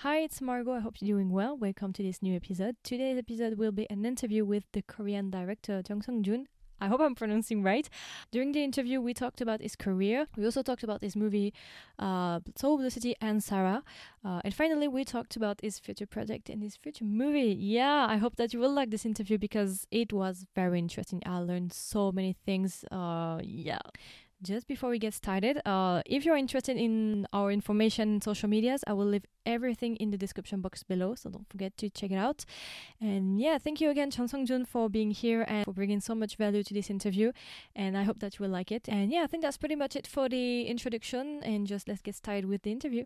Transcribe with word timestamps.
Hi, 0.00 0.18
it's 0.18 0.42
Margot. 0.42 0.74
I 0.74 0.80
hope 0.80 0.96
you're 1.00 1.16
doing 1.16 1.30
well. 1.30 1.56
Welcome 1.56 1.94
to 1.94 2.02
this 2.02 2.22
new 2.22 2.36
episode. 2.36 2.76
Today's 2.84 3.16
episode 3.16 3.56
will 3.56 3.72
be 3.72 3.88
an 3.88 4.04
interview 4.04 4.44
with 4.44 4.64
the 4.72 4.82
Korean 4.82 5.30
director 5.30 5.82
Jung 5.88 6.02
Sung 6.02 6.22
Jun. 6.22 6.48
I 6.78 6.88
hope 6.88 7.00
I'm 7.00 7.14
pronouncing 7.14 7.62
right. 7.62 7.88
During 8.30 8.52
the 8.52 8.62
interview, 8.62 9.00
we 9.00 9.14
talked 9.14 9.40
about 9.40 9.62
his 9.62 9.74
career. 9.74 10.26
We 10.36 10.44
also 10.44 10.62
talked 10.62 10.82
about 10.82 11.00
his 11.00 11.16
movie, 11.16 11.54
uh, 11.98 12.40
Soul 12.56 12.76
Blue 12.76 12.90
City 12.90 13.16
and 13.22 13.42
Sarah. 13.42 13.82
Uh, 14.22 14.42
and 14.44 14.52
finally, 14.52 14.86
we 14.86 15.02
talked 15.02 15.34
about 15.34 15.62
his 15.62 15.78
future 15.78 16.06
project 16.06 16.50
and 16.50 16.62
his 16.62 16.76
future 16.76 17.06
movie. 17.06 17.56
Yeah, 17.58 18.06
I 18.06 18.18
hope 18.18 18.36
that 18.36 18.52
you 18.52 18.60
will 18.60 18.72
like 18.72 18.90
this 18.90 19.06
interview 19.06 19.38
because 19.38 19.86
it 19.90 20.12
was 20.12 20.44
very 20.54 20.78
interesting. 20.78 21.22
I 21.24 21.38
learned 21.38 21.72
so 21.72 22.12
many 22.12 22.36
things. 22.44 22.84
Uh, 22.90 23.40
yeah. 23.42 23.78
Just 24.42 24.66
before 24.66 24.90
we 24.90 24.98
get 24.98 25.14
started, 25.14 25.62
uh, 25.64 26.02
if 26.04 26.26
you're 26.26 26.36
interested 26.36 26.76
in 26.76 27.26
our 27.32 27.50
information 27.50 28.20
social 28.20 28.50
medias, 28.50 28.84
I 28.86 28.92
will 28.92 29.06
leave 29.06 29.24
everything 29.46 29.96
in 29.96 30.10
the 30.10 30.18
description 30.18 30.60
box 30.60 30.82
below, 30.82 31.14
so 31.14 31.30
don't 31.30 31.48
forget 31.48 31.74
to 31.78 31.88
check 31.88 32.10
it 32.10 32.18
out. 32.18 32.44
And 33.00 33.40
yeah, 33.40 33.56
thank 33.56 33.80
you 33.80 33.88
again, 33.88 34.10
Sung 34.10 34.44
Jun, 34.44 34.66
for 34.66 34.90
being 34.90 35.10
here 35.10 35.46
and 35.48 35.64
for 35.64 35.72
bringing 35.72 36.00
so 36.00 36.14
much 36.14 36.36
value 36.36 36.62
to 36.64 36.74
this 36.74 36.90
interview. 36.90 37.32
And 37.74 37.96
I 37.96 38.02
hope 38.02 38.18
that 38.20 38.38
you 38.38 38.42
will 38.42 38.50
like 38.50 38.70
it. 38.70 38.88
And 38.90 39.10
yeah, 39.10 39.22
I 39.22 39.26
think 39.26 39.42
that's 39.42 39.56
pretty 39.56 39.74
much 39.74 39.96
it 39.96 40.06
for 40.06 40.28
the 40.28 40.64
introduction. 40.64 41.40
And 41.42 41.66
just 41.66 41.88
let's 41.88 42.02
get 42.02 42.14
started 42.14 42.44
with 42.44 42.62
the 42.62 42.72
interview. 42.72 43.04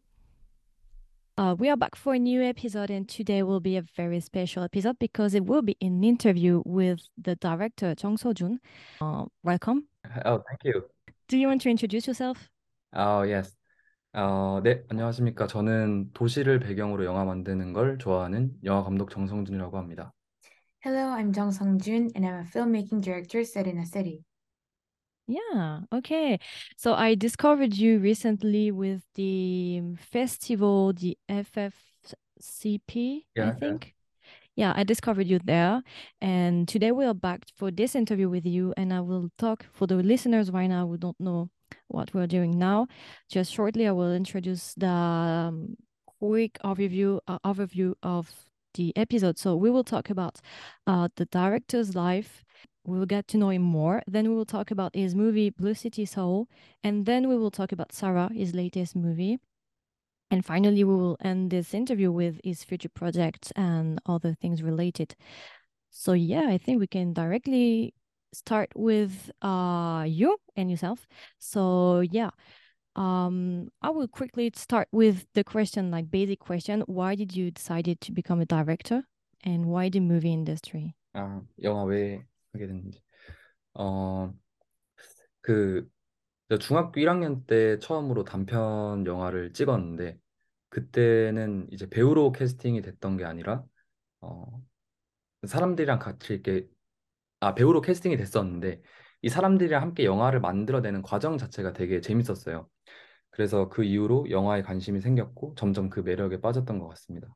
Uh, 1.39 1.55
we 1.57 1.71
are 1.71 1.77
back 1.77 1.95
for 1.95 2.15
a 2.15 2.19
new 2.19 2.43
episode, 2.43 2.91
and 2.91 3.09
today 3.09 3.43
will 3.43 3.61
be 3.61 3.77
a 3.77 3.83
very 3.97 4.21
special 4.21 4.65
episode 4.65 4.99
because 4.99 5.33
it 5.33 5.47
will 5.47 5.63
be 5.63 5.77
an 5.81 6.03
interview 6.03 6.61
with 6.67 7.09
the 7.17 7.37
director 7.37 7.95
So 7.97 8.33
Jun. 8.33 8.61
Uh, 9.01 9.27
welcome. 9.45 9.87
Oh, 10.27 10.43
thank 10.49 10.65
you. 10.65 10.85
Do 11.31 11.39
you 11.39 11.47
want 11.47 11.63
to 11.63 11.71
introduce 11.71 12.09
yourself? 12.09 12.51
어, 12.93 13.23
yes. 13.25 13.57
어, 14.13 14.61
네, 14.65 14.83
안녕하십니까. 14.89 15.47
저는 15.47 16.11
도시를 16.13 16.59
배경으로 16.59 17.05
영화 17.05 17.25
만드는 17.25 17.73
걸 17.73 17.99
좋아하는 17.99 18.51
영화 18.65 18.83
감독 18.83 19.11
정성준이라고 19.11 19.79
합니다. 19.79 20.13
Hello, 20.83 21.15
I'm 21.15 21.33
Jung 21.33 21.53
Sung 21.53 21.79
Jun, 21.79 22.11
and 22.17 22.27
I'm 22.27 22.41
a 22.41 22.45
filmmaking 22.45 23.01
director 23.03 23.45
set 23.45 23.69
in 23.69 23.79
a 23.79 23.87
city. 23.87 24.25
Yeah, 25.29 25.83
okay. 25.93 26.41
So 26.77 26.95
I 26.95 27.15
discovered 27.15 27.77
you 27.77 28.01
recently 28.01 28.73
with 28.73 29.05
the 29.15 29.83
festival, 30.11 30.93
the 30.93 31.17
FFCP, 31.29 32.97
I 33.39 33.41
Yeah, 33.41 33.45
yeah. 33.45 33.53
think. 33.61 33.95
Yeah, 34.61 34.75
I 34.77 34.85
discovered 34.85 35.27
you 35.27 35.39
there. 35.43 35.83
And 36.21 36.69
today 36.69 36.93
we 36.93 37.07
are 37.07 37.15
back 37.15 37.47
for 37.57 37.71
this 37.71 37.95
interview 37.95 38.29
with 38.29 38.45
you. 38.45 38.75
And 38.77 38.93
I 38.93 39.01
will 39.01 39.31
talk 39.39 39.65
for 39.73 39.87
the 39.87 39.95
listeners 39.95 40.51
right 40.51 40.67
now 40.67 40.87
who 40.87 40.99
don't 40.99 41.19
know 41.19 41.49
what 41.89 42.13
we're 42.13 42.27
doing 42.27 42.59
now. 42.59 42.87
Just 43.31 43.51
shortly, 43.55 43.89
I 43.89 43.93
will 43.93 44.13
introduce 44.13 44.75
the 44.75 44.87
um, 44.87 45.77
quick 46.21 46.59
overview 46.63 47.21
uh, 47.27 47.39
overview 47.43 47.95
of 48.03 48.31
the 48.75 48.93
episode. 48.97 49.39
So 49.39 49.57
we 49.57 49.71
will 49.71 49.83
talk 49.85 50.11
about 50.11 50.41
uh, 50.87 51.09
the 51.17 51.25
director's 51.25 51.95
life. 51.95 52.45
We 52.85 52.99
will 52.99 53.07
get 53.07 53.29
to 53.29 53.39
know 53.39 53.49
him 53.49 53.63
more. 53.63 54.03
Then 54.07 54.29
we 54.29 54.35
will 54.35 54.45
talk 54.45 54.71
about 54.71 54.95
his 54.95 55.15
movie 55.15 55.49
Blue 55.49 55.73
City 55.75 56.05
Soul, 56.05 56.49
and 56.85 57.07
then 57.07 57.31
we 57.31 57.37
will 57.39 57.51
talk 57.51 57.73
about 57.73 57.95
Sarah, 57.95 58.29
his 58.35 58.55
latest 58.55 58.95
movie. 58.95 59.39
And 60.32 60.44
finally, 60.44 60.84
we 60.84 60.96
will 60.96 61.18
end 61.22 61.52
this 61.52 61.74
interview 61.74 62.12
with 62.12 62.40
his 62.44 62.64
future 62.64 62.90
projects 62.90 63.52
and 63.56 64.00
other 64.06 64.34
things 64.34 64.64
related. 64.64 65.16
So 65.92 66.14
yeah, 66.14 66.48
I 66.50 66.58
think 66.58 66.80
we 66.80 66.88
can 66.88 67.14
directly 67.14 67.94
start 68.34 68.70
with 68.76 69.32
uh 69.42 70.04
you 70.08 70.38
and 70.58 70.70
yourself. 70.70 71.08
So 71.40 72.02
yeah, 72.02 72.32
um, 72.96 73.70
I 73.82 73.90
will 73.90 74.08
quickly 74.08 74.52
start 74.56 74.88
with 74.92 75.26
the 75.34 75.44
question, 75.44 75.92
like 75.92 76.10
basic 76.10 76.40
question. 76.40 76.82
Why 76.88 77.16
did 77.16 77.36
you 77.36 77.52
decided 77.52 78.02
to 78.02 78.12
become 78.12 78.42
a 78.42 78.46
director, 78.46 79.04
and 79.44 79.66
why 79.66 79.90
the 79.90 80.00
movie 80.00 80.34
industry? 80.34 80.96
아, 81.14 81.42
영화 81.64 81.84
왜 81.84 82.26
하게 82.54 82.68
됐는지. 82.68 83.02
어, 83.74 84.34
그, 85.42 85.90
저 86.50 86.58
중학교 86.58 87.00
1학년 87.00 87.46
때 87.46 87.80
처음으로 87.80 88.24
단편 88.24 89.06
영화를 89.06 89.54
찍었는데, 89.54 90.18
그때는 90.71 91.69
이제 91.71 91.89
배우로 91.89 92.33
캐스팅이 92.33 92.83
됐던 92.83 93.17
게 93.17 93.25
아니라, 93.25 93.65
어, 94.21 94.63
사람들이랑 95.47 95.99
같이 95.99 96.35
이렇게, 96.35 96.67
아, 97.41 97.55
배우로 97.55 97.81
캐스팅이 97.81 98.17
됐었는데, 98.17 98.83
이 99.23 99.29
사람들이랑 99.29 99.83
함께 99.83 100.05
영화를 100.05 100.41
만들어내는 100.41 101.03
과정 101.03 101.39
자체가 101.39 101.73
되게 101.73 102.01
재밌었어요. 102.01 102.69
그래서 103.31 103.69
그 103.69 103.85
이후로 103.85 104.31
영화에 104.31 104.63
관심이 104.63 105.01
생겼고, 105.01 105.55
점점 105.57 105.91
그 105.91 106.01
매력에 106.01 106.41
빠졌던 106.41 106.79
것 106.79 106.89
같습니다. 106.89 107.29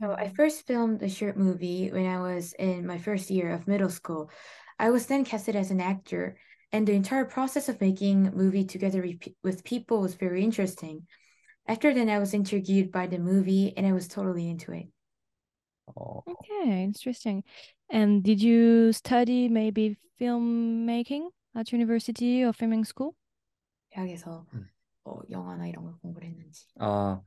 So 0.00 0.14
I 0.16 0.28
first 0.30 0.64
filmed 0.66 1.02
a 1.02 1.08
short 1.08 1.36
movie 1.36 1.90
when 1.90 2.06
I 2.06 2.18
was 2.18 2.54
in 2.58 2.86
my 2.86 2.98
first 2.98 3.30
year 3.30 3.52
of 3.52 3.68
middle 3.68 3.90
school. 3.90 4.30
I 4.78 4.90
was 4.90 5.06
then 5.06 5.22
casted 5.22 5.54
as 5.54 5.70
an 5.70 5.80
actor, 5.80 6.36
and 6.72 6.86
the 6.86 6.94
entire 6.94 7.26
process 7.26 7.68
of 7.68 7.78
making 7.78 8.26
a 8.26 8.32
movie 8.32 8.64
together 8.64 9.02
with 9.02 9.20
pe- 9.20 9.36
with 9.44 9.62
people 9.64 10.00
was 10.00 10.14
very 10.14 10.42
interesting. 10.42 11.06
After 11.66 11.92
then, 11.92 12.08
I 12.08 12.20
was 12.20 12.34
intrigued 12.34 12.92
by 12.92 13.08
the 13.08 13.18
movie, 13.18 13.76
and 13.76 13.84
I 13.86 13.92
was 13.92 14.06
totally 14.08 14.48
into 14.48 14.72
it. 14.72 14.88
어, 15.86 16.24
Okay, 16.26 16.84
interesting. 16.84 17.42
And 17.90 18.22
did 18.22 18.40
you 18.42 18.92
study 18.92 19.48
maybe 19.48 19.96
filmmaking 20.20 21.30
at 21.54 21.72
university 21.72 22.44
or 22.44 22.52
filming 22.52 22.84
school? 22.84 23.14
대학에서 23.90 24.46
음. 24.54 24.68
어, 25.04 25.20
영화나 25.30 25.66
이런 25.66 25.84
걸 25.84 25.94
공부를 26.00 26.28
했는지. 26.28 26.66
아, 26.78 27.22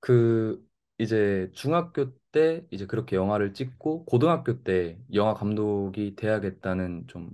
그 0.00 0.64
이제 0.98 1.50
중학교 1.54 2.14
때 2.32 2.66
이제 2.70 2.86
그렇게 2.86 3.16
영화를 3.16 3.54
찍고 3.54 4.04
고등학교 4.06 4.62
때 4.62 4.98
영화 5.14 5.34
감독이 5.34 6.16
돼야겠다는 6.16 7.06
좀 7.08 7.30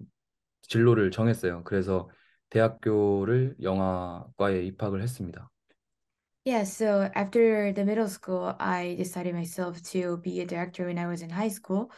진로를 0.62 1.10
정했어요. 1.10 1.64
그래서 1.64 2.10
대학교를 2.50 3.56
영화과에 3.62 4.64
입학을 4.66 5.02
했습니다. 5.02 5.50
Yeah, 6.46 6.62
so 6.62 7.10
after 7.16 7.72
the 7.72 7.84
middle 7.84 8.08
school, 8.08 8.54
I 8.60 8.94
decided 8.96 9.34
myself 9.34 9.82
to 9.90 10.18
be 10.18 10.40
a 10.40 10.46
director 10.46 10.86
when 10.86 10.96
I 10.96 11.08
was 11.08 11.20
in 11.20 11.28
high 11.28 11.48
school. 11.48 11.90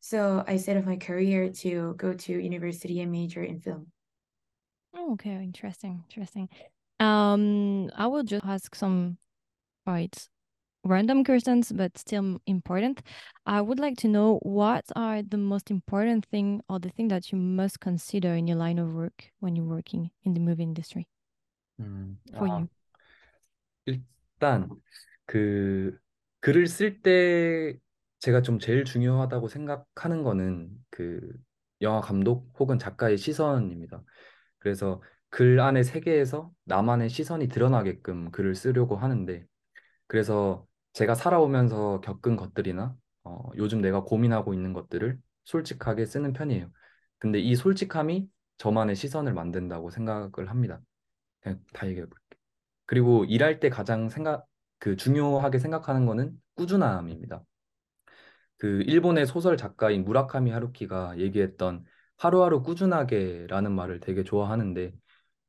So 0.00 0.42
I 0.44 0.56
set 0.56 0.76
up 0.76 0.84
my 0.84 0.96
career 0.96 1.50
to 1.62 1.94
go 1.94 2.12
to 2.12 2.32
university 2.32 3.00
and 3.00 3.12
major 3.12 3.44
in 3.44 3.60
film. 3.60 3.92
Oh, 4.92 5.12
okay, 5.12 5.34
interesting, 5.36 6.02
interesting. 6.10 6.48
Um, 6.98 7.90
I 7.94 8.08
will 8.08 8.24
just 8.24 8.44
ask 8.44 8.74
some 8.74 9.18
quite 9.86 10.28
random 10.84 11.22
questions, 11.22 11.70
but 11.70 11.96
still 11.96 12.40
important. 12.46 13.02
I 13.46 13.60
would 13.60 13.78
like 13.78 13.98
to 13.98 14.08
know 14.08 14.40
what 14.42 14.84
are 14.96 15.22
the 15.22 15.38
most 15.38 15.70
important 15.70 16.26
thing 16.26 16.60
or 16.68 16.80
the 16.80 16.90
thing 16.90 17.06
that 17.08 17.30
you 17.30 17.38
must 17.38 17.78
consider 17.78 18.34
in 18.34 18.48
your 18.48 18.56
line 18.58 18.80
of 18.80 18.92
work 18.92 19.30
when 19.38 19.54
you're 19.54 19.64
working 19.64 20.10
in 20.24 20.34
the 20.34 20.40
movie 20.40 20.64
industry 20.64 21.06
음, 21.80 22.18
for 22.36 22.46
아, 22.46 22.48
you. 22.48 22.68
일단 23.86 24.68
그 25.26 25.98
글을 26.40 26.66
쓸 26.66 27.02
때 27.02 27.78
제가 28.20 28.42
좀 28.42 28.58
제일 28.58 28.84
중요하다고 28.84 29.48
생각하는 29.48 30.22
거는 30.22 30.70
그 30.90 31.20
영화 31.80 32.00
감독 32.00 32.52
혹은 32.58 32.78
작가의 32.78 33.18
시선입니다. 33.18 34.02
그래서 34.58 35.02
글 35.30 35.60
안에 35.60 35.82
세계에서 35.82 36.52
나만의 36.64 37.08
시선이 37.08 37.48
드러나게끔 37.48 38.30
글을 38.30 38.54
쓰려고 38.54 38.96
하는데 38.96 39.44
그래서 40.06 40.66
제가 40.92 41.14
살아오면서 41.14 42.00
겪은 42.02 42.36
것들이나 42.36 42.96
어, 43.24 43.50
요즘 43.56 43.80
내가 43.80 44.02
고민하고 44.04 44.54
있는 44.54 44.72
것들을 44.72 45.18
솔직하게 45.44 46.06
쓰는 46.06 46.32
편이에요. 46.32 46.70
근데 47.18 47.40
이 47.40 47.54
솔직함이 47.56 48.28
저만의 48.58 48.96
시선을 48.96 49.32
만든다고 49.34 49.90
생각을 49.90 50.50
합니다. 50.50 50.80
그냥 51.40 51.60
다 51.72 51.88
얘기해 51.88 52.06
볼게요. 52.06 52.21
그리고 52.92 53.24
일할 53.24 53.58
때 53.58 53.70
가장 53.70 54.10
생각 54.10 54.46
그 54.78 54.96
중요하게 54.96 55.58
생각하는 55.58 56.04
거는 56.04 56.38
꾸준함입니다. 56.56 57.42
그 58.58 58.82
일본의 58.82 59.26
소설 59.26 59.56
작가인 59.56 60.04
무라카미 60.04 60.50
하루키가 60.50 61.18
얘기했던 61.18 61.84
하루하루 62.18 62.62
꾸준하게라는 62.62 63.72
말을 63.72 64.00
되게 64.00 64.22
좋아하는데 64.24 64.92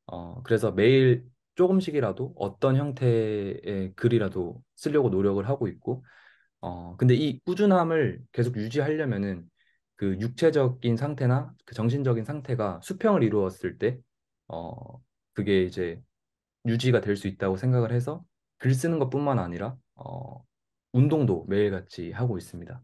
어 0.06 0.42
그래서 0.44 0.72
매일 0.72 1.24
조금씩이라도 1.56 2.34
어떤 2.36 2.76
형태의 2.76 3.94
글이라도 3.96 4.62
쓰려고 4.76 5.10
노력을 5.10 5.46
하고 5.48 5.68
있고 5.68 6.04
어 6.60 6.96
근데 6.98 7.14
이 7.14 7.40
꾸준함을 7.46 8.22
계속 8.32 8.56
유지하려면은 8.56 9.50
그 9.96 10.18
육체적인 10.20 10.96
상태나 10.96 11.54
그 11.66 11.74
정신적인 11.74 12.24
상태가 12.24 12.80
수평을 12.82 13.22
이루었을 13.24 13.78
때 13.78 14.00
어 14.48 15.00
그게 15.34 15.64
이제 15.64 16.02
유지가 16.65 17.01
될 17.01 17.15
수 17.15 17.27
있다고 17.27 17.57
생각을 17.57 17.91
해서 17.91 18.23
글 18.57 18.73
쓰는 18.73 18.99
것뿐만 18.99 19.39
아니라 19.39 19.77
어 19.95 20.43
운동도 20.91 21.45
매일같이 21.47 22.11
하고 22.11 22.37
있습니다. 22.37 22.81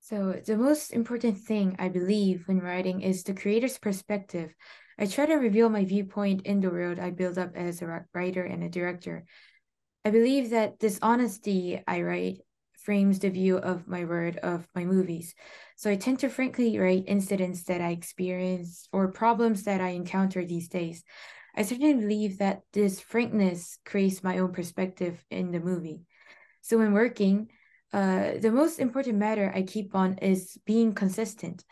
So 0.00 0.34
the 0.44 0.56
most 0.56 0.94
important 0.94 1.36
thing 1.36 1.74
I 1.78 1.88
believe 1.88 2.46
when 2.46 2.60
writing 2.60 3.02
is 3.02 3.24
the 3.24 3.34
creator's 3.34 3.78
perspective. 3.78 4.54
I 4.98 5.06
try 5.06 5.26
to 5.26 5.34
reveal 5.34 5.68
my 5.68 5.84
viewpoint 5.84 6.46
in 6.46 6.60
the 6.60 6.70
world 6.70 6.98
I 6.98 7.10
build 7.10 7.38
up 7.38 7.56
as 7.56 7.82
a 7.82 7.86
ri- 7.86 8.06
writer 8.14 8.44
and 8.44 8.62
a 8.62 8.68
director. 8.68 9.24
I 10.04 10.10
believe 10.10 10.50
that 10.50 10.78
this 10.78 10.98
honesty 11.02 11.82
I 11.88 12.02
write 12.02 12.38
frames 12.78 13.18
the 13.18 13.30
view 13.30 13.58
of 13.58 13.88
my 13.88 14.04
word 14.04 14.38
of 14.38 14.68
my 14.76 14.84
movies. 14.84 15.34
So 15.76 15.90
I 15.90 15.96
tend 15.96 16.20
to 16.20 16.28
frankly 16.28 16.78
write 16.78 17.04
incidents 17.08 17.64
that 17.64 17.80
I 17.80 17.90
experience 17.90 18.86
or 18.92 19.10
problems 19.10 19.64
that 19.64 19.80
I 19.80 19.88
encounter 19.98 20.44
these 20.44 20.68
days. 20.68 21.02
I 21.61 21.63
certainly 21.63 21.93
believe 21.93 22.39
that 22.39 22.63
this 22.73 22.99
frankness 22.99 23.77
creates 23.85 24.23
my 24.23 24.39
own 24.39 24.51
perspective 24.51 25.23
in 25.29 25.51
the 25.51 25.59
movie. 25.59 26.01
So 26.61 26.79
when 26.79 26.91
working, 26.91 27.51
uh, 27.93 28.39
the 28.41 28.51
most 28.51 28.79
important 28.79 29.19
matter 29.19 29.51
I 29.53 29.61
keep 29.61 29.93
on 29.93 30.17
is 30.23 30.57
being 30.65 30.93
consistent. 30.93 31.63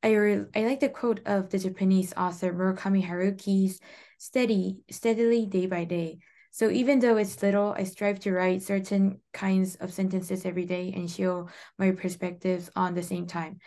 I, 0.00 0.12
re- 0.14 0.44
I 0.54 0.60
like 0.60 0.78
the 0.78 0.88
quote 0.88 1.26
of 1.26 1.50
the 1.50 1.58
Japanese 1.58 2.14
author 2.16 2.52
Murakami 2.52 3.04
Haruki's 3.04 3.80
steady, 4.16 4.82
steadily 4.92 5.44
day 5.44 5.66
by 5.66 5.82
day. 5.82 6.18
So 6.52 6.70
even 6.70 7.00
though 7.00 7.16
it's 7.16 7.42
little, 7.42 7.74
I 7.76 7.82
strive 7.82 8.20
to 8.20 8.32
write 8.32 8.62
certain 8.62 9.18
kinds 9.32 9.74
of 9.74 9.92
sentences 9.92 10.46
every 10.46 10.66
day 10.66 10.92
and 10.94 11.10
show 11.10 11.48
my 11.80 11.90
perspectives 11.90 12.70
on 12.76 12.94
the 12.94 13.02
same 13.02 13.26
time. 13.26 13.58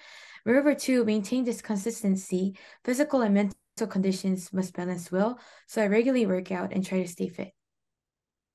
Moreover, 0.46 0.74
to 0.74 1.04
maintain 1.04 1.44
this 1.44 1.62
consistency, 1.62 2.56
physical 2.86 3.20
and 3.20 3.34
mental 3.34 3.58
conditions 3.89 4.53
must 4.53 4.75
balance 4.75 5.11
well. 5.11 5.39
So 5.67 5.83
I 5.83 5.87
regularly 5.87 6.27
work 6.27 6.53
out 6.53 6.73
and 6.73 6.85
try 6.85 7.03
to 7.03 7.09
stay 7.09 7.29
fit. 7.29 7.53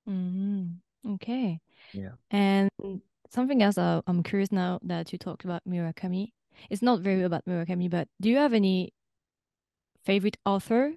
Mm, 0.08 0.78
okay. 1.16 1.60
Yeah. 1.94 2.16
And 2.32 2.70
something 3.30 3.62
else 3.62 3.78
uh, 3.78 4.02
I'm 4.08 4.24
curious 4.24 4.52
now 4.52 4.80
that 4.84 5.12
you 5.12 5.20
talked 5.20 5.44
about 5.44 5.62
Murakami. 5.68 6.32
It's 6.70 6.82
not 6.82 7.02
very 7.02 7.24
about 7.24 7.46
Murakami, 7.46 7.90
but 7.90 8.08
do 8.22 8.30
you 8.30 8.38
have 8.38 8.54
any 8.54 8.94
favorite 10.04 10.38
author 10.46 10.94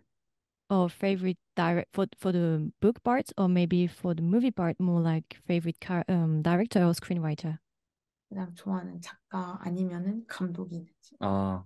or 0.71 0.89
favorite 0.89 1.39
direct 1.57 1.89
for 1.93 2.07
for 2.19 2.33
the 2.33 2.73
book 2.81 3.03
part, 3.03 3.31
or 3.37 3.49
maybe 3.49 3.87
for 3.87 4.15
the 4.15 4.23
movie 4.23 4.51
part, 4.51 4.81
more 4.81 5.01
like 5.01 5.37
favorite 5.47 5.81
car, 5.81 6.05
um, 6.09 6.43
director 6.43 6.85
or 6.85 6.95
screenwriter? 6.95 7.59
그다음 8.33 8.55
좋아하는 8.55 9.01
작가 9.01 9.59
아니면은 9.61 10.25
감독이 10.27 10.77
있는지. 10.77 11.17
아, 11.21 11.65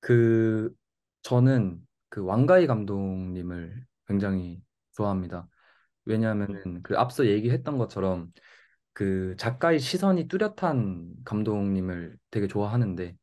그, 0.00 0.74
저는 1.25 1.79
그 2.09 2.23
왕가희 2.23 2.67
감독님을 2.67 3.85
굉장히 4.07 4.61
좋아합니다. 4.95 5.47
왜냐하면은 6.05 6.83
그 6.83 6.97
앞서 6.99 7.25
얘기했던 7.25 7.79
것처럼 7.79 8.31
그 8.93 9.35
작가의 9.37 9.79
시선이 9.79 10.27
뚜렷한 10.27 11.15
감독님을 11.25 12.17
되게 12.31 12.47
좋아하는데, 12.47 13.17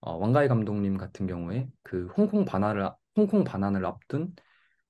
어, 0.00 0.16
왕가희 0.18 0.48
감독님 0.48 0.96
같은 0.98 1.26
경우에 1.26 1.68
그 1.82 2.06
홍콩 2.16 2.44
반환을, 2.44 2.90
홍콩 3.16 3.42
반환을 3.44 3.84
앞둔 3.86 4.34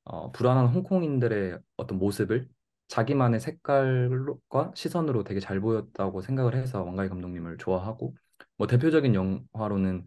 어, 0.04 0.30
불안한 0.32 0.68
홍콩인들의 0.68 1.58
어떤 1.78 1.98
모습을 1.98 2.48
자기만의 2.88 3.40
색깔과 3.40 4.72
시선으로 4.74 5.24
되게 5.24 5.40
잘 5.40 5.60
보였다고 5.60 6.20
생각을 6.22 6.54
해서 6.56 6.82
왕가희 6.84 7.08
감독님을 7.08 7.58
좋아하고 7.58 8.14
뭐 8.58 8.66
대표적인 8.66 9.14
영화로는 9.14 10.06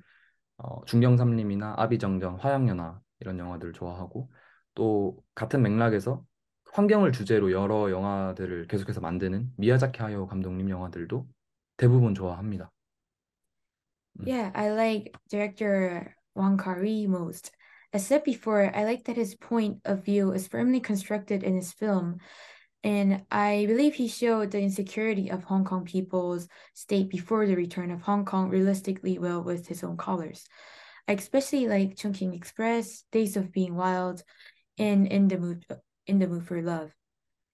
어, 0.64 0.84
중경삼림이나 0.86 1.76
아비정정, 1.78 2.38
화양연화 2.40 3.00
이런 3.20 3.40
영화들을 3.40 3.74
좋아하고 3.74 4.32
또 4.76 5.18
같은 5.36 5.62
맥락에서 5.62 6.24
환경을 6.74 7.12
주제로 7.12 7.52
여러 7.52 7.92
영화들을 7.92 8.68
계속해서 8.68 9.02
만드는 9.02 9.52
미야자키 9.58 10.02
하야오 10.02 10.28
감독님 10.28 10.70
영화들도 10.70 11.28
대부분 11.78 12.14
좋아합니다. 12.14 12.72
Yeah, 14.26 14.52
I 14.54 14.72
like 14.72 15.14
director 15.30 16.16
Wong 16.36 16.58
Kar-wai 16.58 17.08
most. 17.08 17.52
As 17.94 18.06
said 18.06 18.24
before, 18.24 18.72
I 18.74 18.86
like 18.86 19.04
that 19.06 19.18
his 19.18 19.36
point 19.36 19.82
of 19.84 20.06
view 20.06 20.32
is 20.34 20.48
firmly 20.48 20.80
constructed 20.80 21.44
in 21.44 21.56
his 21.56 21.74
film, 21.74 22.20
and 22.84 23.24
I 23.30 23.66
believe 23.68 23.96
he 23.96 24.08
showed 24.08 24.52
the 24.52 24.62
insecurity 24.62 25.30
of 25.30 25.44
Hong 25.44 25.66
Kong 25.66 25.86
people's 25.86 26.48
state 26.74 27.10
before 27.10 27.46
the 27.46 27.56
return 27.56 27.92
of 27.92 28.02
Hong 28.02 28.26
Kong 28.26 28.50
realistically 28.50 29.20
well 29.20 29.44
with 29.44 29.68
his 29.68 29.84
own 29.84 29.98
colors. 29.98 30.48
I 31.08 31.14
especially 31.14 31.68
like 31.68 31.98
Chungking 31.98 32.34
Express, 32.34 33.04
Days 33.12 33.38
of 33.38 33.52
Being 33.52 33.76
Wild, 33.76 34.24
and 34.78 35.08
In 35.08 35.28
the 35.28 35.38
Mood 35.38 35.66
In 36.08 36.20
the 36.20 36.28
Mood 36.28 36.48
for 36.48 36.62
Love. 36.62 36.92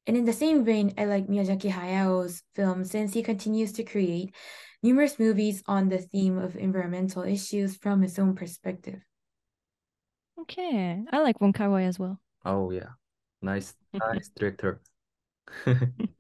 And 0.06 0.16
in 0.16 0.24
the 0.24 0.34
same 0.34 0.64
vein, 0.64 0.94
I 0.98 1.06
like 1.06 1.28
Miyazaki 1.28 1.70
Hayao's 1.70 2.42
film 2.56 2.86
since 2.86 3.14
he 3.14 3.22
continues 3.22 3.74
to 3.74 3.84
create 3.84 4.34
numerous 4.82 5.20
movies 5.20 5.62
on 5.68 5.90
the 5.90 5.98
theme 5.98 6.38
of 6.38 6.56
environmental 6.56 7.24
issues 7.24 7.76
from 7.76 8.02
his 8.02 8.18
own 8.18 8.36
perspective. 8.36 9.02
Okay, 10.40 11.04
I 11.12 11.20
like 11.20 11.42
Wong 11.42 11.52
Kar 11.52 11.70
Wai 11.70 11.84
as 11.84 12.00
well. 12.00 12.20
Oh 12.46 12.72
yeah, 12.72 12.96
nice, 13.42 13.76
nice 13.94 14.30
director. 14.30 14.80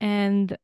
And 0.00 0.56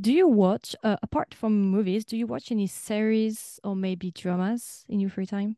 do 0.00 0.12
you 0.12 0.28
watch, 0.28 0.74
uh, 0.82 0.96
apart 1.02 1.34
from 1.34 1.70
movies, 1.70 2.04
do 2.04 2.16
you 2.16 2.26
watch 2.26 2.50
any 2.50 2.66
series 2.66 3.60
or 3.64 3.76
maybe 3.76 4.10
dramas 4.10 4.84
in 4.88 5.00
your 5.00 5.10
free 5.10 5.26
time? 5.26 5.56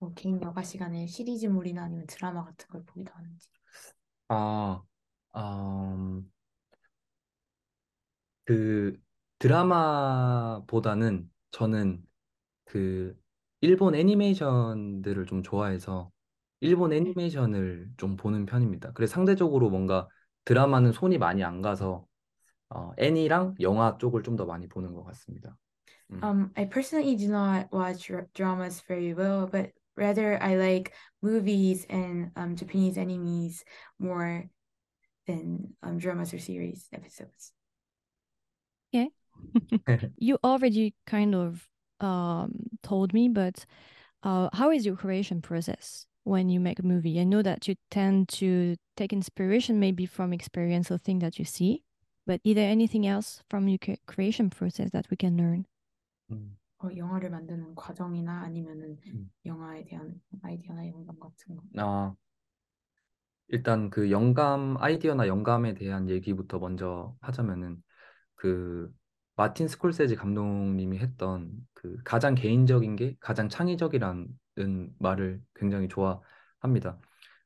뭐 0.00 0.12
개인 0.14 0.40
여가 0.42 0.62
시간에 0.62 1.06
시리즈물이나 1.06 1.84
아니면 1.84 2.06
드라마 2.06 2.44
같은 2.44 2.68
걸 2.68 2.84
보기도 2.84 3.12
하는지. 3.14 3.48
아, 4.28 4.82
음, 5.36 6.30
그 8.44 8.98
드라마보다는 9.38 11.30
저는 11.50 12.04
그 12.64 13.18
일본 13.60 13.94
애니메이션들을 13.94 15.26
좀 15.26 15.42
좋아해서 15.42 16.12
일본 16.60 16.92
애니메이션을 16.92 17.90
좀 17.96 18.16
보는 18.16 18.46
편입니다. 18.46 18.92
그래서 18.94 19.14
상대적으로 19.14 19.70
뭔가 19.70 20.08
드라마는 20.48 20.92
손이 20.92 21.18
많이 21.18 21.44
안 21.44 21.60
가서 21.60 22.06
어, 22.70 22.92
애니랑 22.96 23.56
영화 23.60 23.98
쪽을 23.98 24.22
좀 24.22 24.36
더 24.36 24.46
많이 24.46 24.66
보는 24.66 24.94
것 24.94 25.04
같습니다. 25.04 25.56
음. 26.10 26.24
Um, 26.24 26.50
I 26.56 26.64
personally 26.64 27.16
do 27.16 27.28
not 27.28 27.68
watch 27.70 28.10
dramas 28.32 28.80
very 28.88 29.12
well, 29.12 29.46
but 29.46 29.72
rather 29.94 30.42
I 30.42 30.56
like 30.56 30.94
movies 31.20 31.84
and 31.90 32.32
um, 32.34 32.56
Japanese 32.56 32.96
animes 32.96 33.62
more 33.98 34.48
than 35.26 35.76
um, 35.82 35.98
dramas 35.98 36.32
or 36.32 36.38
series 36.38 36.88
episodes. 36.94 37.52
You 40.16 40.38
already 40.42 40.94
kind 41.06 41.34
of 41.34 41.68
um, 42.00 42.52
told 42.82 43.12
me, 43.12 43.28
but 43.28 43.66
uh, 44.24 44.48
how 44.52 44.70
is 44.72 44.84
your 44.84 44.96
creation 44.96 45.42
process 45.42 46.07
when 46.28 46.48
you 46.48 46.60
make 46.60 46.78
a 46.78 46.86
movie? 46.86 47.18
I 47.18 47.24
know 47.24 47.42
that 47.42 47.66
you 47.66 47.74
tend 47.90 48.28
to 48.40 48.76
take 48.96 49.12
inspiration 49.12 49.80
maybe 49.80 50.06
from 50.06 50.32
experience 50.32 50.90
or 50.90 50.98
thing 50.98 51.18
that 51.20 51.38
you 51.38 51.44
see, 51.44 51.82
but 52.26 52.40
is 52.44 52.54
there 52.54 52.70
anything 52.70 53.06
else 53.06 53.42
from 53.48 53.66
your 53.68 53.78
cre- 53.78 54.02
creation 54.06 54.50
process 54.50 54.90
that 54.92 55.06
we 55.10 55.16
can 55.16 55.36
learn? 55.36 55.64
음. 56.30 56.56
어, 56.80 56.88
영화를 56.94 57.30
만드는 57.30 57.74
과정이나 57.74 58.42
아니면은 58.42 58.98
음. 59.06 59.30
영화에 59.44 59.84
대한 59.84 60.20
아이디어나 60.42 60.86
영감 60.88 61.18
같은 61.18 61.56
거. 61.56 61.62
아, 61.78 62.14
일단 63.48 63.90
그 63.90 64.10
영감, 64.10 64.76
아이디어나 64.78 65.26
영감에 65.26 65.74
대한 65.74 66.08
얘기부터 66.08 66.58
먼저 66.58 67.16
하자면은 67.20 67.82
그 68.34 68.92
마틴 69.34 69.66
스콜세지 69.66 70.16
감독님이 70.16 70.98
했던 70.98 71.50
그 71.72 71.96
가장 72.04 72.34
개인적인 72.34 72.96
게 72.96 73.16
가장 73.20 73.48
창의적이라는 73.48 74.28
말을 74.98 75.42
굉장히 75.54 75.88
좋아합니다. 75.88 77.00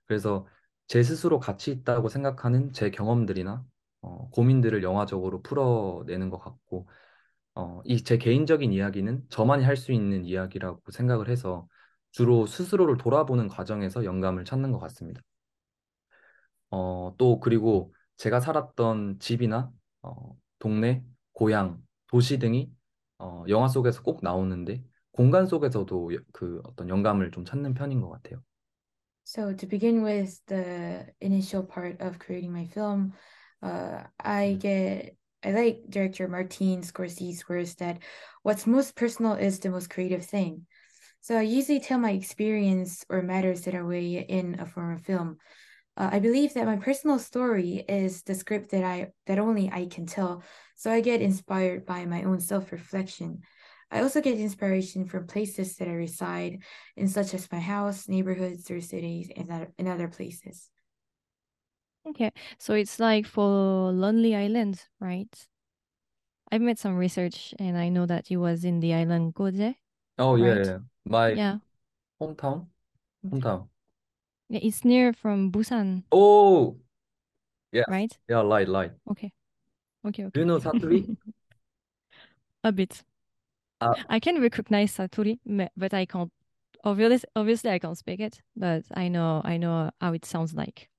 그래서 0.07 0.47
제 0.89 1.03
스스로 1.03 1.41
가치 1.41 1.71
있다고 1.73 2.09
생각하는 2.09 2.73
제 2.73 2.91
경험들이나 2.91 3.65
어, 4.03 4.29
고민들을 4.31 4.83
영화적으로 4.83 5.43
풀어내는 5.43 6.31
것 6.31 6.39
같고 6.39 6.89
어, 7.55 7.83
이 7.85 8.03
제 8.05 8.19
개인적인 8.19 8.73
이야기는 8.73 9.27
저만이 9.31 9.65
할 9.65 9.77
수 9.77 9.93
있는 9.93 10.25
이야기라고 10.27 10.91
생각을 10.93 11.29
해서 11.29 11.69
주로 12.13 12.47
스스로를 12.47 12.97
돌아보는 12.99 13.49
과정에서 13.49 14.05
영감을 14.05 14.45
찾는 14.45 14.73
것 14.73 14.79
같습니다. 14.81 15.23
어, 16.71 17.15
또 17.19 17.41
그리고 17.41 17.95
제가 18.17 18.41
살았던 18.41 19.19
집이나 19.21 19.71
어, 20.03 20.37
동네, 20.59 21.05
고향, 21.33 21.83
도시 22.09 22.39
등이 22.39 22.73
어, 23.19 23.45
영화 23.49 23.69
속에서 23.69 24.03
꼭 24.03 24.21
나오는데 24.23 24.83
공간 25.12 25.48
속에서도 25.48 26.14
여- 26.16 26.20
그 26.34 26.62
어떤 26.66 26.90
영감을 26.90 27.32
좀 27.32 27.46
찾는 27.46 27.74
편인 27.74 28.02
것 28.02 28.10
같아요. 28.10 28.42
So 29.24 29.54
to 29.54 29.68
begin 29.68 30.04
with 30.04 30.40
the 30.48 31.06
initial 31.20 31.64
part 31.64 32.00
of 32.00 32.18
creating 32.18 32.54
my 32.54 32.66
film, 32.66 33.14
uh, 33.62 34.04
I 34.24 34.56
Mm. 34.56 34.60
get 34.60 35.18
I 35.44 35.52
like 35.52 35.90
director 35.90 36.28
Martin 36.28 36.82
Scorsese's 36.82 37.48
words 37.48 37.76
that 37.76 38.00
what's 38.44 38.66
most 38.66 38.96
personal 38.96 39.34
is 39.34 39.60
the 39.60 39.70
most 39.70 39.90
creative 39.90 40.26
thing. 40.26 40.66
So 41.22 41.38
I 41.38 41.42
usually 41.44 41.80
tell 41.80 42.00
my 42.00 42.12
experience 42.12 43.06
or 43.10 43.22
matters 43.22 43.62
that 43.64 43.76
are 43.76 43.86
way 43.86 44.18
in 44.18 44.60
a 44.60 44.66
form 44.66 44.94
of 44.96 45.02
film. 45.02 45.38
Uh, 45.98 46.10
I 46.14 46.20
believe 46.20 46.54
that 46.54 46.66
my 46.66 46.78
personal 46.78 47.20
story 47.20 47.84
is 47.88 48.24
the 48.24 48.36
script 48.36 48.72
that 48.72 48.84
I 48.84 49.12
that 49.26 49.40
only 49.40 49.70
I 49.70 49.88
can 49.88 50.06
tell. 50.06 50.44
So 50.76 50.92
I 50.92 51.02
get 51.02 51.22
inspired 51.22 51.86
by 51.86 52.06
my 52.06 52.24
own 52.24 52.40
self-reflection. 52.40 53.42
I 53.93 54.01
also 54.01 54.21
get 54.23 54.39
inspiration 54.39 55.07
from 55.07 55.27
places 55.29 55.77
that 55.77 55.87
I 55.89 55.93
reside 55.93 56.63
in, 56.97 57.09
such 57.09 57.35
as 57.35 57.53
my 57.53 57.61
house, 57.61 58.09
neighborhoods, 58.09 58.71
or 58.71 58.81
cities, 58.81 59.31
and 59.37 59.51
other, 59.53 59.73
and 59.79 59.87
other 59.87 60.09
places. 60.09 60.71
Okay, 62.07 62.33
so 62.59 62.75
it's 62.75 62.99
like 62.99 63.27
for 63.27 63.93
Lonely 63.93 64.35
Island, 64.35 64.87
right? 64.99 65.49
I've 66.53 66.61
made 66.61 66.79
some 66.79 66.97
research 66.97 67.55
and 67.59 67.77
I 67.77 67.89
know 67.89 68.07
that 68.07 68.29
he 68.29 68.37
was 68.37 68.65
in 68.65 68.81
the 68.81 68.95
island 68.95 69.35
Goje, 69.35 69.77
Oh, 70.19 70.37
yeah, 70.37 70.55
right? 70.55 70.65
yeah. 70.65 70.79
My 71.05 71.35
Yeah, 71.37 71.59
hometown? 72.21 72.69
Hometown. 73.25 73.69
yeah, 74.49 74.61
it's 74.63 74.85
near 74.85 75.13
from 75.13 75.51
Busan, 75.51 76.05
Oh, 76.13 76.77
yeah. 77.73 77.85
right? 77.87 78.19
Yeah, 78.29 78.43
right, 78.43 78.69
right. 78.69 78.93
Okay, 79.11 79.33
okay, 80.07 80.25
okay. 80.25 80.33
Do 80.35 80.41
you 80.41 80.47
know 80.47 80.59
Saturi? 80.59 81.09
A 82.65 82.73
bit. 82.73 83.05
Uh, 83.82 83.94
I 84.10 84.20
can 84.20 84.42
recognize 84.42 84.92
Saturi, 84.96 85.40
me- 85.46 85.70
but 85.78 85.94
I 85.94 86.06
can't. 86.06 86.32
Obviously, 86.84 87.28
obviously, 87.36 87.72
I 87.72 87.80
can't 87.80 87.98
speak 87.98 88.20
it, 88.20 88.42
but 88.56 88.84
I 88.94 89.08
know, 89.10 89.42
I 89.44 89.58
know 89.58 89.92
how 90.02 90.14
it 90.14 90.26
sounds 90.26 90.54
like. 90.54 90.90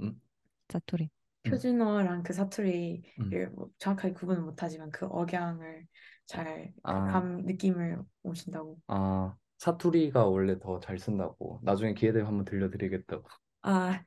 음. 0.00 0.20
Saturi. 0.68 1.10
음. 1.46 1.50
표준어랑 1.50 2.22
그 2.22 2.32
사투리를 2.32 3.02
음. 3.20 3.52
뭐 3.54 3.70
정확하게 3.78 4.12
구분은 4.14 4.44
못하지만 4.44 4.90
그 4.90 5.06
억양을 5.06 5.86
잘 6.26 6.72
아. 6.84 7.06
감 7.10 7.42
느낌을 7.46 7.98
오신다고. 8.22 8.78
아, 8.88 9.34
사투리가 9.58 10.26
원래 10.26 10.58
더 10.58 10.78
잘 10.80 10.98
쓴다고. 10.98 11.60
나중에 11.62 11.94
기회 11.94 12.12
되면 12.12 12.26
한번 12.26 12.44
들려드리겠다고. 12.44 13.24
Uh, 13.64 13.98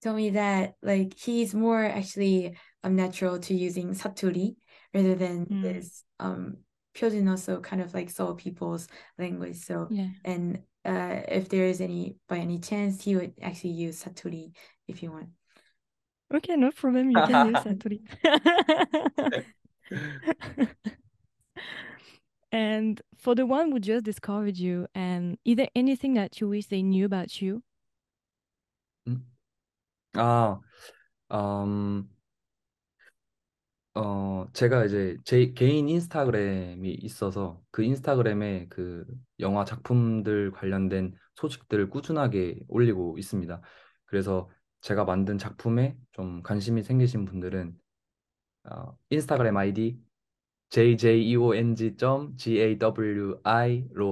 told 0.00 0.16
me 0.16 0.30
that 0.30 0.74
like 0.82 1.14
he's 1.16 1.54
more 1.54 1.84
actually 1.84 2.54
um 2.84 2.94
natural 2.94 3.38
to 3.40 3.54
using 3.54 3.92
saturi 3.94 4.54
rather 4.92 5.14
than 5.16 5.46
Mm. 5.46 5.62
this 5.62 6.04
um 6.20 6.56
Pyojin 6.95 7.29
also 7.29 7.59
kind 7.59 7.81
of 7.81 7.93
like 7.93 8.09
saw 8.09 8.33
people's 8.33 8.87
language. 9.17 9.57
So 9.57 9.87
yeah. 9.89 10.09
and 10.25 10.59
uh, 10.85 11.21
if 11.27 11.49
there 11.49 11.65
is 11.65 11.81
any 11.81 12.17
by 12.27 12.37
any 12.37 12.59
chance, 12.59 13.03
he 13.03 13.15
would 13.15 13.33
actually 13.41 13.71
use 13.71 14.03
Satori 14.03 14.51
if 14.87 15.03
you 15.03 15.11
want. 15.11 15.29
Okay, 16.33 16.55
no 16.55 16.71
problem. 16.71 17.09
You 17.11 17.21
can 17.21 17.47
use 17.47 17.63
Satori. 17.63 18.01
and 22.51 23.01
for 23.17 23.33
the 23.35 23.45
one 23.45 23.71
who 23.71 23.79
just 23.79 24.05
discovered 24.05 24.57
you, 24.57 24.87
and 24.93 25.37
is 25.43 25.55
there 25.57 25.69
anything 25.75 26.13
that 26.13 26.39
you 26.39 26.49
wish 26.49 26.67
they 26.67 26.83
knew 26.83 27.05
about 27.05 27.41
you? 27.41 27.63
Oh, 30.15 30.59
um, 31.29 32.09
어, 33.95 34.47
제가 34.53 34.85
이제 34.85 35.17
제 35.25 35.51
개인 35.53 35.89
인스타그램이 35.89 36.91
있어서 37.01 37.61
그 37.71 37.83
인스타그램에 37.83 38.67
그 38.69 39.05
영화 39.39 39.65
작품들 39.65 40.51
관련된 40.51 41.15
소식들을 41.35 41.89
꾸준하게 41.89 42.59
올리고 42.67 43.17
있습니다. 43.17 43.61
그래서 44.05 44.49
제가 44.81 45.05
만든 45.05 45.37
작품에 45.37 45.97
좀 46.11 46.41
관심이 46.43 46.83
생기신 46.83 47.25
분들은 47.25 47.77
어, 48.65 48.97
인스타그램 49.09 49.57
아이디 49.57 49.99
jjong.gawi로 50.69 51.87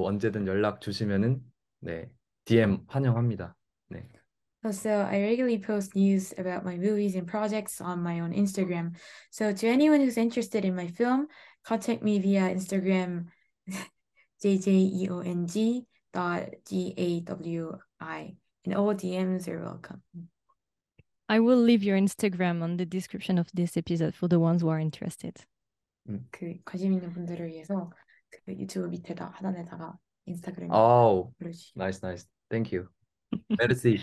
언제든 0.05 0.47
연락 0.47 0.81
주시면은 0.81 1.43
네, 1.79 2.09
DM 2.45 2.83
환영합니다. 2.87 3.55
네. 3.89 4.09
Also, 4.64 4.90
I 4.90 5.20
regularly 5.20 5.58
post 5.58 5.96
news 5.96 6.32
about 6.38 6.64
my 6.64 6.76
movies 6.76 7.16
and 7.16 7.26
projects 7.26 7.80
on 7.80 8.00
my 8.00 8.20
own 8.20 8.32
Instagram. 8.32 8.94
So, 9.30 9.52
to 9.52 9.66
anyone 9.66 10.00
who's 10.00 10.16
interested 10.16 10.64
in 10.64 10.76
my 10.76 10.86
film, 10.86 11.26
contact 11.64 12.02
me 12.02 12.20
via 12.20 12.54
Instagram 12.54 13.26
jjeong 14.44 15.84
dot 16.12 16.42
g-a-w-i 16.68 18.36
and 18.64 18.74
all 18.74 18.94
DMs 18.94 19.48
are 19.48 19.60
welcome. 19.62 20.02
I 21.28 21.40
will 21.40 21.58
leave 21.58 21.82
your 21.82 21.96
Instagram 21.96 22.62
on 22.62 22.76
the 22.76 22.84
description 22.84 23.38
of 23.38 23.48
this 23.54 23.76
episode 23.76 24.14
for 24.14 24.28
the 24.28 24.38
ones 24.38 24.62
who 24.62 24.68
are 24.68 24.78
interested. 24.78 25.36
그 26.30 26.58
관심 26.64 26.92
있는 26.92 27.12
분들을 27.12 27.46
위해서 27.48 27.90
그 28.30 28.52
유튜브 28.52 28.86
밑에다 28.88 29.32
하단에다가 29.36 29.96
인스타그램 30.26 30.70
아우, 30.72 31.32
올려주시. 31.40 31.72
nice, 31.76 32.00
nice. 32.02 32.26
Thank 32.50 32.72
you. 32.72 32.88
Merci. 33.58 34.00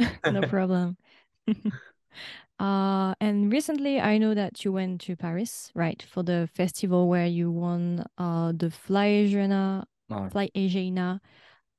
no 0.29 0.43
problem. 0.43 0.97
uh, 2.59 3.13
and 3.19 3.51
recently, 3.51 3.99
I 3.99 4.17
know 4.17 4.33
that 4.33 4.63
you 4.65 4.71
went 4.71 5.01
to 5.01 5.15
Paris, 5.15 5.71
right, 5.75 6.01
for 6.01 6.23
the 6.23 6.49
festival 6.53 7.07
where 7.07 7.27
you 7.27 7.51
won 7.51 8.05
uh, 8.17 8.53
the 8.55 8.69
Fly 8.71 9.07
Asiana, 9.07 9.85
아, 10.09 10.31
Fly 10.31 10.49
Asiana 10.55 11.19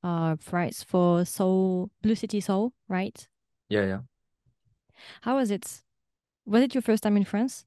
uh, 0.03 0.37
prize 0.37 0.85
for 0.87 1.25
Seoul, 1.25 1.91
Blue 2.03 2.15
City 2.15 2.41
Seoul, 2.41 2.73
right? 2.89 3.27
yeah, 3.69 3.85
yeah. 3.85 4.01
How 5.23 5.37
was 5.37 5.51
it? 5.51 5.83
Was 6.47 6.63
it 6.63 6.75
your 6.75 6.83
first 6.83 7.03
time 7.03 7.17
in 7.17 7.25
France? 7.25 7.65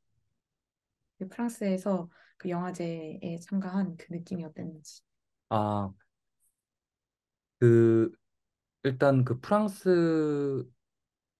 그 1.19 1.27
프랑스에서 1.27 2.09
그 2.37 2.49
영화제에 2.49 3.39
참가한 3.41 3.97
그 3.97 4.13
느낌이 4.13 4.45
어땠는지. 4.45 5.01
아, 5.49 5.91
그 7.59 8.11
일단 8.84 9.24
그 9.24 9.40
프랑스 9.40 10.64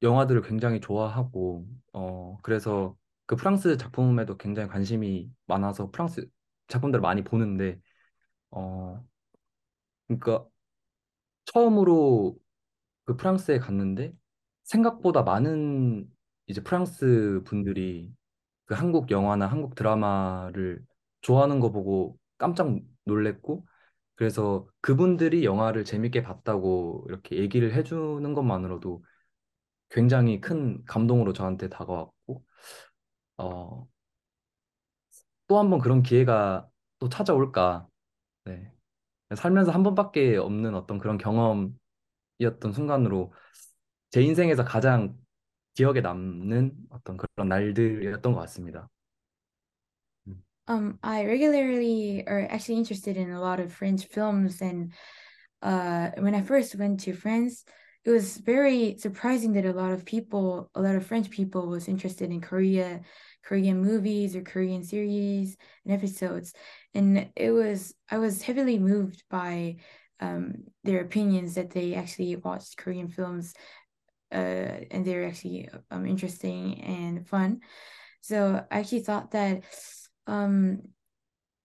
영화들을 0.03 0.43
굉장히 0.43 0.81
좋아하고 0.81 1.67
어 1.93 2.39
그래서 2.43 2.97
그 3.27 3.37
프랑스 3.37 3.77
작품에도 3.79 4.37
굉장히 4.37 4.69
관심이 4.69 5.31
많아서 5.47 5.91
프랑스 5.91 6.29
작품들을 6.69 7.01
많이 7.03 7.25
보는데 7.25 7.81
어 8.51 9.05
그러니까 10.07 10.47
처음으로 11.47 12.39
그 13.05 13.17
프랑스에 13.17 13.59
갔는데 13.59 14.15
생각보다 14.65 15.23
많은 15.23 16.11
이제 16.49 16.63
프랑스 16.63 17.43
분들이 17.47 18.13
그 18.67 18.75
한국 18.75 19.11
영화나 19.11 19.47
한국 19.49 19.75
드라마를 19.75 20.85
좋아하는 21.23 21.61
거 21.61 21.73
보고 21.73 22.19
깜짝 22.39 22.79
놀랬고 23.05 23.67
그래서 24.17 24.67
그분들이 24.81 25.45
영화를 25.45 25.85
재밌게 25.85 26.23
봤다고 26.23 27.05
이렇게 27.09 27.37
얘기를 27.39 27.75
해주는 27.75 28.35
것만으로도 28.35 29.05
굉장히 29.91 30.41
큰 30.41 30.85
감동으로 30.87 31.33
저한테 31.33 31.69
다가왔고 31.69 32.45
어, 33.39 33.89
또 35.49 35.59
한 35.59 35.71
번 35.71 35.79
그런 35.81 36.03
기회가 36.03 36.69
또 36.99 37.09
찾아올까 37.09 37.87
네. 38.45 38.73
살면서 39.37 39.73
한 39.73 39.83
번밖에 39.83 40.37
없는 40.37 40.75
어떤 40.75 40.99
그런 40.99 41.19
경험이었던 41.19 41.77
순간으로 42.75 43.33
제 44.11 44.23
인생에서 44.23 44.65
가장 44.65 45.17
기억에 45.75 46.01
남는 46.03 46.75
어떤 46.91 47.17
그런 47.17 47.49
날들이었던 47.49 48.35
것 48.35 48.41
같습니다. 48.43 48.89
Um, 50.67 50.99
I 51.03 51.27
regularly 51.27 52.25
are 52.27 52.47
actually 52.51 52.77
interested 52.77 53.17
in 53.17 53.31
a 53.31 53.41
lot 53.41 53.61
of 53.61 53.73
French 53.73 54.07
films, 54.07 54.63
and 54.63 54.93
uh, 55.61 56.11
when 56.19 56.35
I 56.35 56.43
first 56.43 56.75
went 56.77 57.01
to 57.01 57.13
France, 57.13 57.65
it 58.05 58.11
was 58.11 58.39
very 58.39 58.97
surprising 58.99 59.53
that 59.55 59.67
a 59.67 59.73
lot 59.73 59.93
of 59.93 60.05
people, 60.05 60.71
a 60.75 60.81
lot 60.81 60.95
of 60.95 61.07
French 61.07 61.31
people, 61.31 61.67
was 61.67 61.89
interested 61.89 62.31
in 62.31 62.41
Korea, 62.41 63.01
Korean 63.43 63.81
movies 63.81 64.35
or 64.37 64.43
Korean 64.43 64.83
series 64.83 65.57
and 65.85 65.95
episodes, 65.95 66.55
and 66.95 67.29
it 67.37 67.51
was 67.51 67.95
I 68.11 68.19
was 68.19 68.43
heavily 68.43 68.79
moved 68.79 69.23
by 69.31 69.77
um, 70.21 70.65
their 70.83 71.01
opinions 71.01 71.55
that 71.57 71.71
they 71.71 71.95
actually 71.95 72.37
watched 72.37 72.79
Korean 72.79 73.09
films, 73.09 73.55
uh, 74.33 74.81
and 74.91 75.05
they're 75.05 75.27
actually 75.27 75.69
um, 75.91 76.07
interesting 76.07 76.81
and 76.83 77.29
fun. 77.29 77.61
So 78.23 78.65
I 78.71 78.79
actually 78.79 79.01
thought 79.01 79.33
that 79.33 79.65
um 80.27 80.83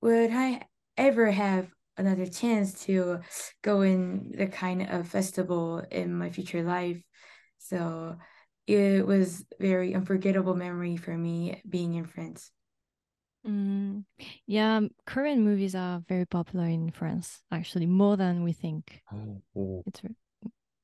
would 0.02 0.32
I 0.32 0.62
ever 0.98 1.32
have 1.32 1.70
another 1.98 2.26
chance 2.26 2.86
to 2.86 3.20
go 3.62 3.82
in 3.82 4.32
the 4.38 4.48
kind 4.48 4.84
of 4.90 5.08
festival 5.08 5.84
in 5.92 6.14
my 6.14 6.30
future 6.30 6.64
life? 6.64 7.02
So 7.58 8.18
it 8.68 9.06
was 9.06 9.46
very 9.60 9.94
unforgettable 9.96 10.56
memory 10.56 10.98
for 10.98 11.18
me 11.18 11.62
being 11.68 11.96
in 11.96 12.06
France. 12.06 12.52
Mm, 13.46 14.04
yeah, 14.46 14.78
um, 14.78 14.90
Korean 15.06 15.44
movies 15.44 15.74
are 15.76 16.02
very 16.08 16.26
popular 16.26 16.66
in 16.66 16.92
France, 16.92 17.42
actually, 17.52 17.86
more 17.86 18.18
than 18.18 18.44
we 18.44 18.54
think. 18.54 19.02
오, 19.12 19.42
오, 19.54 19.84
It's 19.86 20.04
re- 20.04 20.16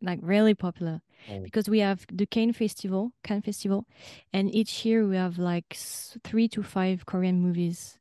like 0.02 0.18
really 0.22 0.54
popular 0.54 1.00
오. 1.28 1.42
because 1.42 1.68
we 1.68 1.80
have 1.80 2.06
the 2.12 2.26
Cannes 2.26 2.54
Festival, 2.54 3.12
Cannes 3.22 3.42
Festival, 3.44 3.86
and 4.32 4.48
each 4.54 4.84
year 4.84 5.06
we 5.06 5.16
have 5.16 5.38
like 5.38 5.66
s- 5.72 6.16
three 6.24 6.48
to 6.48 6.62
five 6.62 7.04
Korean 7.06 7.40
movies 7.40 7.98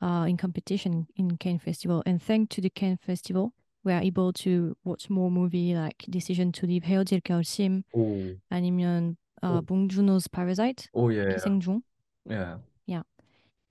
uh, 0.00 0.26
in 0.28 0.36
competition 0.36 1.08
in 1.16 1.36
Cannes 1.38 1.58
Festival. 1.58 2.02
And 2.06 2.22
thanks 2.22 2.54
to 2.54 2.60
the 2.60 2.70
Cannes 2.70 3.00
Festival, 3.02 3.52
we 3.82 3.92
are 3.92 4.00
able 4.00 4.32
to 4.44 4.76
watch 4.84 5.10
more 5.10 5.30
movie 5.30 5.74
like 5.74 6.04
Decision 6.08 6.52
to 6.52 6.66
Leave, 6.66 6.84
헤어질 6.84 7.20
결심, 7.22 7.82
오, 7.92 8.36
아니면 8.50 9.16
uh, 9.42 9.58
오. 9.58 9.62
봉준호's 9.66 10.28
Parasite, 10.28 10.88
오, 10.92 11.12
예, 11.12 11.34
기생충, 11.34 11.82
예. 12.30 12.58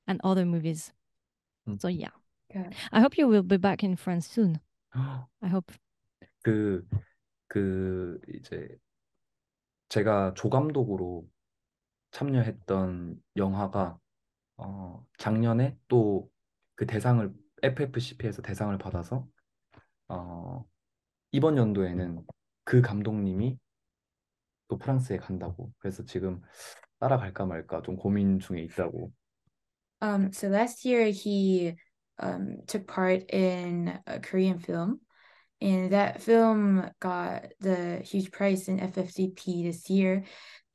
and 0.09 0.21
other 0.23 0.45
movies. 0.45 0.93
음. 1.67 1.79
So 1.81 1.87
yeah, 1.89 2.11
Yeah. 2.53 2.69
I 2.93 3.01
hope 3.01 3.17
you 3.17 3.27
will 3.27 3.43
be 3.43 3.57
back 3.57 3.83
in 3.83 3.97
France 3.97 4.25
soon. 4.27 4.59
I 4.95 5.47
hope. 5.49 5.71
그, 6.45 6.85
그, 7.52 8.18
이제, 8.28 8.68
제가 9.88 10.32
조감독으로 10.34 11.28
참여했던 12.12 13.22
영화가 13.36 13.98
어, 14.56 15.06
작년에 15.18 15.76
또 15.88 16.32
그 16.82 16.86
대상을 16.86 17.32
FFCP에서 17.62 18.42
대상을 18.42 18.76
받아서 18.78 19.24
어, 20.08 20.64
이번 21.30 21.56
연도에는 21.56 22.26
그 22.64 22.80
감독님이 22.80 23.56
또 24.66 24.78
프랑스에 24.78 25.18
간다고. 25.18 25.72
그래서 25.78 26.04
지금 26.04 26.42
따라갈까 26.98 27.46
말까 27.46 27.82
좀 27.82 27.96
고민 27.96 28.40
중에 28.40 28.62
있다고. 28.62 29.12
Um, 30.00 30.32
so 30.32 30.48
last 30.48 30.84
year 30.84 31.12
he 31.12 31.76
um, 32.20 32.56
took 32.66 32.86
part 32.88 33.24
in 33.32 34.00
a 34.08 34.18
Korean 34.20 34.58
film, 34.58 34.98
and 35.61 35.91
that 35.91 36.21
film 36.21 36.89
got 36.99 37.45
the 37.59 37.97
huge 38.05 38.31
prize 38.31 38.67
in 38.67 38.79
FFCP 38.79 39.63
this 39.63 39.89
year. 39.89 40.23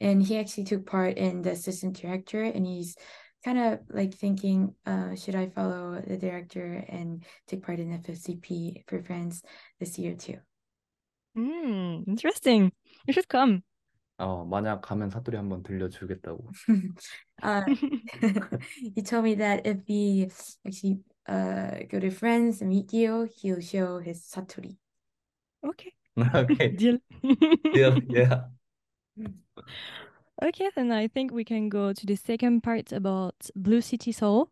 And 0.00 0.22
he 0.22 0.38
actually 0.38 0.64
took 0.64 0.86
part 0.86 1.16
in 1.16 1.42
the 1.42 1.52
assistant 1.52 2.00
director, 2.00 2.42
and 2.42 2.66
he's 2.66 2.96
kind 3.44 3.58
of 3.58 3.80
like 3.88 4.14
thinking, 4.14 4.74
uh, 4.86 5.14
should 5.14 5.34
I 5.34 5.48
follow 5.48 6.02
the 6.04 6.16
director 6.16 6.84
and 6.88 7.24
take 7.46 7.62
part 7.62 7.78
in 7.78 7.98
FFCP 8.02 8.84
for 8.88 9.02
France 9.02 9.42
this 9.78 9.98
year 9.98 10.14
too? 10.14 10.38
Mm, 11.36 12.08
interesting. 12.08 12.72
You 13.06 13.12
should 13.12 13.28
come. 13.28 13.62
어, 14.18 14.44
만약 14.44 14.82
가면 14.82 15.10
사투리 15.10 15.36
한번 15.36 15.62
들려주겠다고. 15.62 16.48
uh, 17.42 17.64
he 18.94 19.02
told 19.02 19.24
me 19.24 19.34
that 19.34 19.66
if 19.66 19.78
we 19.88 20.28
actually 20.64 21.00
uh, 21.27 21.79
go 21.89 21.99
to 21.99 22.09
France 22.11 22.61
and 22.61 22.69
meet 22.69 22.93
you, 22.93 23.29
he'll 23.41 23.61
show 23.61 23.99
his 23.99 24.21
satori. 24.21 24.77
Okay. 25.65 25.93
okay. 26.35 26.69
Deal. 26.75 26.99
Yeah, 27.73 27.97
yeah. 28.09 28.41
Okay, 30.43 30.69
then 30.75 30.91
I 30.91 31.07
think 31.07 31.31
we 31.31 31.43
can 31.43 31.67
go 31.67 31.93
to 31.93 32.05
the 32.05 32.15
second 32.15 32.61
part 32.61 32.91
about 32.91 33.35
Blue 33.55 33.81
City 33.81 34.11
Soul 34.11 34.49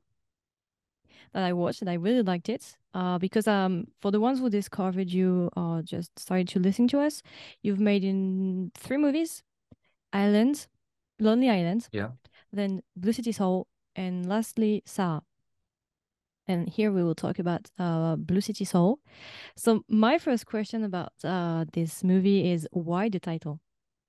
that 1.34 1.44
I 1.44 1.54
watched 1.54 1.82
and 1.82 1.90
I 1.90 1.94
really 1.96 2.24
liked 2.24 2.50
it. 2.50 2.76
Uh, 2.94 3.20
because 3.20 3.48
um, 3.48 3.88
for 4.02 4.10
the 4.10 4.20
ones 4.22 4.40
who 4.40 4.50
discovered 4.50 5.12
you 5.12 5.50
or 5.56 5.82
just 5.84 6.18
started 6.18 6.48
to 6.50 6.60
listen 6.60 6.88
to 6.88 7.00
us, 7.02 7.22
you've 7.62 7.80
made 7.80 8.04
in 8.04 8.72
three 8.74 8.98
movies: 8.98 9.44
Island, 10.14 10.68
Lonely 11.20 11.50
Island, 11.50 11.90
Yeah. 11.92 12.12
then 12.54 12.82
Blue 12.96 13.12
City 13.14 13.32
Soul, 13.34 13.68
and 13.96 14.26
lastly 14.28 14.82
Sa. 14.86 15.20
And 16.48 16.70
here 16.70 16.92
we 16.92 17.04
will 17.04 17.16
talk 17.16 17.40
about 17.40 17.70
uh, 17.80 18.16
Blue 18.18 18.42
City 18.42 18.66
Soul. 18.66 19.00
So 19.56 19.82
my 19.90 20.18
first 20.18 20.46
question 20.46 20.84
about 20.84 21.14
uh, 21.24 21.66
this 21.74 22.04
movie 22.04 22.52
is 22.52 22.68
why 22.72 23.10
the 23.10 23.20
title? 23.20 23.60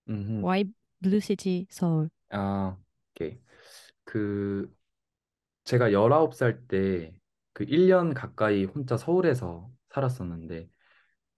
음흠. 0.09 0.43
Why 0.43 0.65
Blue 1.01 1.21
City 1.21 1.67
Soul? 1.71 2.11
아, 2.31 2.77
오케이. 3.15 3.39
그 4.05 4.71
제가 5.65 5.93
19살 5.93 6.67
때 6.69 7.17
그 7.57 7.65
1년 7.65 8.13
가까이 8.13 8.65
혼자 8.67 8.99
서울에서 8.99 9.71
살았었는데 9.89 10.69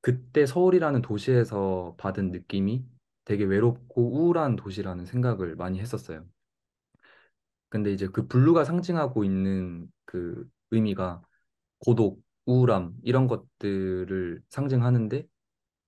그때 0.00 0.46
서울이라는 0.46 1.00
도시에서 1.00 1.94
받은 1.96 2.32
느낌이 2.32 2.84
되게 3.24 3.44
외롭고 3.44 4.02
우울한 4.14 4.56
도시라는 4.56 5.06
생각을 5.06 5.54
많이 5.54 5.78
했었어요. 5.78 6.26
근데 7.68 7.92
이제 7.92 8.08
그 8.08 8.26
블루가 8.26 8.64
상징하고 8.64 9.22
있는 9.22 9.86
그 10.04 10.48
의미가 10.70 11.22
고독, 11.78 12.22
우울함 12.46 12.94
이런 13.02 13.26
것들을 13.28 14.42
상징하는데 14.50 15.26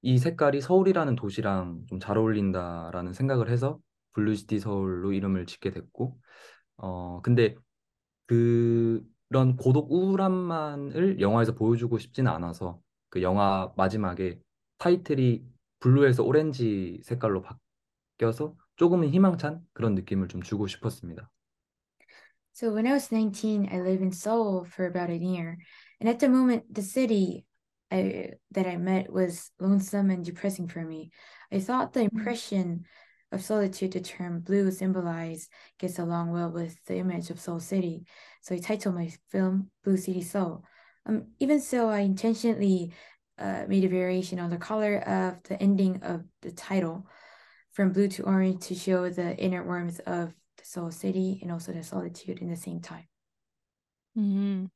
이 0.02 0.18
색깔이 0.18 0.60
서울이라는 0.60 1.16
도시랑 1.16 1.86
좀 1.88 1.98
잘 2.00 2.18
어울린다라는 2.18 3.12
생각을 3.12 3.50
해서 3.50 3.78
Blue 4.14 4.37
City 4.37 4.60
서울로 4.60 5.12
이름을 5.12 5.46
짓게 5.46 5.70
됐고 5.70 6.18
어 6.78 7.20
근데 7.22 7.56
그런 8.26 9.56
고독 9.56 9.90
우울함만을 9.92 11.20
영화에서 11.20 11.54
보여주고 11.54 11.98
싶지는 11.98 12.30
않아서 12.32 12.80
그 13.08 13.22
영화 13.22 13.72
마지막에 13.76 14.38
타이틀이 14.78 15.44
blue에서 15.80 16.24
오렌지 16.24 17.00
색깔로 17.04 17.42
바뀌어서 18.18 18.54
조금은 18.76 19.10
희망찬 19.10 19.60
그런 19.72 19.94
느낌을 19.94 20.28
좀 20.28 20.42
주고 20.42 20.66
싶었습니다. 20.66 21.30
So 22.60 22.70
when 22.70 22.86
I 22.86 22.92
was 22.92 23.10
19, 23.10 23.70
I 23.72 23.80
lived 23.80 24.02
in 24.02 24.12
Seoul 24.12 24.64
for 24.64 24.84
about 24.84 25.08
a 25.08 25.16
year. 25.16 25.56
And 25.98 26.10
at 26.10 26.20
the 26.20 26.28
moment, 26.28 26.74
the 26.74 26.82
city 26.82 27.46
I, 27.90 28.32
that 28.50 28.66
I 28.66 28.76
met 28.76 29.10
was 29.10 29.50
lonesome 29.58 30.10
and 30.10 30.22
depressing 30.22 30.68
for 30.68 30.84
me. 30.84 31.10
I 31.50 31.60
thought 31.60 31.94
the 31.94 32.02
impression 32.02 32.84
of 33.32 33.42
solitude 33.42 33.92
the 33.92 34.00
term 34.00 34.40
blue 34.40 34.70
symbolized, 34.72 35.48
gets 35.78 35.98
along 35.98 36.32
well 36.32 36.50
with 36.50 36.76
the 36.84 36.98
image 36.98 37.30
of 37.30 37.40
Seoul 37.40 37.60
City. 37.60 38.04
So 38.42 38.54
I 38.54 38.58
titled 38.58 38.94
my 38.94 39.10
film 39.30 39.70
Blue 39.82 39.96
City 39.96 40.20
Seoul. 40.20 40.62
Um, 41.06 41.28
even 41.38 41.62
so, 41.62 41.88
I 41.88 42.00
intentionally 42.00 42.92
uh, 43.38 43.64
made 43.68 43.84
a 43.84 43.88
variation 43.88 44.38
on 44.38 44.50
the 44.50 44.58
color 44.58 44.98
of 44.98 45.42
the 45.44 45.58
ending 45.62 46.02
of 46.02 46.24
the 46.42 46.52
title 46.52 47.06
from 47.72 47.92
blue 47.92 48.08
to 48.08 48.24
orange 48.24 48.66
to 48.66 48.74
show 48.74 49.08
the 49.08 49.34
inner 49.38 49.64
warmth 49.64 49.98
of 50.00 50.34
so 50.62 50.90
city 50.90 51.38
and 51.42 51.52
also 51.52 51.72
the 51.72 51.82
solitude 51.82 52.38
in 52.38 52.48
the 52.48 52.56
same 52.56 52.80
time 52.80 53.06
mm-hmm. 54.18 54.66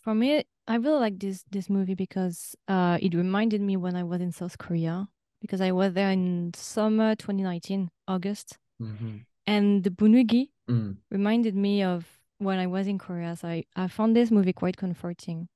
for 0.00 0.14
me 0.14 0.44
i 0.66 0.76
really 0.76 1.00
like 1.00 1.18
this 1.18 1.44
this 1.50 1.68
movie 1.68 1.94
because 1.94 2.54
uh, 2.68 2.98
it 3.00 3.14
reminded 3.14 3.60
me 3.60 3.76
when 3.76 3.96
i 3.96 4.02
was 4.02 4.20
in 4.20 4.32
south 4.32 4.58
korea 4.58 5.08
because 5.40 5.60
i 5.60 5.72
was 5.72 5.92
there 5.92 6.10
in 6.10 6.52
summer 6.54 7.14
2019 7.14 7.90
august 8.08 8.58
mm-hmm. 8.80 9.18
and 9.46 9.84
the 9.84 9.90
bunugi 9.90 10.48
mm. 10.68 10.96
reminded 11.10 11.54
me 11.54 11.82
of 11.82 12.06
when 12.38 12.58
i 12.58 12.66
was 12.66 12.86
in 12.86 12.98
korea 12.98 13.36
so 13.36 13.48
i, 13.48 13.64
I 13.76 13.88
found 13.88 14.16
this 14.16 14.30
movie 14.30 14.52
quite 14.52 14.76
comforting 14.76 15.48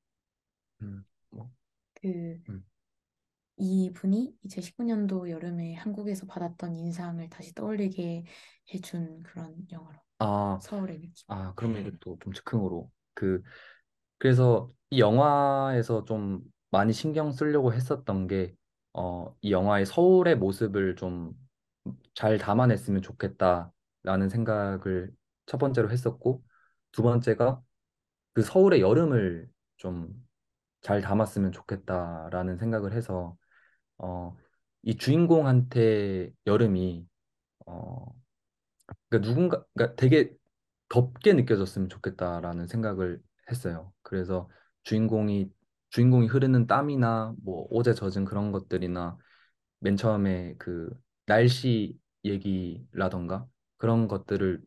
mm. 0.82 1.02
이 3.58 3.90
분이 3.92 4.34
2019년도 4.44 5.30
여름에 5.30 5.74
한국에서 5.74 6.26
받았던 6.26 6.76
인상을 6.76 7.28
다시 7.28 7.54
떠올리게 7.54 8.24
해준 8.72 9.22
그런 9.22 9.56
영화로 9.70 9.98
아, 10.20 10.58
서울의 10.62 10.98
느낌. 11.00 11.12
아, 11.28 11.52
그러면 11.56 11.82
이게 11.82 11.92
또좀 12.00 12.32
즉흥으로 12.32 12.90
그 13.14 13.42
그래서 14.18 14.70
이 14.90 15.00
영화에서 15.00 16.04
좀 16.04 16.40
많이 16.70 16.92
신경 16.92 17.32
쓰려고 17.32 17.72
했었던 17.72 18.26
게 18.26 18.54
어, 18.92 19.34
이 19.40 19.52
영화의 19.52 19.86
서울의 19.86 20.36
모습을 20.36 20.96
좀 20.96 21.34
잘 22.14 22.38
담아냈으면 22.38 23.02
좋겠다라는 23.02 24.28
생각을 24.30 25.10
첫 25.46 25.58
번째로 25.58 25.90
했었고 25.90 26.42
두 26.92 27.02
번째가 27.02 27.62
그 28.34 28.42
서울의 28.42 28.80
여름을 28.80 29.48
좀 29.78 30.28
잘 30.82 31.00
담았으면 31.02 31.52
좋겠다라는 31.52 32.56
생각을 32.58 32.92
해서 32.92 33.36
어, 33.98 34.36
이 34.82 34.96
주인공한테 34.96 36.32
여름이 36.46 37.06
어, 37.66 38.06
그러니까 39.08 39.28
누군가 39.30 39.64
그러니까 39.74 39.96
되게 39.96 40.34
덥게 40.88 41.34
느껴졌으면 41.34 41.88
좋겠다라는 41.88 42.66
생각을 42.66 43.20
했어요. 43.50 43.92
그래서 44.02 44.50
주인공이 44.84 45.50
주인공이 45.90 46.26
흐르는 46.28 46.66
땀이나 46.66 47.34
뭐 47.42 47.66
옷에 47.70 47.94
젖은 47.94 48.24
그런 48.24 48.52
것들이나 48.52 49.18
맨 49.80 49.96
처음에 49.96 50.54
그 50.58 50.90
날씨 51.26 51.98
얘기라던가 52.24 53.46
그런 53.78 54.08
것들을 54.08 54.62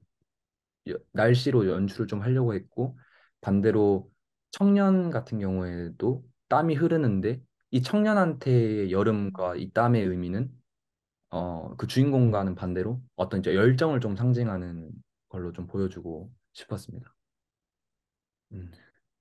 여- 0.89 0.97
날씨로 1.11 1.67
연출을 1.67 2.07
좀 2.07 2.21
하려고 2.21 2.53
했고 2.53 2.97
반대로 3.41 4.11
청년 4.51 5.09
같은 5.09 5.39
경우에도 5.39 6.23
땀이 6.49 6.75
흐르는데 6.75 7.41
이 7.71 7.81
청년한테의 7.81 8.91
여름과 8.91 9.55
이 9.55 9.71
땀의 9.71 10.05
의미는 10.05 10.51
어, 11.29 11.73
그 11.77 11.87
주인공과는 11.87 12.55
반대로 12.55 13.01
어떤 13.15 13.39
이제 13.39 13.55
열정을 13.55 14.01
좀 14.01 14.15
상징하는 14.15 14.91
걸로 15.29 15.53
좀 15.53 15.67
보여주고 15.67 16.29
싶었습니다. 16.51 17.15
음. 18.51 18.69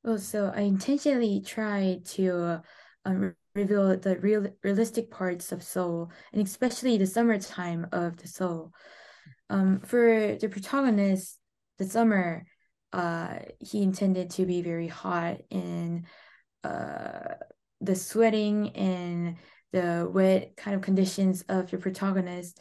Well, 0.02 0.18
so 0.18 0.50
I 0.52 0.62
intentionally 0.62 1.40
tried 1.40 2.04
to 2.16 2.62
um, 3.04 3.34
reveal 3.54 3.96
the 3.96 4.18
real 4.18 4.48
realistic 4.62 5.10
parts 5.10 5.52
of 5.52 5.62
Seoul, 5.62 6.10
and 6.32 6.42
especially 6.42 6.98
the 6.98 7.06
summertime 7.06 7.86
of 7.92 8.16
the 8.16 8.26
Seoul. 8.26 8.72
Um, 9.50 9.80
for 9.80 10.36
the 10.40 10.48
protagonist, 10.48 11.38
the 11.78 11.84
summer, 11.84 12.46
uh, 12.92 13.40
he 13.60 13.82
intended 13.82 14.30
to 14.30 14.46
be 14.46 14.62
very 14.62 14.88
hot 14.88 15.42
and 15.50 16.06
uh, 16.64 17.36
the 17.80 17.94
sweating 17.94 18.70
and 18.70 19.36
the 19.72 20.08
wet 20.12 20.56
kind 20.56 20.74
of 20.74 20.82
conditions 20.82 21.42
of 21.48 21.70
your 21.72 21.80
protagonist 21.80 22.58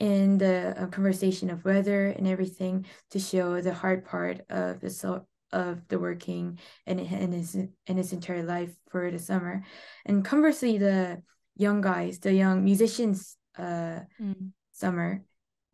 and 0.00 0.40
the 0.40 0.74
uh, 0.76 0.86
conversation 0.86 1.50
of 1.50 1.64
weather 1.64 2.06
and 2.06 2.26
everything 2.26 2.86
to 3.10 3.18
show 3.18 3.60
the 3.60 3.74
hard 3.74 4.04
part 4.04 4.40
of 4.50 4.80
the 4.80 4.90
so 4.90 5.26
of 5.52 5.86
the 5.88 5.98
working 5.98 6.58
and 6.86 7.00
and 7.00 7.34
his 7.34 7.54
and 7.54 7.98
his 7.98 8.12
entire 8.12 8.42
life 8.44 8.72
for 8.90 9.10
the 9.10 9.18
summer 9.18 9.64
and 10.06 10.24
conversely 10.24 10.78
the 10.78 11.20
young 11.56 11.80
guys 11.80 12.18
the 12.20 12.32
young 12.32 12.64
musicians 12.64 13.36
uh 13.58 14.00
Mm. 14.20 14.52
summer 14.72 15.22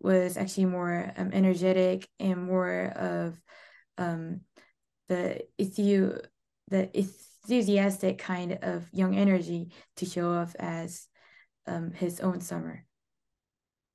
was 0.00 0.36
actually 0.36 0.66
more 0.66 1.12
um, 1.16 1.30
energetic 1.32 2.08
and 2.20 2.42
more 2.46 2.92
of 2.96 3.40
um, 3.98 4.40
the 5.08 5.42
ethu- 5.58 6.24
the 6.68 6.88
enthusiastic 7.45 8.17
kind 8.17 8.59
of 8.61 8.87
young 8.91 9.15
energy 9.15 9.71
to 9.97 10.05
show 10.05 10.31
off 10.31 10.55
as 10.59 11.07
um, 11.67 11.91
his 11.91 12.19
own 12.19 12.41
summer. 12.41 12.85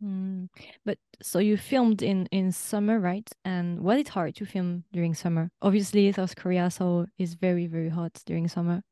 Mm. 0.02 0.48
But 0.84 0.98
so 1.22 1.38
you 1.38 1.56
filmed 1.56 2.02
in 2.02 2.26
in 2.30 2.52
summer, 2.52 3.00
right? 3.00 3.28
And 3.44 3.80
was 3.80 3.98
it 3.98 4.08
hard 4.08 4.34
to 4.36 4.44
film 4.44 4.84
during 4.92 5.14
summer? 5.14 5.50
Obviously, 5.62 6.12
South 6.12 6.36
Korea 6.36 6.70
so 6.70 7.06
is 7.18 7.34
very 7.34 7.66
very 7.66 7.88
hot 7.88 8.12
during 8.26 8.48
summer. 8.48 8.82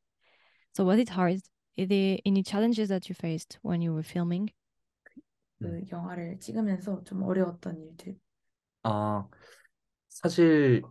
So 0.72 0.84
was 0.84 0.98
it 0.98 1.10
hard? 1.10 1.40
Are 1.78 1.86
there 1.86 2.18
any 2.24 2.42
challenges 2.42 2.88
that 2.88 3.08
you 3.08 3.14
faced 3.14 3.58
when 3.62 3.82
you 3.82 3.92
were 3.92 4.02
filming? 4.02 4.50
그 5.60 5.82
영화를 5.90 6.38
찍으면서 6.40 7.02
좀 7.04 7.22
어려웠던 7.22 7.78
일들. 7.78 8.18
아, 8.82 9.26
사실 10.08 10.82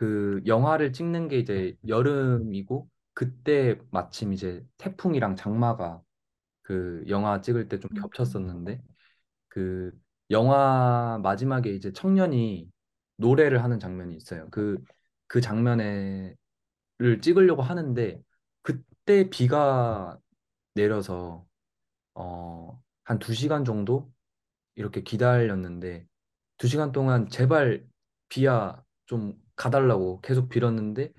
그 0.00 0.42
영화를 0.46 0.92
찍는 0.92 1.28
게 1.28 1.38
이제 1.40 1.76
여름이고 1.86 2.88
그때 3.14 3.78
마침 3.90 4.32
이제 4.32 4.64
태풍이랑 4.78 5.36
장마가 5.36 6.02
그 6.62 7.04
영화 7.08 7.40
찍을 7.40 7.68
때좀 7.68 7.90
음. 7.92 8.02
겹쳤었는데 8.02 8.80
그 9.48 9.92
영화 10.30 11.18
마지막에 11.22 11.70
이제 11.72 11.92
청년이 11.92 12.70
노래를 13.16 13.62
하는 13.64 13.80
장면이 13.80 14.16
있어요. 14.16 14.48
그, 14.50 14.78
그 15.28 15.40
장면에를 15.40 16.36
찍으려고 17.22 17.62
하는데 17.62 18.22
그때 18.62 19.30
비가 19.30 20.18
내려서 20.74 21.46
어, 22.14 22.82
한 23.04 23.18
두 23.18 23.34
시간 23.34 23.64
정도 23.64 24.12
이렇게 24.76 25.02
기다렸는데 25.02 26.06
두 26.58 26.68
시간 26.68 26.92
동안 26.92 27.28
제발 27.28 27.86
비야 28.28 28.82
좀 29.06 29.34
가달라고 29.60 30.20
계속 30.22 30.48
빌었는데 30.48 31.12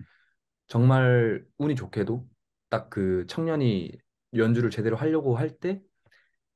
정말 0.68 1.46
운이 1.60 1.76
좋게도 1.76 2.28
딱 2.70 2.90
그 2.90 3.26
청년이 3.28 3.92
연주를 4.36 4.70
제대로 4.72 4.96
하려고 4.98 5.38
할 5.38 5.60
때 5.60 5.82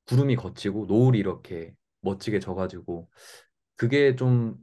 구름이 0.08 0.36
걷히고 0.38 0.86
노을이 0.88 1.20
이렇게 1.20 1.74
멋지게 2.02 2.40
져가지고 2.40 3.10
그게 3.76 4.16
좀 4.16 4.58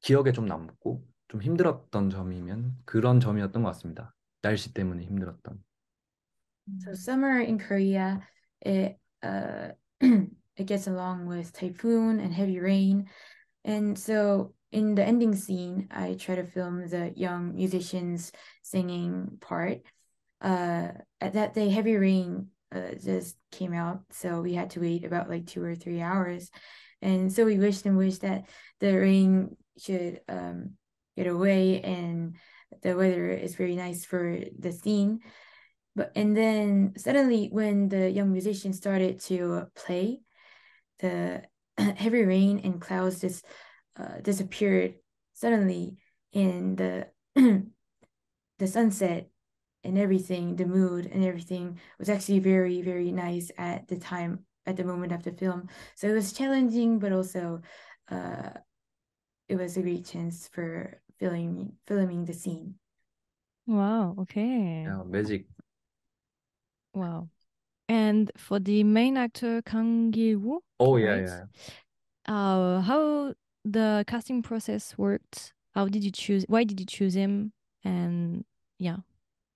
기억에 0.00 0.32
좀 0.32 0.46
남고 0.46 1.04
좀 1.28 1.42
힘들었던 1.42 2.10
점이면 2.10 2.76
그런 2.84 3.20
점이었던 3.20 3.62
것 3.62 3.68
같습니다. 3.70 4.14
날씨 4.42 4.72
때문에 4.72 5.04
힘들었던. 5.04 5.62
So 6.84 6.92
summer 6.92 7.40
in 7.40 7.58
Korea, 7.58 8.20
it 8.64 8.96
uh 9.22 9.72
it 10.56 10.66
gets 10.66 10.86
along 10.88 11.26
with 11.26 11.52
typhoon 11.52 12.20
and 12.20 12.32
heavy 12.32 12.60
rain, 12.60 13.06
and 13.64 13.96
so 13.98 14.54
in 14.70 14.94
the 14.94 15.04
ending 15.04 15.34
scene, 15.34 15.88
I 15.90 16.14
try 16.14 16.36
to 16.36 16.44
film 16.44 16.86
the 16.88 17.12
young 17.16 17.54
musicians 17.54 18.32
singing 18.62 19.38
part. 19.40 19.78
Uh, 20.40 20.88
at 21.20 21.32
that 21.34 21.54
day, 21.54 21.68
heavy 21.68 21.96
rain 21.96 22.48
uh, 22.74 22.94
just 23.02 23.36
came 23.50 23.72
out, 23.72 24.02
so 24.10 24.40
we 24.40 24.54
had 24.54 24.70
to 24.70 24.80
wait 24.80 25.04
about 25.04 25.28
like 25.28 25.46
two 25.46 25.62
or 25.62 25.74
three 25.74 26.00
hours, 26.00 26.50
and 27.00 27.32
so 27.32 27.44
we 27.44 27.58
wished 27.58 27.86
and 27.86 27.96
wished 27.96 28.20
that 28.20 28.48
the 28.80 28.94
rain 28.94 29.56
should 29.78 30.20
um 30.28 30.72
get 31.16 31.26
away 31.26 31.80
and 31.80 32.34
the 32.82 32.96
weather 32.96 33.30
is 33.30 33.56
very 33.56 33.74
nice 33.74 34.04
for 34.04 34.38
the 34.58 34.72
scene. 34.72 35.20
But 35.96 36.12
and 36.14 36.36
then 36.36 36.92
suddenly 36.96 37.48
when 37.50 37.88
the 37.88 38.10
young 38.10 38.30
musicians 38.32 38.76
started 38.76 39.20
to 39.22 39.64
play, 39.74 40.20
the 41.00 41.42
heavy 41.78 42.24
rain 42.24 42.60
and 42.62 42.80
clouds 42.80 43.20
just 43.20 43.44
uh, 43.98 44.20
disappeared 44.22 44.94
suddenly 45.32 45.96
in 46.32 46.76
the 46.76 47.08
the 48.58 48.66
sunset 48.66 49.28
and 49.84 49.98
everything, 49.98 50.56
the 50.56 50.66
mood 50.66 51.06
and 51.06 51.24
everything 51.24 51.78
was 51.98 52.08
actually 52.08 52.40
very, 52.40 52.82
very 52.82 53.12
nice 53.12 53.50
at 53.56 53.88
the 53.88 53.96
time, 53.96 54.40
at 54.66 54.76
the 54.76 54.84
moment 54.84 55.12
of 55.12 55.22
the 55.22 55.32
film. 55.32 55.68
So 55.94 56.08
it 56.08 56.12
was 56.12 56.32
challenging, 56.32 56.98
but 56.98 57.12
also 57.12 57.62
uh, 58.10 58.50
it 59.48 59.56
was 59.56 59.76
a 59.76 59.82
great 59.82 60.04
chance 60.06 60.48
for 60.52 61.00
filming 61.18 61.72
filming 61.86 62.24
the 62.24 62.34
scene. 62.34 62.74
Wow. 63.66 64.14
Okay. 64.20 64.82
Yeah, 64.84 65.02
magic. 65.06 65.46
Wow. 66.94 67.28
And 67.88 68.30
for 68.36 68.58
the 68.58 68.84
main 68.84 69.16
actor 69.16 69.62
Kang 69.62 70.12
Gi 70.12 70.36
Woo. 70.36 70.60
Oh 70.80 70.94
right? 70.94 71.22
yeah, 71.22 71.44
yeah. 72.26 72.34
Uh, 72.34 72.80
how 72.80 73.34
the 73.64 74.04
casting 74.06 74.42
process 74.42 74.96
worked? 74.98 75.52
How 75.74 75.88
did 75.88 76.04
you 76.04 76.10
choose? 76.12 76.44
Why 76.48 76.64
did 76.64 76.80
you 76.80 76.86
choose 76.86 77.14
him? 77.14 77.52
And 77.84 78.44
yeah. 78.78 78.98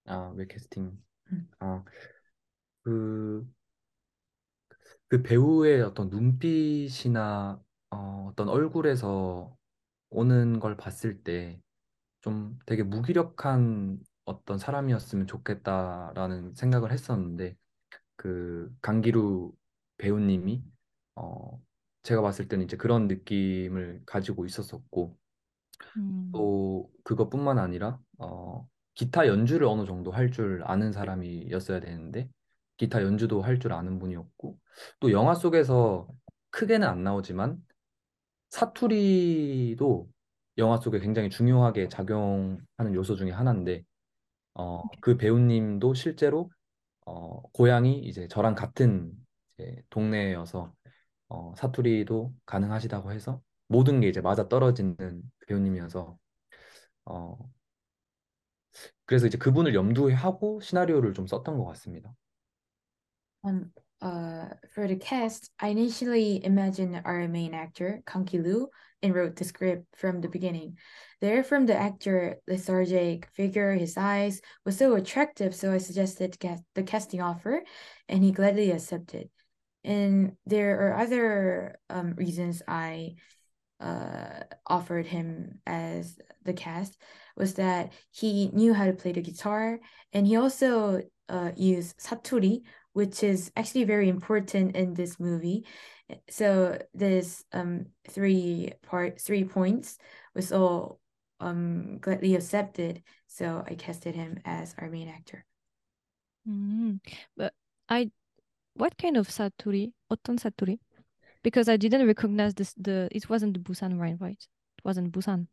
아, 0.07 0.33
왜 0.37 0.47
캐스팅? 0.47 0.97
음. 1.33 1.49
아, 1.61 1.85
그, 2.85 3.45
그 5.09 5.23
배우의 5.23 5.83
어떤 5.83 6.09
눈빛이나 6.11 7.61
어, 7.91 8.29
어떤 8.31 8.49
얼굴에서 8.49 9.57
오는 10.11 10.61
걸 10.61 10.77
봤을 10.77 11.23
때 11.23 11.61
좀 12.23 12.59
되게 12.67 12.83
무기력한 12.85 14.01
어떤 14.27 14.59
사람이었으면 14.59 15.27
좋겠다라는 15.29 16.55
생각을 16.55 16.93
했었는데 16.93 17.57
그 18.17 18.75
강기루 18.83 19.55
배우님이 19.99 20.65
어, 21.17 21.61
제가 22.03 22.23
봤을 22.23 22.49
때는 22.49 22.65
이제 22.65 22.77
그런 22.77 23.07
느낌을 23.09 24.03
가지고 24.07 24.47
있었었고 24.47 25.17
Mm. 25.97 26.31
또 26.33 26.91
그것뿐만 27.03 27.59
아니라 27.59 27.99
어, 28.19 28.67
기타 28.95 29.27
연주를 29.27 29.67
어느 29.67 29.85
정도 29.85 30.12
할 30.12 30.31
줄 30.31 30.62
아는 30.65 30.93
사람이었어야 30.93 31.81
되는데 31.81 32.29
기타 32.77 33.03
연주도 33.03 33.43
할 33.43 33.59
줄 33.59 33.73
아는 33.73 33.99
분이었고 33.99 34.59
또 35.01 35.12
영화 35.12 35.35
속에서 35.35 36.09
크게는 36.51 36.87
안 36.87 37.03
나오지만 37.03 37.59
사투리도 38.51 40.09
영화 40.59 40.77
속에 40.79 40.99
굉장히 41.01 41.31
중요하게 41.31 41.88
작용하는 41.88 42.95
요소 42.95 43.17
중에 43.17 43.31
하나인데 43.31 43.85
어, 44.55 44.83
그 45.01 45.17
배우님도 45.17 45.95
실제로 45.95 46.51
어, 47.07 47.43
고향이 47.53 47.99
이제 48.01 48.29
저랑 48.29 48.55
같은 48.55 49.12
이제 49.59 49.83
동네여서 49.91 50.73
어, 51.33 51.55
사투리도 51.57 52.35
가능하시다고 52.45 53.11
해서 53.12 53.40
모든 53.66 54.01
게 54.01 54.09
이제 54.09 54.21
맞아 54.21 54.49
떨어지는 54.49 54.97
배우님이어서 55.47 56.18
어, 57.07 57.38
그래서 59.07 59.27
이제 59.27 59.38
그분을 59.38 59.75
염두에 59.75 60.12
하고 60.12 60.61
시나리오를 60.61 61.14
좀 61.14 61.27
썼던 61.27 61.57
것 61.57 61.64
같습니다. 61.64 62.14
Um, 63.45 63.73
uh, 64.03 64.49
for 64.75 64.87
the 64.87 64.99
cast, 64.99 65.51
I 65.59 65.71
initially 65.71 66.45
imagined 66.45 67.01
our 67.05 67.27
main 67.27 67.55
actor, 67.55 68.03
Kang 68.07 68.27
Ki-loo, 68.27 68.68
and 69.03 69.14
wrote 69.14 69.35
the 69.37 69.45
script 69.45 69.87
from 69.97 70.21
the 70.21 70.29
beginning. 70.29 70.77
There, 71.21 71.42
from 71.42 71.66
the 71.66 71.75
actor, 71.75 72.37
lethargic 72.47 73.27
figure, 73.35 73.73
his 73.73 73.97
eyes 73.97 74.40
was 74.64 74.77
so 74.77 74.95
attractive, 74.95 75.55
so 75.55 75.73
I 75.73 75.79
suggested 75.79 76.37
the 76.75 76.83
casting 76.85 77.21
offer, 77.21 77.64
and 78.09 78.23
he 78.23 78.33
gladly 78.33 78.71
accepted. 78.71 79.29
And 79.85 80.37
there 80.47 80.88
are 80.88 80.99
other 80.99 81.79
um, 81.90 82.14
reasons 82.14 82.62
I 82.68 83.14
uh, 83.81 84.45
offered 84.66 85.07
him 85.07 85.61
as 85.66 86.18
the 86.45 86.53
cast 86.53 86.97
was 87.37 87.55
that 87.55 87.92
he 88.11 88.49
knew 88.53 88.73
how 88.75 88.87
to 88.87 88.92
play 88.92 89.12
the 89.12 89.23
guitar, 89.23 89.81
and 90.12 90.27
he 90.27 90.37
also 90.37 91.03
uh, 91.29 91.51
used 91.57 91.99
saturi, 91.99 92.62
which 92.92 93.23
is 93.23 93.51
actually 93.57 93.85
very 93.85 94.09
important 94.09 94.77
in 94.77 94.95
this 94.95 95.18
movie. 95.18 95.66
So 96.29 96.79
this 96.92 97.42
um 97.53 97.87
three 98.11 98.73
part 98.83 99.18
three 99.21 99.45
points 99.45 99.99
was 100.35 100.53
all 100.53 101.01
um 101.40 101.99
gladly 101.99 102.35
accepted. 102.35 103.03
So 103.27 103.64
I 103.66 103.75
casted 103.75 104.14
him 104.14 104.40
as 104.45 104.75
our 104.79 104.90
main 104.90 105.09
actor. 105.09 105.45
Mm. 106.47 107.01
But 107.37 107.55
I, 107.88 108.11
what 108.75 108.97
kind 108.97 109.19
of 109.19 109.29
사투리? 109.31 109.93
어떤 110.09 110.37
사투리? 110.37 110.79
Because 111.43 111.69
I 111.69 111.77
didn't 111.77 112.07
recognize 112.07 112.55
this. 112.55 112.75
The 112.75 113.09
it 113.13 113.29
wasn't 113.29 113.55
the 113.55 113.61
Busan 113.61 113.99
rhyme, 113.99 114.19
right? 114.21 114.41
It 114.79 114.85
wasn't 114.85 115.13
Busan. 115.13 115.49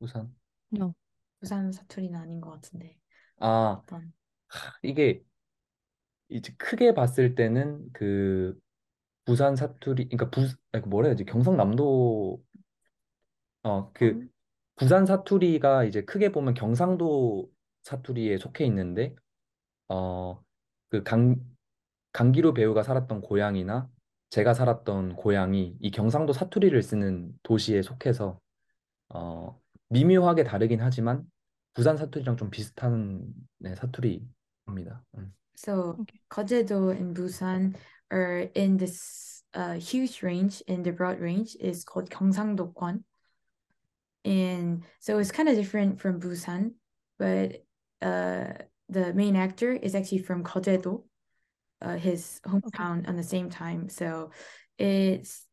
우선 0.00 0.34
No. 0.72 0.94
부산 1.40 1.72
사투리는 1.72 2.18
아닌 2.18 2.40
것 2.40 2.50
같은데. 2.50 2.96
아 3.40 3.84
어떤 3.86 4.12
이게 4.82 5.24
이제 6.28 6.52
크게 6.58 6.94
봤을 6.94 7.34
때는 7.34 7.90
그 7.92 8.58
부산 9.24 9.56
사투리 9.56 10.08
그러니까 10.08 10.30
부 10.30 10.42
아니, 10.72 10.82
그 10.84 10.88
뭐라 10.88 11.08
해야지 11.08 11.24
경상남도 11.24 12.42
어그 13.62 14.28
부산 14.76 15.06
사투리가 15.06 15.84
이제 15.84 16.02
크게 16.04 16.32
보면 16.32 16.54
경상도 16.54 17.50
사투리에 17.84 18.38
속해 18.38 18.64
있는데 18.66 19.14
어 19.88 20.42
그 20.90 21.02
강 21.04 21.36
강기루 22.14 22.54
배우가 22.54 22.82
살았던 22.82 23.20
고향이나 23.20 23.90
제가 24.30 24.54
살았던 24.54 25.16
고향이 25.16 25.76
이 25.80 25.90
경상도 25.90 26.32
사투리를 26.32 26.80
쓰는 26.80 27.32
도시에 27.42 27.82
속해서 27.82 28.40
어, 29.08 29.60
미묘하게 29.90 30.44
다르긴 30.44 30.80
하지만 30.80 31.24
부산 31.74 31.96
사투리랑 31.96 32.36
좀 32.36 32.50
비슷한 32.50 33.26
네, 33.58 33.74
사투리입니다. 33.74 35.04
음. 35.18 35.34
So. 35.56 35.96
Kojedo 36.30 36.90
and 36.90 37.14
Busan 37.14 37.74
are 38.10 38.48
in 38.54 38.76
this 38.76 39.42
uh, 39.54 39.74
huge 39.74 40.22
range 40.22 40.62
in 40.66 40.82
the 40.82 40.92
broad 40.92 41.20
range 41.20 41.56
is 41.60 41.84
called 41.84 42.10
Gyeongsang-dokwan. 42.10 43.02
And 44.24 44.82
so 45.00 45.18
it's 45.18 45.30
kind 45.30 45.48
of 45.48 45.56
different 45.56 46.00
from 46.00 46.18
Busan, 46.20 46.74
but 47.18 47.62
uh, 48.02 48.52
the 48.88 49.12
main 49.14 49.36
actor 49.36 49.72
is 49.72 49.94
actually 49.94 50.22
from 50.22 50.42
Kojedo, 50.42 51.04
uh, 51.82 51.96
his 51.96 52.40
hometown 52.46 53.08
on 53.08 53.16
the 53.16 53.22
same 53.22 53.50
time. 53.50 53.88
So 53.88 54.30
it's 54.78 55.46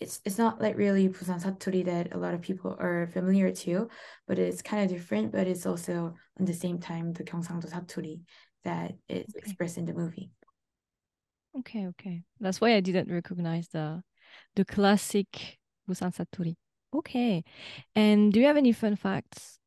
it's 0.00 0.20
it's 0.24 0.38
not 0.38 0.60
like 0.60 0.76
really 0.76 1.08
Busan 1.08 1.40
Saturi 1.42 1.84
that 1.84 2.14
a 2.14 2.18
lot 2.18 2.34
of 2.34 2.42
people 2.42 2.76
are 2.80 3.06
familiar 3.12 3.52
to, 3.52 3.88
but 4.26 4.38
it's 4.38 4.62
kind 4.62 4.84
of 4.84 4.96
different, 4.96 5.32
but 5.32 5.46
it's 5.46 5.66
also 5.66 6.14
on 6.38 6.46
the 6.46 6.54
same 6.54 6.78
time 6.80 7.12
the 7.12 7.24
Gyeongsangdo 7.24 7.70
Saturi 7.70 8.20
that 8.64 8.92
is 9.08 9.26
Okay. 9.28 9.36
expressed 9.36 9.78
in 9.78 9.86
the 9.86 9.94
movie. 9.94 10.30
Okay, 11.58 11.86
okay. 11.88 12.22
That's 12.40 12.60
why 12.60 12.74
I 12.74 12.80
didn't 12.80 13.12
recognize 13.12 13.68
the 13.68 14.02
the 14.56 14.64
classic 14.64 15.58
Busan 15.88 16.12
Satori. 16.14 16.56
Okay. 16.94 17.44
And 17.94 18.32
do 18.32 18.40
you 18.40 18.46
have 18.46 18.56
any 18.56 18.72
fun 18.72 18.96
facts 18.96 19.58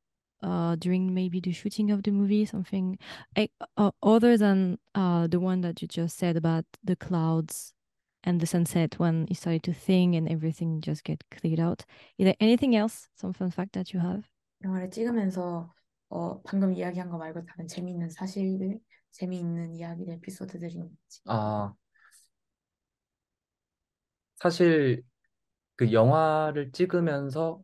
uh 0.44 0.76
during 0.76 1.12
maybe 1.12 1.40
the 1.40 1.52
shooting 1.52 1.90
of 1.90 2.02
the 2.02 2.10
movie? 2.10 2.44
Something 2.44 2.98
like, 3.36 3.52
uh, 3.76 3.90
other 4.02 4.36
than 4.36 4.78
uh 4.94 5.26
the 5.26 5.40
one 5.40 5.60
that 5.62 5.82
you 5.82 5.88
just 5.88 6.18
said 6.18 6.36
about 6.36 6.64
the 6.84 6.96
clouds 6.96 7.74
and 8.24 8.40
the 8.40 8.46
sunset 8.46 8.98
when 8.98 9.26
you 9.28 9.34
started 9.34 9.62
to 9.64 9.72
think 9.72 10.14
and 10.14 10.28
everything 10.28 10.80
just 10.80 11.04
get 11.04 11.22
cleared 11.30 11.60
out. 11.60 11.84
Is 12.18 12.26
there 12.26 12.36
anything 12.40 12.76
else? 12.76 13.08
Some 13.16 13.32
fun 13.32 13.50
fact 13.50 13.72
that 13.72 13.92
you 13.92 14.00
have? 14.00 14.28
영화를 14.62 14.90
찍으면서 14.90 15.72
어, 16.10 16.42
방금 16.42 16.74
이야기한 16.74 17.08
거 17.08 17.16
말고 17.16 17.44
다른 17.46 17.66
재미있는 17.68 18.10
사실들, 18.10 18.80
재미있는 19.12 19.74
이야기들, 19.74 20.14
에피소드들이 20.14 20.72
있는지. 20.72 21.20
아, 21.26 21.72
사실 24.36 25.02
그 25.76 25.92
영화를 25.92 26.72
찍으면서 26.72 27.62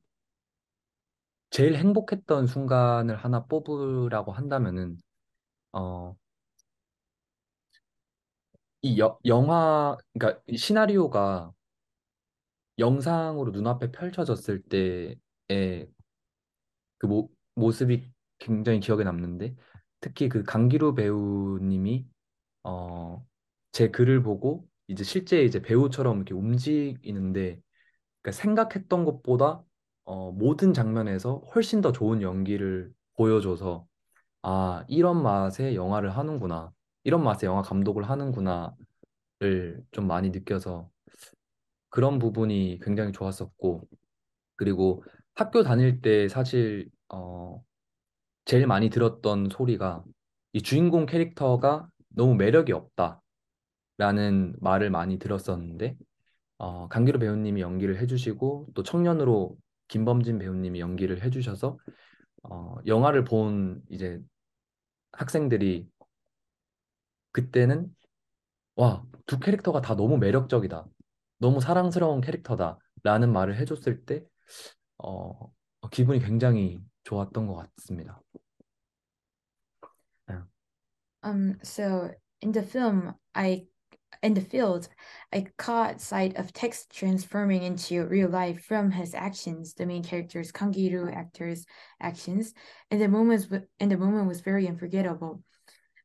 제일 1.52 1.76
행복했던 1.76 2.48
순간을 2.48 3.16
하나 3.18 3.46
뽑으라고 3.46 4.32
한다면은 4.32 4.98
어, 5.74 6.16
이 8.82 9.00
여, 9.00 9.20
영화 9.26 9.98
그러니까 10.14 10.42
이 10.48 10.58
시나리오가 10.58 11.54
영상으로 12.80 13.52
눈앞에 13.52 13.92
펼쳐졌을 13.92 14.62
때의 14.64 15.88
그 16.98 17.06
모, 17.08 17.30
모습이 17.56 18.12
굉장히 18.40 18.80
기억에 18.80 19.04
남는데 19.04 19.56
특히 20.00 20.30
그 20.30 20.44
강기루 20.44 20.96
배우님이 20.96 22.08
어, 22.64 23.26
제 23.72 23.90
글을 23.92 24.24
보고 24.24 24.68
이제 24.88 25.04
실제 25.04 25.44
이제 25.44 25.62
배우처럼 25.62 26.18
이렇게 26.18 26.34
움직이는데 26.34 27.62
그러니까 28.22 28.42
생각했던 28.42 29.06
것보다 29.06 29.64
어, 30.06 30.32
모든 30.32 30.74
장면에서 30.74 31.38
훨씬 31.56 31.82
더 31.82 31.92
좋은 31.92 32.22
연기를 32.22 32.92
보여줘서 33.16 33.86
아, 34.44 34.86
이런 34.88 35.22
맛의 35.24 35.76
영화를 35.76 36.12
하는구나. 36.18 36.74
이런 37.04 37.24
맛의 37.24 37.48
영화 37.48 37.62
감독을 37.62 38.04
하는구나를 38.10 38.76
좀 39.92 40.08
많이 40.08 40.30
느껴서 40.32 40.90
그런 41.90 42.20
부분이 42.20 42.80
굉장히 42.82 43.12
좋았었고 43.12 43.88
그리고 44.56 45.04
학교 45.36 45.64
다닐 45.64 46.02
때 46.02 46.28
사실 46.30 46.90
어, 47.10 47.64
제일 48.46 48.68
많이 48.68 48.90
들었던 48.90 49.50
소리가 49.50 50.04
이 50.54 50.62
주인공 50.62 51.06
캐릭터가 51.06 51.90
너무 52.10 52.36
매력이 52.36 52.74
없다라는 53.98 54.56
말을 54.60 54.90
많이 54.90 55.20
들었었는데 55.20 55.98
어, 56.58 56.88
강기루 56.90 57.20
배우님이 57.20 57.62
연기를 57.62 58.00
해주시고 58.00 58.70
또 58.74 58.84
청년으로 58.84 59.58
김범진 59.92 60.40
배우님이 60.40 60.80
연기를 60.80 61.22
해주셔서 61.22 61.78
어, 62.44 62.76
영화를 62.88 63.26
본 63.26 63.84
이제 63.90 64.20
학생들이 65.12 65.88
그때는 67.34 67.94
와, 68.76 69.04
두 69.26 69.38
캐릭터가 69.40 69.82
다 69.82 69.96
너무 69.96 70.18
매력적이다. 70.18 70.88
너무 71.40 71.60
사랑스러운 71.60 72.22
캐릭터다 72.22 72.80
라는 73.04 73.34
말을 73.34 73.58
해줬을 73.58 74.06
때 74.06 74.24
어, 74.98 75.52
기분이 75.92 76.20
굉장히 76.20 76.82
좋았던 77.04 77.48
것 77.48 77.56
같습니다. 77.76 78.22
Um, 81.24 81.60
so 81.62 82.10
in 82.42 82.52
the 82.52 82.66
film, 82.66 83.14
I 83.34 83.68
in 84.22 84.34
the 84.34 84.42
field, 84.42 84.88
I 85.34 85.48
caught 85.58 86.02
sight 86.02 86.38
of 86.38 86.54
text 86.54 86.92
transforming 86.94 87.64
into 87.64 88.06
real 88.06 88.30
life 88.30 88.64
from 88.66 88.92
his 88.92 89.14
actions, 89.14 89.74
the 89.74 89.86
main 89.86 90.04
character's 90.04 90.52
Kangiru 90.52 91.16
actor's 91.16 91.66
actions, 92.00 92.54
and 92.90 93.02
the 93.02 93.08
moments 93.08 93.48
and 93.80 93.92
the 93.92 93.98
moment 93.98 94.28
was 94.28 94.42
very 94.42 94.68
unforgettable. 94.68 95.44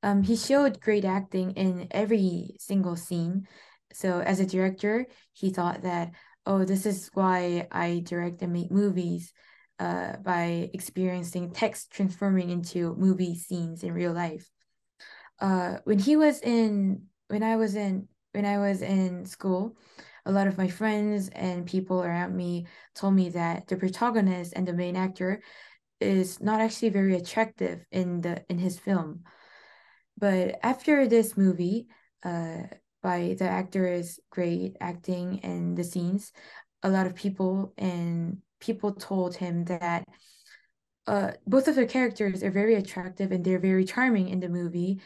Um, 0.03 0.23
he 0.23 0.37
showed 0.37 0.81
great 0.81 1.05
acting 1.05 1.53
in 1.53 1.89
every 1.91 2.57
single 2.59 2.97
scene. 2.97 3.49
So 3.93 4.21
as 4.21 4.41
a 4.41 4.47
director, 4.47 5.07
he 5.33 5.51
thought 5.51 5.83
that, 5.83 6.13
oh, 6.45 6.65
this 6.65 6.87
is 6.87 7.11
why 7.15 7.67
I 7.71 8.03
direct 8.05 8.43
and 8.43 8.53
make 8.53 8.71
movies, 8.71 9.33
uh, 9.79 10.17
by 10.17 10.71
experiencing 10.73 11.53
text 11.53 11.91
transforming 11.91 12.51
into 12.51 12.95
movie 12.97 13.37
scenes 13.37 13.83
in 13.83 13.93
real 13.93 14.13
life. 14.13 14.49
Uh, 15.41 15.79
when 15.85 15.99
he 15.99 16.17
was 16.17 16.41
in 16.41 17.03
when 17.29 17.43
I 17.43 17.57
was 17.57 17.75
in 17.75 18.09
when 18.33 18.45
I 18.45 18.59
was 18.59 18.83
in 18.83 19.25
school, 19.25 19.77
a 20.27 20.33
lot 20.33 20.47
of 20.47 20.59
my 20.59 20.69
friends 20.69 21.29
and 21.31 21.67
people 21.67 22.03
around 22.03 22.37
me 22.37 22.67
told 22.95 23.15
me 23.15 23.31
that 23.31 23.67
the 23.69 23.77
protagonist 23.77 24.53
and 24.55 24.69
the 24.69 24.75
main 24.75 24.97
actor 24.97 25.43
is 26.01 26.41
not 26.41 26.61
actually 26.61 26.91
very 26.91 27.17
attractive 27.17 27.85
in 27.91 28.21
the 28.21 28.45
in 28.49 28.59
his 28.59 28.79
film. 28.79 29.25
But 30.19 30.59
after 30.63 31.07
this 31.07 31.37
movie, 31.37 31.89
uh, 32.25 32.63
by 33.03 33.37
the 33.39 33.49
actor's 33.49 34.19
great 34.31 34.77
acting 34.81 35.41
and 35.43 35.77
the 35.77 35.85
scenes, 35.85 36.33
a 36.83 36.89
lot 36.91 37.07
of 37.07 37.15
people 37.15 37.73
and 37.79 38.39
people 38.61 38.93
told 38.93 39.37
him 39.37 39.65
that 39.67 40.05
uh, 41.07 41.33
both 41.47 41.69
of 41.69 41.77
their 41.77 41.87
characters 41.87 42.43
are 42.43 42.51
very 42.51 42.75
attractive 42.75 43.31
and 43.31 43.45
they're 43.45 43.61
very 43.61 43.85
charming 43.85 44.29
in 44.29 44.41
the 44.41 44.49
movie 44.49 45.01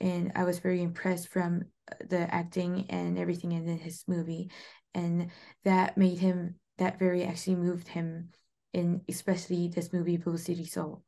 And 0.00 0.32
I 0.34 0.44
was 0.44 0.58
very 0.58 0.82
impressed 0.82 1.28
from 1.28 1.64
the 2.08 2.32
acting 2.34 2.86
and 2.90 3.18
everything 3.18 3.52
in 3.52 3.66
his 3.78 4.04
movie. 4.06 4.50
And 4.94 5.30
that 5.64 5.96
made 5.96 6.18
him, 6.18 6.56
that 6.78 6.98
very 6.98 7.24
actually 7.24 7.56
moved 7.56 7.88
him 7.88 8.30
in 8.72 9.00
especially 9.08 9.68
this 9.68 9.92
movie, 9.92 10.16
Blue 10.18 10.38
City 10.38 10.64
Soul. 10.64 11.02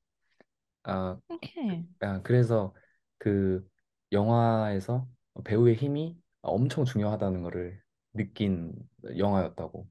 아, 0.84 1.20
Okay. 1.30 1.84
아, 2.00 2.22
그래서 2.22 2.72
그 3.18 3.66
영화에서 4.12 5.06
배우의 5.44 5.74
힘이 5.74 6.16
엄청 6.42 6.84
중요하다는 6.84 7.42
것을 7.42 7.80
느낀 8.14 8.72
영화였다고. 9.16 9.87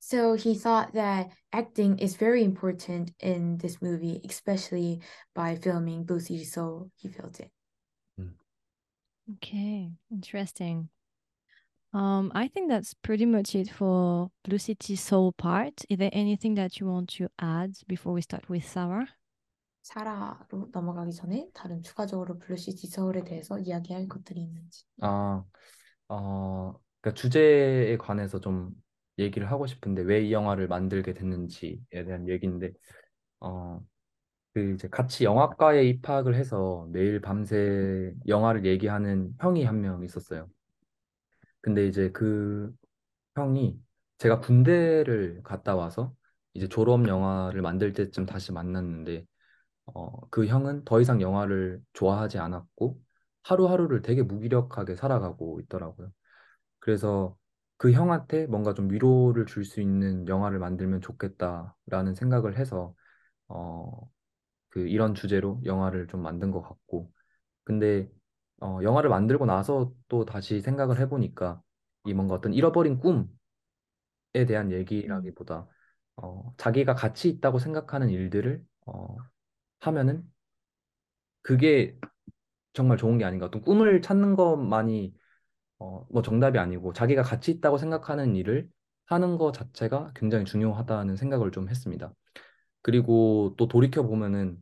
So 0.00 0.34
he 0.34 0.54
thought 0.54 0.92
that 0.94 1.30
acting 1.52 1.98
is 2.00 2.16
very 2.16 2.42
important 2.42 3.14
in 3.20 3.58
this 3.58 3.80
movie, 3.80 4.20
especially 4.28 5.00
by 5.34 5.54
filming 5.54 6.04
Blue 6.04 6.18
City 6.18 6.44
Soul. 6.44 6.90
He 6.96 7.08
felt 7.08 7.38
it. 7.38 7.50
Okay, 9.35 9.91
interesting. 10.11 10.89
Um, 11.93 12.31
I 12.35 12.47
think 12.47 12.69
that's 12.69 12.93
pretty 12.93 13.25
much 13.25 13.55
it 13.55 13.69
for 13.69 14.29
Blue 14.43 14.57
City 14.57 14.95
Soul 14.95 15.31
part. 15.33 15.83
Is 15.89 15.97
there 15.97 16.09
anything 16.13 16.55
that 16.55 16.79
you 16.79 16.87
want 16.87 17.09
to 17.17 17.29
add 17.39 17.75
before 17.87 18.13
we 18.13 18.21
start 18.21 18.49
with 18.49 18.65
Sarah? 18.65 19.07
사라로 19.81 20.69
넘어가기 20.71 21.13
전에 21.13 21.49
다른 21.53 21.81
추가적으로 21.81 22.37
블루시티 22.37 22.85
서울에 22.87 23.23
대해서 23.23 23.57
이야기할 23.57 24.07
것들이 24.07 24.41
있는지. 24.41 24.83
아, 25.01 25.43
어, 26.09 26.73
그러니까 27.01 27.19
주제에 27.21 27.97
관해서 27.97 28.39
좀 28.39 28.71
얘기를 29.19 29.51
하고 29.51 29.67
싶은데 29.67 30.03
왜 30.03 30.25
이 30.27 30.33
영화를 30.33 30.67
만들게 30.67 31.13
됐는지에 31.13 31.79
대한 31.91 32.27
얘기인데, 32.29 32.73
어, 33.41 33.81
그 34.57 34.73
이제 34.73 34.87
같이 34.89 35.23
영화과에 35.23 35.83
입학을 35.87 36.35
해서 36.35 36.87
매일 36.91 37.21
밤새 37.21 38.13
영화를 38.27 38.65
얘기하는 38.65 39.35
형이 39.39 39.63
한 39.65 39.81
명 39.81 40.03
있었어요. 40.03 40.49
근데 41.61 41.87
이제 41.87 42.11
그 42.11 42.73
형이 43.35 43.79
제가 44.17 44.39
군대를 44.41 45.41
갔다 45.43 45.75
와서 45.75 46.15
이제 46.53 46.67
졸업 46.67 47.07
영화를 47.07 47.61
만들 47.61 47.93
때쯤 47.93 48.25
다시 48.25 48.51
만났는데, 48.51 49.25
어, 49.87 50.11
그 50.29 50.47
형은 50.47 50.85
더 50.85 51.01
이상 51.01 51.21
영화를 51.21 51.81
좋아하지 51.93 52.39
않았고 52.39 52.99
하루하루를 53.43 54.01
되게 54.03 54.23
무기력하게 54.23 54.95
살아가고 54.95 55.61
있더라고요. 55.61 56.11
그래서 56.79 57.37
그 57.77 57.91
형한테 57.93 58.47
뭔가 58.47 58.73
좀 58.73 58.91
위로를 58.91 59.45
줄 59.45 59.65
수 59.65 59.81
있는 59.81 60.27
영화를 60.27 60.59
만들면 60.59 61.01
좋겠다라는 61.01 62.15
생각을 62.15 62.57
해서 62.57 62.95
어, 63.49 64.09
그 64.69 64.87
이런 64.87 65.15
주제로 65.15 65.61
영화를 65.65 66.07
좀 66.07 66.21
만든 66.21 66.51
것 66.51 66.61
같고 66.61 67.11
근데 67.63 68.09
어, 68.61 68.79
영화를 68.83 69.09
만들고 69.09 69.45
나서 69.45 69.93
또 70.09 70.25
다시 70.25 70.61
생각을 70.61 70.99
해보니까 71.01 71.61
이 72.05 72.13
뭔가 72.13 72.35
어떤 72.35 72.53
잃어버린 72.53 72.99
꿈에 72.99 73.27
대한 74.47 74.67
음. 74.67 74.73
얘기라기보다 74.73 75.67
어, 76.17 76.53
자기가 76.57 76.95
가치 76.95 77.29
있다고 77.29 77.59
생각하는 77.59 78.09
일들을 78.09 78.63
어, 78.87 79.15
하면은 79.81 80.23
그게 81.41 81.97
정말 82.73 82.97
좋은 82.97 83.17
게 83.17 83.25
아닌가. 83.25 83.47
어떤 83.47 83.61
꿈을 83.61 84.01
찾는 84.01 84.35
것만이 84.35 85.15
어, 85.79 86.05
뭐 86.11 86.21
정답이 86.23 86.59
아니고 86.59 86.93
자기가 86.93 87.23
가치 87.23 87.51
있다고 87.51 87.77
생각하는 87.77 88.35
일을 88.35 88.69
하는 89.05 89.37
것 89.37 89.53
자체가 89.53 90.11
굉장히 90.15 90.45
중요하다는 90.45 91.17
생각을 91.17 91.51
좀 91.51 91.69
했습니다. 91.69 92.13
그리고 92.81 93.53
또 93.57 93.67
돌이켜 93.67 94.03
보면은 94.03 94.57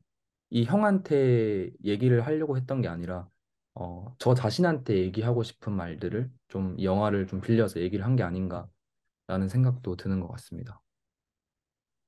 이 0.50 0.64
형한테 0.66 1.72
얘기를 1.84 2.26
하려고 2.26 2.58
했던 2.58 2.82
게 2.82 2.88
아니라 2.88 3.28
어, 3.76 4.16
저 4.20 4.34
자신한테 4.34 4.98
얘기하고 5.00 5.44
싶은 5.44 5.74
말들을 5.74 6.32
좀이 6.48 6.84
영화를 6.86 7.28
좀 7.28 7.42
빌려서 7.42 7.82
얘기를 7.82 8.06
한 8.06 8.16
게 8.16 8.24
아닌가라는 8.24 9.50
생각도 9.50 9.96
드는 9.98 10.20
것 10.22 10.28
같습니다. 10.34 10.82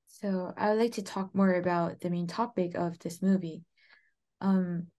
So 0.06 0.52
I 0.56 0.70
would 0.70 0.78
like 0.78 0.92
to 0.94 1.02
talk 1.02 1.30
more 1.34 1.54
about 1.54 2.00
the 2.00 2.10
main 2.10 2.26
topic 2.26 2.74
of 2.74 2.98
this 2.98 3.22
movie. 3.22 3.62
Um, 4.40 4.90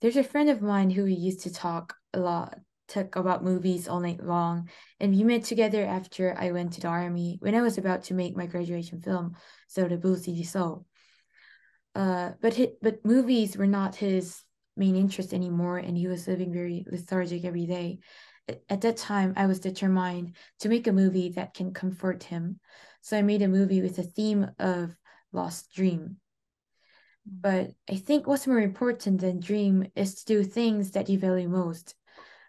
there's 0.00 0.16
a 0.16 0.24
friend 0.24 0.50
of 0.50 0.60
mine 0.62 0.90
who 0.90 1.04
we 1.04 1.14
used 1.14 1.42
to 1.44 1.52
talk 1.52 1.94
a 2.14 2.18
lot, 2.18 2.58
talk 2.88 3.16
about 3.16 3.44
movies 3.44 3.88
all 3.88 4.00
night 4.00 4.24
long, 4.24 4.68
and 5.00 5.14
we 5.14 5.24
met 5.24 5.44
together 5.44 5.84
after 5.84 6.36
I 6.38 6.52
went 6.52 6.72
to 6.74 6.80
the 6.80 6.88
army 6.88 7.38
when 7.40 7.54
I 7.54 7.62
was 7.62 7.78
about 7.78 8.04
to 8.04 8.14
make 8.14 8.36
my 8.36 8.46
graduation 8.46 9.00
film, 9.00 9.36
So 9.68 9.88
the 9.88 9.96
Blue 9.96 10.16
City 10.16 10.44
Soul. 10.44 10.86
Uh, 11.94 12.32
but 12.42 12.56
hi 12.56 12.68
but 12.82 13.04
movies 13.04 13.56
were 13.56 13.66
not 13.66 13.96
his 13.96 14.42
main 14.76 14.96
interest 14.96 15.32
anymore, 15.32 15.78
and 15.78 15.96
he 15.96 16.06
was 16.06 16.28
living 16.28 16.52
very 16.52 16.84
lethargic 16.90 17.44
every 17.44 17.66
day. 17.66 17.98
At 18.68 18.82
that 18.82 18.96
time, 18.96 19.32
I 19.36 19.46
was 19.46 19.58
determined 19.58 20.36
to 20.60 20.68
make 20.68 20.86
a 20.86 20.92
movie 20.92 21.30
that 21.30 21.54
can 21.54 21.72
comfort 21.72 22.22
him. 22.22 22.60
So 23.00 23.16
I 23.16 23.22
made 23.22 23.42
a 23.42 23.48
movie 23.48 23.82
with 23.82 23.98
a 23.98 24.02
theme 24.04 24.48
of 24.58 24.94
lost 25.32 25.72
dream. 25.74 26.18
But 27.26 27.72
I 27.90 27.96
think 27.96 28.26
what's 28.26 28.46
more 28.46 28.60
important 28.60 29.20
than 29.20 29.40
dream 29.40 29.86
is 29.96 30.14
to 30.16 30.26
do 30.26 30.44
things 30.44 30.92
that 30.92 31.08
you 31.08 31.18
value 31.18 31.48
most. 31.48 31.94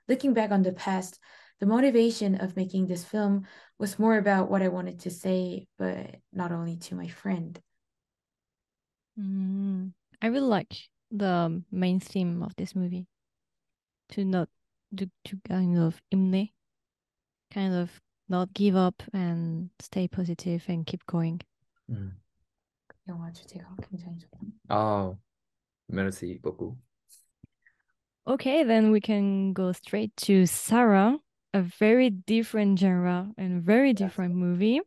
Looking 0.08 0.34
back 0.34 0.50
on 0.50 0.62
the 0.62 0.72
past, 0.72 1.18
the 1.60 1.66
motivation 1.66 2.34
of 2.36 2.56
making 2.56 2.86
this 2.86 3.04
film 3.04 3.46
was 3.78 3.98
more 3.98 4.18
about 4.18 4.50
what 4.50 4.62
I 4.62 4.68
wanted 4.68 5.00
to 5.00 5.10
say, 5.10 5.68
but 5.78 6.16
not 6.32 6.50
only 6.52 6.76
to 6.88 6.94
my 6.94 7.08
friend. 7.08 7.60
Mm, 9.18 9.92
I 10.20 10.26
really 10.26 10.48
like 10.48 10.74
the 11.10 11.62
main 11.70 12.00
theme 12.00 12.42
of 12.42 12.54
this 12.56 12.74
movie. 12.74 13.06
To 14.10 14.24
not 14.24 14.48
to, 14.96 15.08
to 15.24 15.38
kind 15.48 15.78
of 15.78 16.00
imne, 16.12 16.52
kind 17.50 17.74
of 17.74 17.90
not 18.28 18.52
give 18.52 18.76
up 18.76 19.02
and 19.12 19.70
stay 19.78 20.08
positive 20.08 20.64
and 20.68 20.86
keep 20.86 21.06
going. 21.06 21.40
음. 21.88 22.16
영화 23.08 23.32
주제가 23.32 23.74
굉장히 23.88 24.18
좋다. 24.18 24.38
아, 24.68 25.16
메르시 25.88 26.40
beaucoup. 26.40 26.76
Okay, 28.26 28.62
then 28.62 28.92
we 28.92 29.00
can 29.00 29.52
go 29.52 29.72
straight 29.72 30.16
to 30.28 30.46
Sarah, 30.46 31.18
a 31.54 31.62
very 31.62 32.10
different 32.10 32.78
genre 32.78 33.30
and 33.36 33.62
very 33.62 33.92
different 33.92 34.34
movie. 34.34 34.80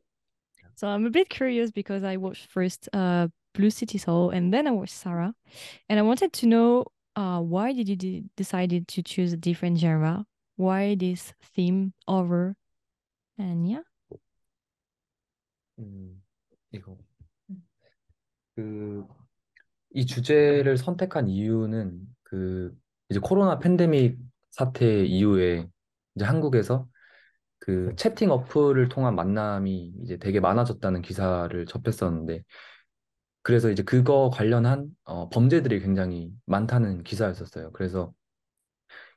So 0.75 0.87
I'm 0.87 1.05
a 1.05 1.09
bit 1.09 1.29
curious 1.29 1.71
because 1.71 2.03
I 2.03 2.17
watched 2.17 2.47
first 2.51 2.89
uh, 2.93 3.27
Blue 3.53 3.69
City 3.69 3.97
Soul 3.97 4.29
and 4.29 4.53
then 4.53 4.67
I 4.67 4.71
watched 4.71 4.93
Sarah, 4.93 5.33
and 5.89 5.99
I 5.99 6.01
wanted 6.03 6.33
to 6.33 6.47
know 6.47 6.85
uh, 7.15 7.39
why 7.41 7.73
did 7.73 7.89
you 7.89 7.95
de- 7.95 8.23
decided 8.35 8.87
to 8.89 9.03
choose 9.03 9.33
a 9.33 9.37
different 9.37 9.79
genre? 9.79 10.25
Why 10.57 10.95
this 10.95 11.33
theme 11.55 11.93
over? 12.07 12.55
And 13.37 13.67
yeah. 13.69 13.83
음, 15.77 16.21
이거 16.71 16.97
그 18.55 19.05
이 19.95 20.05
주제를 20.05 20.77
선택한 20.77 21.29
이유는 21.29 22.01
그 22.23 22.77
이제 23.10 23.20
코로나 23.20 23.58
팬데믹 23.58 24.18
사태 24.50 25.04
이후에 25.04 25.68
이제 26.14 26.24
한국에서 26.24 26.88
그 27.58 27.94
채팅 27.96 28.30
어플을 28.30 28.88
통한 28.88 29.14
만남이 29.14 29.94
이제 30.02 30.16
되게 30.18 30.40
많아졌다는 30.40 31.02
기사를 31.02 31.66
접했었는데 31.66 32.42
그래서 33.42 33.70
이제 33.70 33.82
그거 33.82 34.30
관련한 34.32 34.88
어, 35.04 35.28
범죄들이 35.30 35.80
굉장히 35.80 36.32
많다는 36.46 37.02
기사였었어요. 37.04 37.72
그래서 37.72 38.12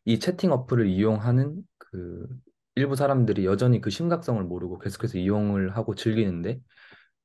이 0.05 0.19
채팅 0.19 0.51
어플을 0.51 0.87
이용하는 0.87 1.61
그 1.77 2.27
일부 2.75 2.95
사람들이 2.95 3.45
여전히 3.45 3.81
그 3.81 3.89
심각성을 3.89 4.41
모르고 4.43 4.79
계속해서 4.79 5.17
이용을 5.17 5.75
하고 5.77 5.95
즐기는데 5.95 6.59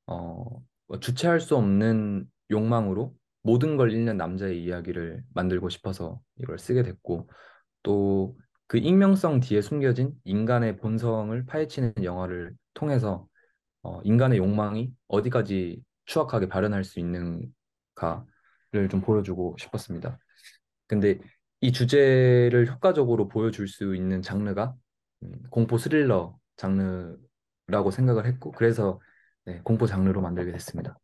어, 0.06 0.44
뭐 0.86 1.00
주체할 1.00 1.40
수 1.40 1.56
없는 1.56 2.26
욕망으로 2.50 3.14
모든 3.48 3.76
걸 3.76 3.92
잃는 3.92 4.16
남자의 4.16 4.62
이야기를 4.62 5.22
만들고 5.34 5.68
싶어서 5.68 6.20
이걸 6.36 6.58
쓰게 6.58 6.82
됐고 6.82 7.28
또 7.82 8.36
그 8.68 8.76
익명성 8.76 9.40
뒤에 9.40 9.62
숨겨진 9.62 10.12
인간의 10.24 10.76
본성을 10.76 11.46
파헤치는 11.46 11.94
영화를 12.04 12.54
통해서 12.74 13.26
어, 13.82 14.00
인간의 14.04 14.38
욕망이 14.38 14.92
어디까지 15.08 15.82
추악하게 16.04 16.48
발현할 16.48 16.84
수 16.84 17.00
있는가를 17.00 17.50
좀 18.90 19.00
보여주고 19.00 19.56
싶었습니다. 19.58 20.18
근데 20.86 21.18
이 21.62 21.72
주제를 21.72 22.68
효과적으로 22.68 23.28
보여줄 23.28 23.68
수 23.68 23.96
있는 23.96 24.20
장르가 24.22 24.74
음, 25.22 25.42
공포 25.50 25.78
스릴러 25.78 26.38
장르라고 26.56 27.90
생각을 27.90 28.26
했고 28.26 28.52
그래서 28.52 29.00
네, 29.46 29.60
공포 29.64 29.86
장르로 29.86 30.20
만들게 30.20 30.52
됐습니다. 30.52 30.98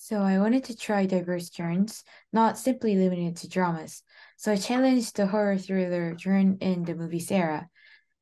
So 0.00 0.22
I 0.22 0.38
wanted 0.38 0.62
to 0.64 0.76
try 0.76 1.06
diverse 1.06 1.50
genres, 1.52 2.04
not 2.32 2.56
simply 2.56 2.94
limited 2.94 3.36
to 3.38 3.48
dramas. 3.48 4.04
So 4.36 4.52
I 4.52 4.56
challenged 4.56 5.16
the 5.16 5.26
horror 5.26 5.58
thriller 5.58 6.16
genre 6.16 6.56
in 6.60 6.84
the 6.84 6.94
movie 6.94 7.18
Sarah. 7.18 7.68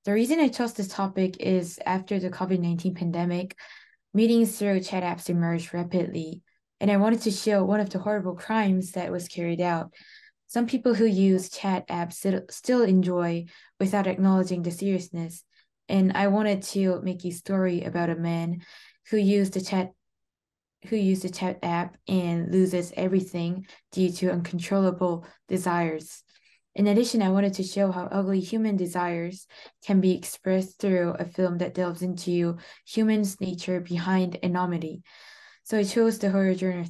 The 0.07 0.15
reason 0.15 0.41
I 0.41 0.49
chose 0.49 0.73
this 0.73 0.89
topic 0.89 1.37
is 1.39 1.79
after 1.85 2.19
the 2.19 2.31
COVID 2.31 2.61
19 2.61 2.95
pandemic, 2.95 3.57
meetings 4.15 4.59
through 4.59 4.81
chat 4.81 5.03
apps 5.03 5.29
emerged 5.29 5.75
rapidly, 5.75 6.41
and 6.81 6.91
I 6.91 6.97
wanted 6.97 7.21
to 7.23 7.31
show 7.31 7.63
one 7.63 7.81
of 7.81 7.91
the 7.91 7.99
horrible 7.99 8.37
crimes 8.37 8.93
that 8.93 9.13
was 9.13 9.29
carried 9.29 9.61
out. 9.61 9.93
Some 10.47 10.67
people 10.67 10.95
who 10.95 11.05
use 11.05 11.51
chat 11.51 11.87
apps 11.89 12.51
still 12.51 12.85
enjoy 12.85 13.45
without 13.79 14.07
acknowledging 14.07 14.63
the 14.63 14.71
seriousness. 14.71 15.45
And 15.91 16.17
I 16.17 16.29
wanted 16.29 16.63
to 16.73 17.03
make 17.03 17.23
a 17.27 17.31
story 17.33 17.85
about 17.85 18.09
a 18.09 18.17
man 18.17 18.63
who 19.11 19.19
used 19.19 19.53
the 19.53 19.61
chat 19.61 19.93
who 20.89 20.97
used 20.97 21.23
the 21.23 21.31
chat 21.31 21.59
app 21.63 21.97
and 22.09 22.53
loses 22.53 22.93
everything 22.97 23.67
due 23.93 24.11
to 24.13 24.33
uncontrollable 24.33 25.27
desires. 25.49 26.23
In 26.75 26.89
addition, 26.89 27.23
I 27.23 27.31
wanted 27.31 27.55
to 27.55 27.63
show 27.63 27.91
how 27.91 28.05
ugly 28.13 28.41
human 28.41 28.77
desires 28.77 29.47
can 29.85 30.01
be 30.01 30.15
expressed 30.15 30.79
through 30.79 31.15
a 31.19 31.25
film 31.25 31.59
that 31.59 31.75
delves 31.75 32.03
into 32.03 32.59
humans' 32.87 33.41
nature 33.41 33.81
behind 33.81 34.35
enormity. 34.37 35.03
So 35.65 35.79
I 35.79 35.85
chose 35.85 36.19
the 36.19 36.31
horror 36.31 36.55
genre, 36.55 36.85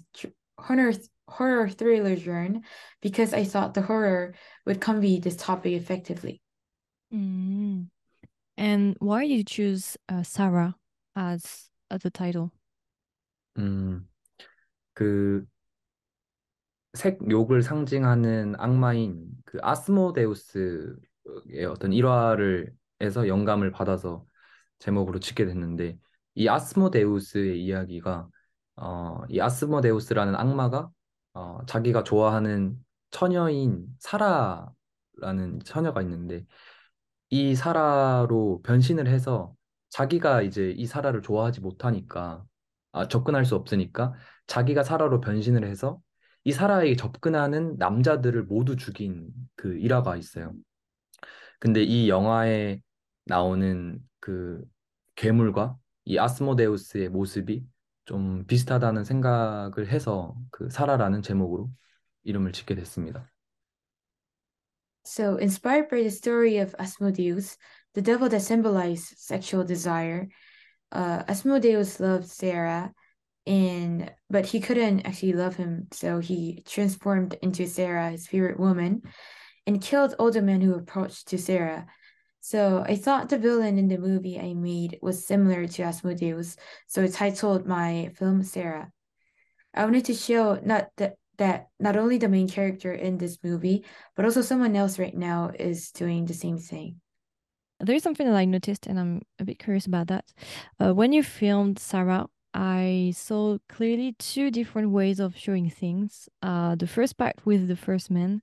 horror, 0.59 0.93
horror 1.29 1.69
thriller 1.69 2.17
genre 2.17 2.61
because 3.01 3.33
I 3.33 3.45
thought 3.45 3.75
the 3.75 3.83
horror 3.83 4.35
would 4.65 4.81
convey 4.81 5.21
this 5.21 5.37
topic 5.37 5.75
effectively. 5.75 6.43
Mm. 7.15 7.87
And 8.57 8.97
why 8.99 9.27
did 9.27 9.35
you 9.35 9.45
choose 9.45 9.97
uh, 10.09 10.23
Sarah 10.25 10.75
as, 11.15 11.69
as 11.91 12.03
the 12.03 12.11
title? 12.11 12.53
음, 13.59 14.09
그 14.95 15.47
색욕을 16.95 17.63
상징하는 17.63 18.55
악마인 18.59 19.29
그 19.45 19.59
아스모데우스의 19.63 20.97
어떤 21.69 21.93
일화를 21.93 22.73
해서 23.03 23.29
영감을 23.29 23.71
받아서 23.71 24.25
제목으로 24.79 25.21
짓게 25.21 25.45
됐는데 25.47 25.99
이 26.35 26.49
아스모데우스의 26.49 27.63
이야기가 27.63 28.29
어, 28.77 29.23
이 29.29 29.41
아스모데우스라는 29.41 30.35
악마가 30.37 30.91
어, 31.35 31.59
자기가 31.67 32.03
좋아하는 32.05 32.77
처녀인 33.11 33.87
사라라는 33.99 35.61
처녀가 35.65 36.03
있는데 36.03 36.45
이 37.31 37.55
사라로 37.55 38.63
변신을 38.65 39.09
해서 39.09 39.55
자기가 39.91 40.43
이제 40.43 40.71
이 40.71 40.87
사라를 40.87 41.23
좋아하지 41.23 41.61
못하니까 41.61 42.45
아, 42.97 43.09
접근할 43.09 43.45
수 43.45 43.55
없으니까 43.57 44.15
자기가 44.47 44.83
사라로 44.83 45.21
변신을 45.21 45.67
해서 45.67 46.01
이 46.45 46.53
사라에게 46.53 46.97
접근하는 46.97 47.77
남자들을 47.77 48.45
모두 48.45 48.77
죽인 48.77 49.29
그 49.55 49.77
일화가 49.77 50.17
있어요. 50.17 50.55
근데 51.59 51.83
이 51.83 52.09
영화의 52.09 52.81
나오는 53.25 54.01
그 54.19 54.65
괴물과 55.15 55.77
이 56.07 56.19
아스모데우스의 56.19 57.11
모습이 57.11 57.67
좀 58.07 58.47
비슷하다는 58.47 59.05
생각을 59.05 59.89
해서 59.89 60.35
그 60.51 60.71
사라라는 60.71 61.21
제목으로 61.21 61.71
이름을 62.25 62.53
짓게 62.53 62.75
됐습니다. 62.77 63.31
So, 65.05 65.37
inspired 65.39 65.89
by 65.91 66.01
the 66.01 66.11
story 66.11 66.59
of 66.59 66.75
Asmodeus, 66.81 67.59
the 67.95 68.03
devil 68.03 68.29
that 68.31 68.43
symbolized 68.43 69.19
sexual 69.19 69.67
desire, 69.67 70.29
uh, 70.93 71.23
Asmodeus 71.29 72.01
loved 72.01 72.29
Sarah, 72.29 72.93
and 73.47 74.13
but 74.31 74.47
he 74.47 74.61
couldn't 74.61 75.07
actually 75.07 75.33
love 75.33 75.57
him, 75.57 75.89
so 75.93 76.19
he 76.19 76.63
transformed 76.67 77.37
into 77.43 77.67
Sarah, 77.67 78.11
his 78.11 78.27
favorite 78.27 78.59
woman, 78.59 79.03
and 79.67 79.83
killed 79.83 80.15
all 80.19 80.31
the 80.31 80.43
men 80.43 80.61
who 80.61 80.75
approached 80.75 81.29
to 81.29 81.39
Sarah. 81.39 81.87
So 82.41 82.85
I 82.87 82.97
thought 82.97 83.29
the 83.29 83.39
villain 83.39 83.79
in 83.79 83.89
the 83.89 83.99
movie 83.99 84.39
I 84.39 84.55
made 84.55 84.99
was 85.03 85.27
similar 85.27 85.67
to 85.67 85.83
Asmodeus, 85.83 86.57
so 86.87 87.03
I 87.03 87.09
titled 87.09 87.67
my 87.67 88.13
film 88.17 88.43
Sarah. 88.43 88.93
I 89.75 89.85
wanted 89.85 90.05
to 90.07 90.15
show 90.15 90.61
not 90.65 90.89
that 90.97 91.17
that 91.39 91.69
not 91.79 91.97
only 91.97 92.19
the 92.19 92.29
main 92.29 92.49
character 92.49 92.93
in 92.93 93.19
this 93.19 93.39
movie, 93.43 93.85
but 94.15 94.25
also 94.25 94.41
someone 94.41 94.75
else 94.75 94.99
right 94.99 95.17
now 95.17 95.51
is 95.59 95.91
doing 95.91 96.25
the 96.25 96.35
same 96.35 96.59
thing. 96.59 97.01
There 97.81 97.95
is 97.95 98.03
something 98.03 98.27
that 98.27 98.37
I 98.37 98.45
noticed, 98.45 98.87
and 98.87 98.99
I'm 98.99 99.23
a 99.39 99.45
bit 99.45 99.59
curious 99.59 99.87
about 99.87 100.07
that. 100.09 100.33
Uh, 100.81 100.95
when 100.95 101.13
you 101.13 101.23
filmed 101.23 101.79
Sarah, 101.79 102.27
I 102.55 103.13
saw 103.15 103.59
clearly 103.69 104.15
two 104.19 104.51
different 104.51 104.91
ways 104.91 105.21
of 105.21 105.37
showing 105.37 105.69
things. 105.69 106.29
Uh, 106.43 106.75
the 106.75 106.87
first 106.87 107.19
part 107.19 107.35
with 107.45 107.69
the 107.69 107.77
first 107.77 108.11
man, 108.11 108.41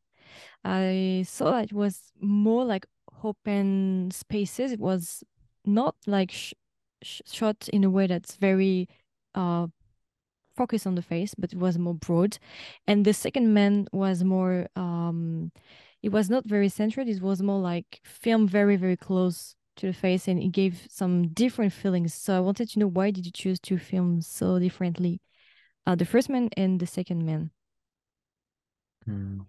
I 0.64 1.26
saw 1.28 1.52
that 1.52 1.66
it 1.66 1.74
was 1.74 2.12
more 2.22 2.64
like 2.64 2.86
open 3.24 4.12
spaces. 4.12 4.72
It 4.72 4.80
was 4.80 5.24
not 5.66 5.96
like 6.06 6.32
sh- 6.32 6.54
sh- 7.02 7.22
shot 7.26 7.68
in 7.70 7.84
a 7.84 7.90
way 7.90 8.06
that's 8.06 8.36
very 8.36 8.88
uh, 9.34 9.68
focused 10.56 10.86
on 10.86 10.94
the 10.94 11.02
face, 11.02 11.34
but 11.36 11.52
it 11.52 11.58
was 11.60 11.80
more 11.80 11.96
broad. 11.96 12.38
And 12.88 13.06
the 13.06 13.14
second 13.14 13.54
man 13.54 13.88
was 13.92 14.24
more. 14.24 14.68
Um, 14.76 15.52
it 16.03 16.11
was 16.11 16.31
not 16.31 16.45
very 16.45 16.69
centered. 16.69 17.09
It 17.09 17.23
was 17.23 17.43
more 17.43 17.61
like 17.61 18.01
filmed 18.05 18.51
very 18.51 18.77
very 18.77 18.97
close 18.97 19.55
to 19.77 19.87
the 19.87 19.93
face, 19.93 20.29
and 20.29 20.43
it 20.43 20.53
gave 20.53 20.87
some 20.91 21.29
different 21.29 21.73
feelings. 21.73 22.15
So 22.15 22.37
I 22.37 22.41
wanted 22.41 22.69
to 22.71 22.79
know 22.79 22.89
why 22.89 23.11
did 23.11 23.27
you 23.27 23.33
choose 23.33 23.59
to 23.61 23.79
film 23.79 24.21
so 24.21 24.59
differently, 24.59 25.21
uh, 25.87 25.95
the 25.95 26.05
first 26.05 26.29
man 26.29 26.51
and 26.57 26.81
the 26.81 26.87
second 26.87 27.25
man. 27.25 27.51
음, 29.09 29.47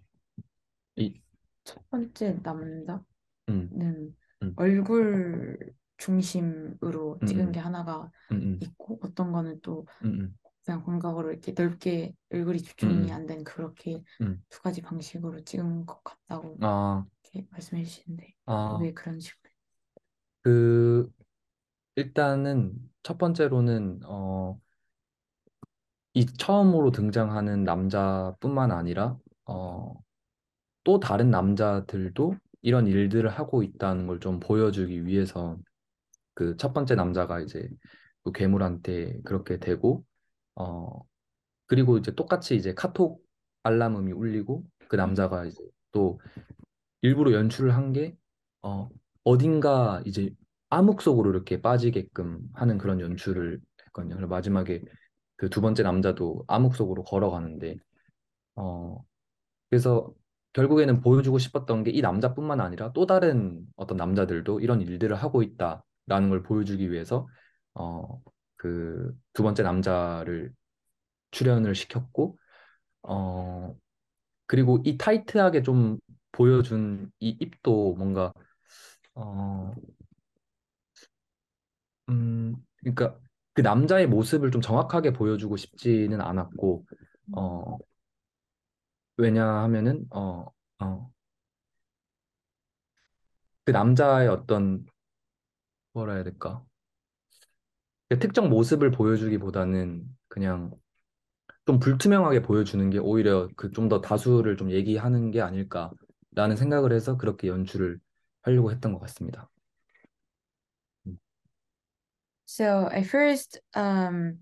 이, 0.96 1.20
첫 1.64 1.82
번째 1.90 2.38
남자는 2.42 3.04
음, 3.50 4.14
음. 4.42 4.52
얼굴 4.56 5.58
중심으로 5.98 7.18
음, 7.22 7.26
찍은 7.26 7.46
음. 7.48 7.52
게 7.52 7.60
하나가 7.60 8.10
음, 8.32 8.36
음, 8.36 8.58
있고 8.62 8.98
어떤 9.02 9.32
거는 9.32 9.60
또 9.60 9.86
음, 10.02 10.20
음. 10.20 10.34
그냥 10.65 10.83
광각으로 10.83 11.31
이렇게 11.31 11.53
넓게 11.53 12.13
얼굴이 12.31 12.61
집중이 12.61 13.11
음. 13.11 13.11
안된 13.11 13.43
그렇게 13.43 14.03
음. 14.21 14.43
두 14.49 14.61
가지 14.61 14.81
방식으로 14.81 15.43
찍은 15.43 15.85
것 15.85 16.03
같다고 16.03 16.57
아, 16.61 17.05
이렇게 17.23 17.47
말씀해 17.51 17.85
주시는데 17.85 18.33
아, 18.45 18.77
왜 18.81 18.93
그런 18.93 19.19
식으로 19.19 19.51
그, 20.43 21.11
일단은 21.95 22.73
첫 23.03 23.17
번째로는, 23.17 24.01
어, 24.05 24.59
이 26.13 26.25
처음으로 26.25 26.91
등장하는 26.91 27.63
남자뿐만 27.63 28.71
아니라, 28.71 29.17
어, 29.45 29.93
또 30.83 30.99
다른 30.99 31.31
남자들도 31.31 32.35
이런 32.63 32.87
일들을 32.87 33.29
하고 33.29 33.63
있다는 33.63 34.07
걸 34.07 34.19
좀 34.19 34.39
보여주기 34.39 35.05
위해서 35.05 35.57
그 36.35 36.57
첫 36.57 36.73
번째 36.73 36.95
남자가 36.95 37.41
이제 37.41 37.69
그 38.23 38.31
괴물한테 38.33 39.21
그렇게 39.25 39.59
되고, 39.59 40.05
어, 40.55 41.01
그리고 41.67 41.97
이제 41.97 42.13
똑같이 42.15 42.55
이제 42.55 42.73
카톡 42.73 43.23
알람음이 43.63 44.11
울리고 44.13 44.65
그 44.89 44.95
남자가 44.97 45.45
이제 45.45 45.57
또 45.91 46.19
일부러 47.01 47.33
연출을 47.33 47.75
한 47.75 47.93
게, 47.93 48.15
어, 48.61 48.89
어딘가 49.23 50.01
이제 50.05 50.31
암흑 50.69 51.01
속으로 51.01 51.29
이렇게 51.31 51.61
빠지게끔 51.61 52.41
하는 52.53 52.77
그런 52.77 52.99
연출을 53.01 53.59
했거든요. 53.87 54.15
그리고 54.15 54.29
마지막에 54.29 54.81
그 55.37 55.49
두 55.49 55.61
번째 55.61 55.83
남자도 55.83 56.45
암흑 56.47 56.75
속으로 56.75 57.03
걸어가는데, 57.03 57.77
어, 58.55 59.03
그래서 59.69 60.13
결국에는 60.53 61.01
보여주고 61.01 61.37
싶었던 61.39 61.83
게 61.83 61.91
이 61.91 62.01
남자뿐만 62.01 62.61
아니라 62.61 62.93
또 62.93 63.05
다른 63.05 63.65
어떤 63.75 63.97
남자들도 63.97 64.59
이런 64.61 64.81
일들을 64.81 65.15
하고 65.15 65.43
있다라는 65.43 66.29
걸 66.29 66.43
보여주기 66.43 66.91
위해서, 66.91 67.27
어, 67.75 68.21
그 68.65 69.13
두 69.33 69.43
번째 69.43 69.63
남자를 69.63 70.53
출연을 71.31 71.75
시켰고, 71.75 72.37
어, 73.03 73.75
그리고 74.47 74.81
이 74.85 74.97
타이트하게 74.97 75.63
좀 75.63 75.99
보여준 76.33 77.11
이 77.19 77.37
입도 77.41 77.95
뭔가, 77.97 78.33
어, 79.15 79.73
음, 82.09 82.55
그러니까 82.79 83.17
그 83.53 83.61
남자의 83.61 84.07
모습을 84.07 84.51
좀 84.51 84.61
정확하게 84.61 85.13
보여주고 85.13 85.57
싶지는 85.57 86.21
않았고, 86.21 86.85
어, 87.33 87.77
왜냐하면은, 89.17 90.05
어, 90.11 90.45
어, 90.79 91.11
그 93.63 93.71
남자의 93.71 94.27
어떤, 94.27 94.85
뭐라 95.93 96.13
해야 96.13 96.23
될까? 96.23 96.63
그 98.09 98.19
특정 98.19 98.49
모습을 98.49 98.91
보여주기보다는 98.91 100.03
그냥 100.27 100.71
좀 101.65 101.79
불투명하게 101.79 102.41
보여주는 102.43 102.89
게 102.89 102.99
오히려 102.99 103.47
그 103.55 103.71
좀 103.71 103.89
더 103.89 104.01
다수를 104.01 104.57
좀 104.57 104.71
얘기하는 104.71 105.31
게 105.31 105.41
아닐까라는 105.41 106.55
생각을 106.57 106.91
해서 106.93 107.17
그렇게 107.17 107.47
연출을 107.47 107.99
하려고 108.43 108.71
했던 108.71 108.93
것 108.93 108.99
같습니다. 109.01 109.49
So 112.45 112.87
I 112.91 113.03
first 113.03 113.59
um 113.75 114.39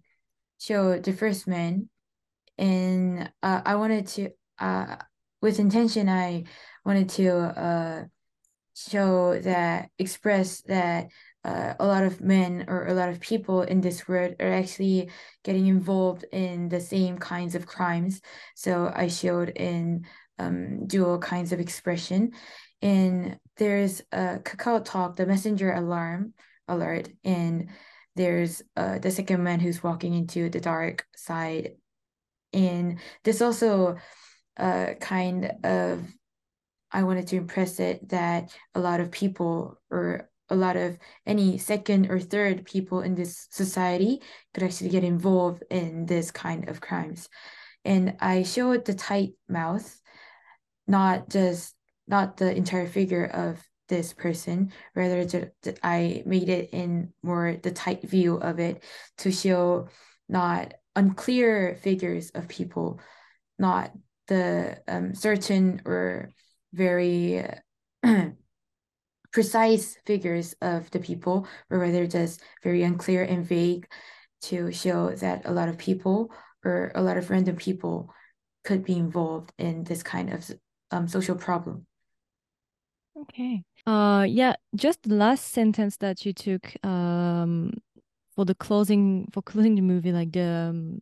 showed 0.60 1.04
the 1.04 1.14
first 1.14 1.48
man 1.48 1.90
and 2.58 3.32
uh, 3.42 3.62
I 3.66 3.76
wanted 3.76 4.08
to 4.16 4.30
uh 4.60 4.98
with 5.42 5.60
intention 5.60 6.10
I 6.10 6.44
wanted 6.86 7.10
to 7.18 7.30
uh 7.58 8.06
show 8.76 9.40
that 9.40 9.90
express 9.98 10.62
that 10.68 11.08
uh, 11.44 11.74
a 11.80 11.86
lot 11.86 12.04
of 12.04 12.22
men 12.22 12.66
or 12.68 12.88
a 12.88 12.94
lot 12.94 13.10
of 13.10 13.20
people 13.20 13.62
in 13.62 13.82
this 13.82 14.08
world 14.08 14.36
are 14.40 14.54
actually 14.54 15.10
getting 15.44 15.68
involved 15.68 16.26
in 16.32 16.70
the 16.70 16.80
same 16.80 17.18
kinds 17.18 17.56
of 17.56 17.66
crimes. 17.66 18.22
So 18.56 18.92
I 18.96 19.08
showed 19.08 19.50
in 19.50 20.06
um, 20.40 20.88
dual 20.88 21.20
kinds 21.20 21.52
of 21.52 21.60
expression. 21.60 22.32
And 22.82 23.40
there's 23.58 24.02
a 24.12 24.40
Kakao 24.40 24.84
Talk, 24.84 25.16
the 25.16 25.26
messenger 25.26 25.74
alarm 25.74 26.34
alert, 26.68 27.10
and 27.24 27.70
there's 28.16 28.62
uh, 28.76 29.00
the 29.00 29.12
second 29.12 29.44
man 29.44 29.60
who's 29.60 29.84
walking 29.84 30.14
into 30.14 30.50
the 30.50 30.60
dark 30.60 31.06
side. 31.16 31.72
And 32.52 33.00
this 33.24 33.42
also 33.42 33.98
uh, 34.58 34.94
kind 35.00 35.52
of 35.64 36.06
I 36.92 37.04
wanted 37.04 37.28
to 37.30 37.38
impress 37.38 37.80
it 37.80 38.10
that 38.10 38.56
a 38.76 38.80
lot 38.80 39.00
of 39.00 39.10
people 39.10 39.80
or 39.90 40.30
a 40.54 40.56
lot 40.56 40.78
of 40.78 40.98
any 41.26 41.58
second 41.58 42.10
or 42.10 42.20
third 42.20 42.66
people 42.66 43.02
in 43.02 43.16
this 43.16 43.48
society 43.50 44.22
could 44.54 44.64
actually 44.64 44.90
get 44.90 45.04
involved 45.04 45.64
in 45.70 46.06
this 46.06 46.32
kind 46.32 46.70
of 46.70 46.80
crimes. 46.80 47.28
And 47.84 48.16
I 48.22 48.44
showed 48.44 48.86
the 48.86 48.94
tight 48.94 49.34
mouth, 49.50 50.00
not 50.88 51.30
just 51.30 51.76
not 52.08 52.38
the 52.38 52.56
entire 52.56 52.88
figure 52.88 53.26
of 53.26 53.62
this 53.90 54.14
person, 54.14 54.72
rather 54.96 55.52
I 55.82 56.24
made 56.26 56.50
it 56.50 56.70
in 56.72 57.14
more 57.22 57.58
the 57.62 57.72
tight 57.72 58.04
view 58.04 58.36
of 58.36 58.60
it 58.60 58.84
to 59.20 59.32
show 59.32 59.90
not 60.30 60.74
unclear 60.96 61.78
figures 61.82 62.30
of 62.32 62.48
people, 62.48 63.00
not 63.60 63.92
the 64.28 64.82
um, 64.88 65.16
certain 65.16 65.82
or 65.86 66.32
very 66.74 67.44
precise 69.34 69.98
figures 70.06 70.56
of 70.62 70.90
the 70.92 71.00
people, 71.00 71.48
or 71.70 71.80
rather 71.80 72.08
just 72.08 72.42
very 72.64 72.84
unclear 72.84 73.24
and 73.24 73.46
vague 73.46 73.88
to 74.44 74.72
show 74.72 75.10
that 75.16 75.42
a 75.46 75.52
lot 75.52 75.70
of 75.70 75.78
people 75.78 76.32
or 76.64 76.92
a 76.96 77.02
lot 77.02 77.18
of 77.18 77.30
random 77.30 77.56
people 77.56 78.14
could 78.64 78.86
be 78.86 78.94
involved 78.96 79.52
in 79.58 79.84
this 79.84 80.04
kind 80.04 80.32
of 80.32 80.50
um, 80.92 81.08
social 81.08 81.36
problem. 81.36 81.86
Okay. 83.16 83.64
Uh, 83.86 84.26
yeah, 84.28 84.56
just 84.76 85.04
the 85.04 85.16
last 85.16 85.52
sentence 85.52 85.98
that 85.98 86.26
you 86.26 86.34
took 86.34 86.74
um 86.86 87.74
for 88.36 88.46
the 88.46 88.56
closing 88.56 89.28
for 89.32 89.42
closing 89.42 89.76
the 89.76 89.82
movie, 89.82 90.12
like 90.12 90.32
the 90.32 90.70
um, 90.70 91.00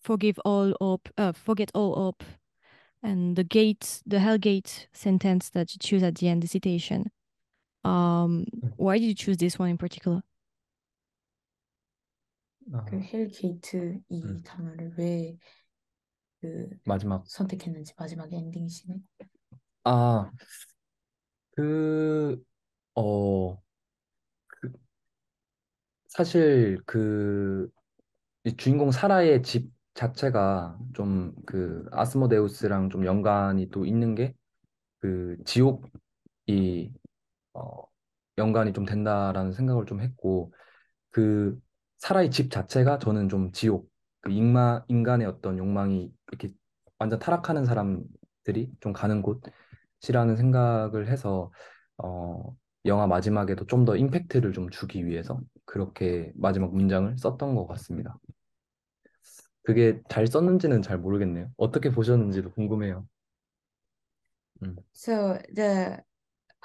forgive 0.00 0.38
all 0.44 0.74
up, 0.80 1.08
uh, 1.18 1.32
forget 1.32 1.70
all 1.74 2.08
up, 2.08 2.24
and 3.02 3.36
the 3.36 3.44
gate, 3.44 4.02
the 4.06 4.18
hell 4.18 4.38
gate 4.38 4.88
sentence 4.92 5.50
that 5.50 5.72
you 5.72 5.78
choose 5.80 6.02
at 6.02 6.16
the 6.16 6.28
end, 6.28 6.42
the 6.42 6.48
citation. 6.48 7.10
Um, 7.86 8.46
why 8.76 8.98
did 8.98 9.06
you 9.06 9.14
choose 9.14 9.36
this 9.36 9.58
one 9.58 9.70
in 9.70 9.78
particular? 9.78 10.22
아, 12.72 12.84
그 12.84 13.00
헬게이트 13.00 14.00
이 14.08 14.22
음. 14.24 14.42
단어를 14.42 14.92
왜 14.98 15.38
그 16.40 16.68
마지막 16.84 17.24
선택했는지 17.26 17.92
마지막에 17.96 18.36
엔딩 18.36 18.68
씬에 18.68 19.00
아, 19.84 20.30
그, 21.56 22.42
어, 22.94 23.56
그, 24.48 24.72
사실 26.08 26.78
그, 26.86 27.68
이 28.44 28.56
주인공 28.56 28.90
사라의 28.92 29.42
집 29.42 29.70
자체가 29.94 30.78
좀 30.94 31.34
그 31.46 31.86
아스모데우스랑 31.92 32.90
좀 32.90 33.04
연관이 33.06 33.68
또 33.70 33.84
있는 33.86 34.14
게 34.14 34.34
그 35.00 35.36
지옥이 35.46 36.92
어, 37.56 37.84
연관이 38.38 38.72
좀 38.72 38.84
된다라는 38.86 39.52
생각을 39.52 39.86
좀 39.86 40.00
했고 40.00 40.52
그 41.10 41.58
사라의 41.98 42.30
집 42.30 42.50
자체가 42.50 42.98
저는 42.98 43.28
좀 43.28 43.52
지옥 43.52 43.90
그 44.20 44.32
인마, 44.32 44.84
인간의 44.88 45.26
어떤 45.26 45.58
욕망이 45.58 46.12
이렇게 46.28 46.50
완전 46.98 47.18
타락하는 47.18 47.64
사람들이 47.64 48.72
좀 48.80 48.92
가는 48.92 49.22
곳이라는 49.22 50.36
생각을 50.36 51.08
해서 51.08 51.52
어, 51.98 52.54
영화 52.86 53.06
마지막에도 53.06 53.66
좀 53.66 53.84
더 53.84 53.96
임팩트를 53.96 54.52
좀 54.52 54.70
주기 54.70 55.06
위해서 55.06 55.40
그렇게 55.64 56.32
마지막 56.36 56.74
문장을 56.74 57.16
썼던 57.18 57.54
것 57.54 57.66
같습니다. 57.68 58.18
그게 59.62 60.00
잘 60.08 60.26
썼는지는 60.26 60.82
잘 60.82 60.98
모르겠네요. 60.98 61.50
어떻게 61.56 61.90
보셨는지도 61.90 62.52
궁금해요. 62.52 63.06
음. 64.62 64.76
So 64.92 65.38
the 65.54 65.98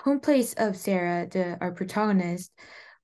home 0.04 0.20
place 0.20 0.54
of 0.58 0.76
Sarah, 0.78 1.28
the 1.30 1.58
our 1.62 1.72
protagonist, 1.72 2.52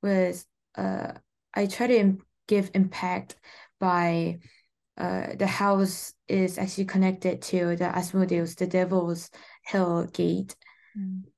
was 0.01 0.45
uh 0.75 1.13
I 1.53 1.65
try 1.67 1.87
to 1.87 1.97
im- 1.97 2.25
give 2.47 2.71
impact 2.73 3.35
by 3.79 4.39
uh 4.97 5.35
the 5.37 5.47
house 5.47 6.13
is 6.27 6.57
actually 6.57 6.85
connected 6.85 7.41
to 7.43 7.75
the 7.75 7.85
Asmodeus, 7.85 8.55
the 8.55 8.67
devil's 8.67 9.29
hell 9.63 10.05
gate, 10.05 10.55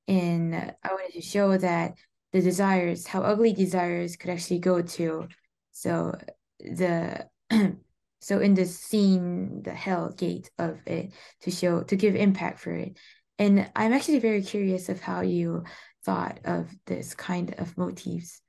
and 0.07 0.55
I 0.55 0.87
wanted 0.93 1.13
to 1.13 1.21
show 1.21 1.57
that 1.57 1.95
the 2.31 2.41
desires, 2.41 3.07
how 3.07 3.21
ugly 3.21 3.53
desires 3.53 4.15
could 4.15 4.29
actually 4.29 4.59
go 4.59 4.81
to. 4.81 5.27
So 5.71 6.15
the 6.59 7.27
so 8.21 8.39
in 8.39 8.53
the 8.53 8.65
scene, 8.65 9.63
the 9.63 9.73
hell 9.73 10.11
gate 10.15 10.49
of 10.57 10.79
it 10.85 11.11
to 11.41 11.51
show 11.51 11.83
to 11.83 11.95
give 11.95 12.15
impact 12.15 12.59
for 12.59 12.71
it. 12.71 12.97
And 13.39 13.71
I'm 13.75 13.93
actually 13.93 14.19
very 14.19 14.41
curious 14.43 14.89
of 14.89 14.99
how 14.99 15.21
you 15.21 15.63
thought 16.03 16.39
of 16.43 16.69
this 16.85 17.15
kind 17.15 17.55
of 17.57 17.77
motifs. 17.77 18.41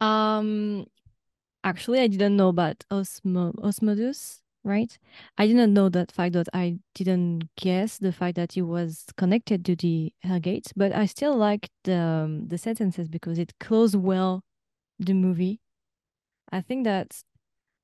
Um, 0.00 0.86
actually, 1.62 2.00
I 2.00 2.08
didn't 2.08 2.36
know 2.36 2.48
about 2.48 2.84
Osmo 2.90 3.54
Osmodus, 3.62 4.40
right? 4.64 4.98
I 5.38 5.46
didn't 5.46 5.72
know 5.72 5.88
that 5.88 6.10
fact 6.10 6.32
that 6.34 6.48
I 6.52 6.78
didn't 6.96 7.48
guess 7.56 7.98
the 7.98 8.12
fact 8.12 8.34
that 8.36 8.56
it 8.56 8.62
was 8.62 9.04
connected 9.16 9.64
to 9.66 9.76
the 9.76 10.12
Hellgate, 10.24 10.72
but 10.74 10.92
I 10.92 11.06
still 11.06 11.36
liked 11.36 11.70
the 11.84 11.96
um, 11.96 12.48
the 12.48 12.58
sentences 12.58 13.08
because 13.08 13.38
it 13.38 13.54
closed 13.60 13.94
well 13.94 14.42
the 14.98 15.14
movie. 15.14 15.60
I 16.50 16.60
think 16.60 16.84
that 16.84 17.22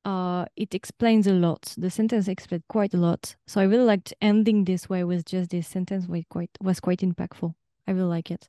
uh 0.08 0.44
it 0.56 0.74
explains 0.74 1.26
a 1.26 1.32
lot. 1.34 1.74
The 1.76 1.90
sentence 1.90 2.28
explained 2.28 2.64
quite 2.68 2.94
a 2.94 2.98
lot. 2.98 3.36
So 3.46 3.60
I 3.60 3.64
really 3.64 3.84
liked 3.84 4.14
ending 4.20 4.64
this 4.64 4.88
way 4.88 5.04
with 5.04 5.24
just 5.26 5.50
this 5.50 5.68
sentence 5.68 6.06
was 6.08 6.24
quite 6.30 6.50
was 6.60 6.80
quite 6.80 7.00
impactful. 7.00 7.54
I 7.86 7.92
really 7.92 8.08
like 8.16 8.30
it. 8.30 8.48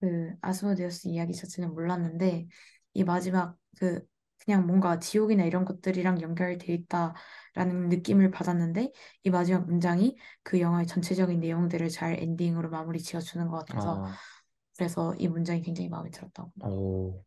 그 0.00 0.34
아스모데우스 0.40 1.08
이야기 1.08 1.34
자체는 1.34 1.74
몰랐는데 1.74 2.48
이 2.94 3.04
마지막 3.04 3.58
그 3.78 4.06
그냥 4.38 4.66
뭔가 4.66 4.98
지옥이나 4.98 5.44
이런 5.44 5.64
것들이랑 5.64 6.22
연결돼 6.22 6.72
있다라는 6.72 7.88
느낌을 7.88 8.30
받았는데 8.30 8.92
이 9.24 9.30
마지막 9.30 9.66
문장이 9.66 10.16
그 10.42 10.60
영화의 10.60 10.86
전체적인 10.86 11.40
내용들을 11.40 11.88
잘 11.90 12.14
엔딩으로 12.20 12.70
마무리 12.70 13.00
지어주는 13.00 13.46
것 13.48 13.58
같아서 13.58 14.02
아, 14.04 14.18
그래서 14.76 15.14
이 15.18 15.28
문장이 15.28 15.62
굉장히 15.62 15.88
마음에 15.90 16.10
들었다고. 16.10 16.52
오. 16.60 17.24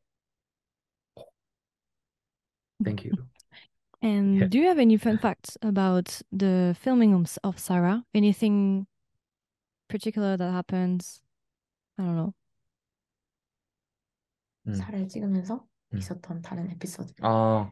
Thank 2.83 3.05
you. 3.05 3.11
And 4.01 4.39
Yeah. 4.39 4.47
do 4.47 4.57
you 4.57 4.67
have 4.67 4.79
any 4.79 4.97
fun 4.97 5.17
facts 5.19 5.57
about 5.61 6.21
the 6.31 6.75
filming 6.79 7.13
of, 7.43 7.59
Sarah? 7.59 8.03
Anything 8.13 8.87
particular 9.87 10.37
that 10.37 10.51
happens? 10.51 11.21
I 11.97 12.03
don't 12.03 12.15
know. 12.15 12.33
음. 14.67 14.73
살을 14.73 15.07
찍으면서 15.07 15.65
음. 15.93 15.97
있었던 15.97 16.41
다른 16.41 16.69
에피소드. 16.71 17.13
아, 17.21 17.71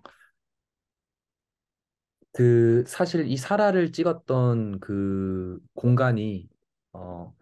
그 2.32 2.84
사실 2.88 3.28
이 3.28 3.38
사라를 3.38 3.91
찍었던 3.91 4.80
그 4.80 5.60
공간이 5.74 6.47
어 6.93 7.34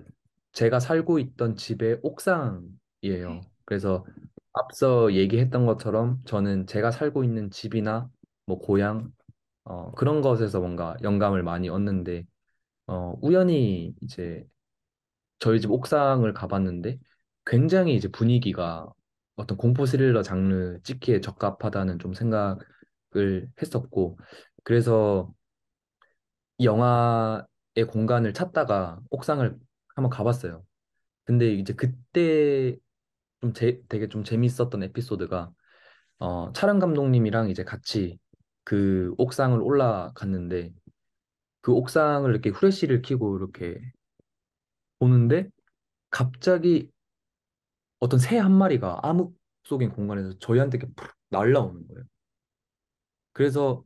제가 0.54 0.80
살고 0.80 1.20
있던 1.20 1.56
집의 1.56 2.00
옥상이에요. 2.04 3.42
그래서 3.66 4.06
앞서 4.58 5.14
얘기했던 5.14 5.66
것처럼 5.66 6.22
저는 6.26 6.68
제가 6.68 6.92
살고 6.92 7.24
있는 7.24 7.52
집이나 7.52 8.10
뭐 8.46 8.60
고향 8.60 9.12
어 9.66 9.92
그런 9.94 10.22
것에서 10.22 10.60
뭔가 10.62 10.96
영감을 11.04 11.44
많이 11.44 11.70
얻는데 11.70 12.26
어 12.88 13.16
우연히 13.22 13.96
이제 14.02 14.46
저희 15.40 15.62
집 15.62 15.72
옥상을 15.72 16.32
가봤는데 16.34 17.00
굉장히 17.46 17.96
이제 17.96 18.08
분위기가 18.10 18.88
어떤 19.36 19.58
공포 19.58 19.86
스릴러 19.86 20.24
장르 20.24 20.80
찍기에 20.84 21.22
적합하다는 21.22 22.00
좀 22.00 22.14
생각을 22.14 23.50
했었고 23.62 24.18
그래서 24.64 25.32
이 26.58 26.66
영화의 26.66 27.86
공간을 27.90 28.34
찾다가 28.34 29.00
옥상을 29.10 29.58
한번 29.96 30.10
가봤어요. 30.10 30.64
근데 31.26 31.54
이제 31.54 31.74
그때 31.74 32.78
좀 33.42 33.54
제, 33.54 33.82
되게 33.90 34.08
좀 34.08 34.24
재밌었던 34.24 34.84
에피소드가 34.84 35.52
어, 36.20 36.54
촬영 36.54 36.80
감독님이랑 36.80 37.50
이제 37.50 37.64
같이 37.64 38.20
그 38.64 39.14
옥상을 39.18 39.60
올라갔는데 39.62 40.74
그 41.62 41.74
옥상을 41.74 42.30
이렇게 42.30 42.50
후레쉬를 42.50 43.02
켜고 43.04 43.38
이렇게 43.38 43.80
보는데 45.00 45.50
갑자기 46.12 46.92
어떤 48.00 48.20
새 48.20 48.38
한 48.40 48.52
마리가 48.54 49.00
암흑 49.04 49.34
속인 49.64 49.92
공간에서 49.92 50.38
저희한테 50.40 50.78
이렇게 50.78 50.94
푹 50.96 51.12
날라오는 51.30 51.88
거예요. 51.88 52.04
그래서 53.34 53.84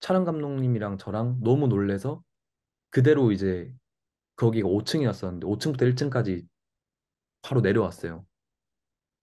촬영 0.00 0.24
감독님이랑 0.24 0.98
저랑 0.98 1.40
너무 1.42 1.68
놀래서 1.68 2.22
그대로 2.90 3.32
이제 3.32 3.72
거기가 4.36 4.68
5층이었었는데 4.68 5.46
5층부터 5.46 5.84
1층까지 5.86 6.46
바로 7.42 7.60
내려왔어요. 7.60 8.26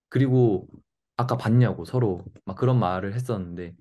그리고 0.10 0.68
아까 1.18 1.38
봤냐고 1.38 1.86
서로 1.86 2.24
막 2.46 2.58
그런 2.58 2.80
말을 2.80 3.14
했었는데 3.16 3.76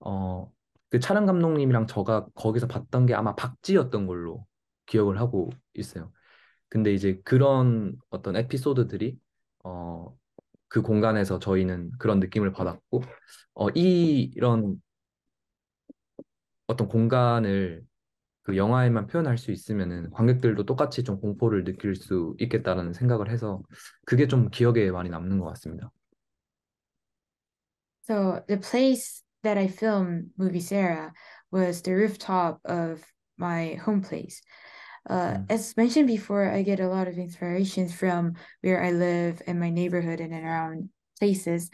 어, 0.00 0.52
그 0.90 1.00
촬영 1.00 1.26
감독님이랑 1.26 1.86
저가 1.86 2.26
거기서 2.34 2.68
봤던 2.68 3.06
게 3.06 3.14
아마 3.14 3.34
박쥐였던 3.34 4.06
걸로 4.06 4.46
기억을 4.86 5.18
하고 5.20 5.50
있어요. 5.74 6.12
근데 6.68 6.92
이제 6.94 7.20
그런 7.24 7.96
어떤 8.10 8.36
에피소드들이 8.36 9.18
어, 9.64 10.16
그 10.68 10.82
공간에서 10.82 11.38
저희는 11.38 11.92
그런 11.98 12.20
느낌을 12.20 12.52
받았고 12.52 13.02
어, 13.54 13.68
이 13.70 14.30
이런 14.34 14.80
어떤 16.66 16.88
공간을 16.88 17.84
그 18.46 18.56
영화에만 18.56 19.08
표현할 19.08 19.38
수 19.38 19.50
있으면은 19.50 20.08
관객들도 20.10 20.64
똑같이 20.64 21.02
좀 21.02 21.20
공포를 21.20 21.64
느낄 21.64 21.96
수 21.96 22.36
있겠다라는 22.38 22.92
생각을 22.92 23.28
해서 23.28 23.60
그게 24.04 24.28
좀 24.28 24.50
기억에 24.50 24.88
많이 24.92 25.10
남는 25.10 25.40
것 25.40 25.46
같습니다. 25.46 25.90
So 28.06 28.44
the 28.46 28.60
place 28.60 29.24
that 29.42 29.58
I 29.58 29.66
filmed 29.66 30.30
movie 30.38 30.60
Sarah 30.60 31.12
was 31.50 31.82
the 31.82 31.92
rooftop 31.92 32.60
of 32.64 33.02
my 33.36 33.74
home 33.84 34.00
place. 34.00 34.40
Uh, 35.10 35.38
Mm. 35.38 35.50
As 35.50 35.76
mentioned 35.76 36.06
before, 36.06 36.48
I 36.48 36.62
get 36.62 36.78
a 36.78 36.88
lot 36.88 37.08
of 37.08 37.18
inspirations 37.18 37.92
from 37.92 38.34
where 38.62 38.80
I 38.80 38.92
live 38.92 39.42
and 39.48 39.58
my 39.58 39.70
neighborhood 39.70 40.20
and 40.20 40.32
around 40.32 40.90
places. 41.18 41.68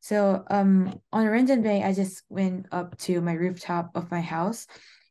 So 0.00 0.44
um, 0.50 1.00
on 1.10 1.26
a 1.26 1.30
random 1.30 1.62
day, 1.62 1.82
I 1.82 1.94
just 1.94 2.22
went 2.28 2.66
up 2.70 2.98
to 3.08 3.22
my 3.22 3.32
rooftop 3.32 3.96
of 3.96 4.10
my 4.10 4.20
house, 4.20 4.66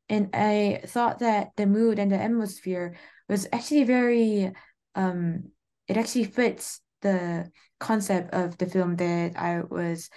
and 0.10 0.30
I 0.34 0.82
thought 0.86 1.20
that 1.20 1.52
the 1.58 1.66
mood 1.66 2.00
and 2.00 2.12
the 2.12 2.22
atmosphere 2.22 2.96
was 3.28 3.48
actually 3.52 3.84
very 3.84 4.52
um, 4.96 5.52
it 5.88 5.98
actually 5.98 6.26
fits 6.26 6.82
the 7.02 7.52
concept 7.80 8.34
of 8.34 8.58
the 8.58 8.66
film 8.66 8.96
that 8.98 9.38
I 9.38 9.62
was 9.62 10.10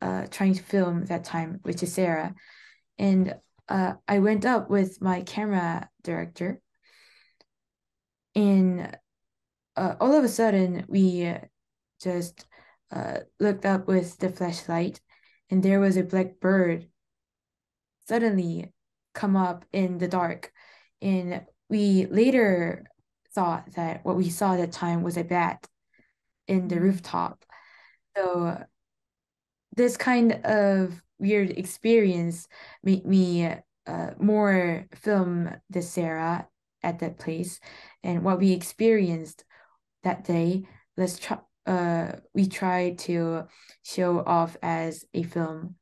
uh, 0.00 0.26
trying 0.30 0.54
to 0.54 0.62
film 0.62 1.04
that 1.06 1.24
time, 1.24 1.60
which 1.62 1.82
is 1.82 1.92
Sarah. 1.92 2.34
And 2.98 3.34
uh, 3.68 3.94
I 4.08 4.20
went 4.20 4.44
up 4.44 4.70
with 4.70 5.00
my 5.00 5.22
camera 5.22 5.88
director. 6.02 6.60
And 8.34 8.96
uh, 9.76 9.94
all 10.00 10.14
of 10.14 10.24
a 10.24 10.28
sudden 10.28 10.84
we 10.88 11.34
just 12.00 12.46
uh, 12.90 13.18
looked 13.40 13.66
up 13.66 13.86
with 13.86 14.18
the 14.18 14.30
flashlight, 14.30 15.00
and 15.50 15.62
there 15.62 15.80
was 15.80 15.96
a 15.96 16.02
black 16.02 16.40
bird 16.40 16.88
suddenly 18.06 18.72
come 19.16 19.34
up 19.34 19.64
in 19.72 19.98
the 19.98 20.06
dark, 20.06 20.52
and 21.02 21.42
we 21.68 22.06
later 22.06 22.84
thought 23.34 23.72
that 23.74 24.04
what 24.04 24.16
we 24.16 24.30
saw 24.30 24.54
at 24.54 24.58
the 24.58 24.68
time 24.68 25.02
was 25.02 25.16
a 25.16 25.24
bat 25.24 25.66
in 26.46 26.68
the 26.68 26.80
rooftop. 26.80 27.44
So 28.16 28.62
this 29.74 29.96
kind 29.96 30.32
of 30.44 31.02
weird 31.18 31.50
experience 31.50 32.46
made 32.84 33.04
me 33.04 33.52
uh, 33.86 34.10
more 34.18 34.86
film 34.94 35.50
the 35.70 35.82
Sarah 35.82 36.46
at 36.82 37.00
that 37.00 37.18
place 37.18 37.58
and 38.04 38.22
what 38.22 38.38
we 38.38 38.52
experienced 38.52 39.44
that 40.04 40.24
day 40.24 40.62
let's 40.96 41.18
try 41.18 41.38
uh 41.66 42.12
we 42.32 42.46
try 42.46 42.94
to 42.96 43.42
show 43.82 44.22
off 44.24 44.56
as 44.62 45.04
a 45.14 45.24
film 45.24 45.74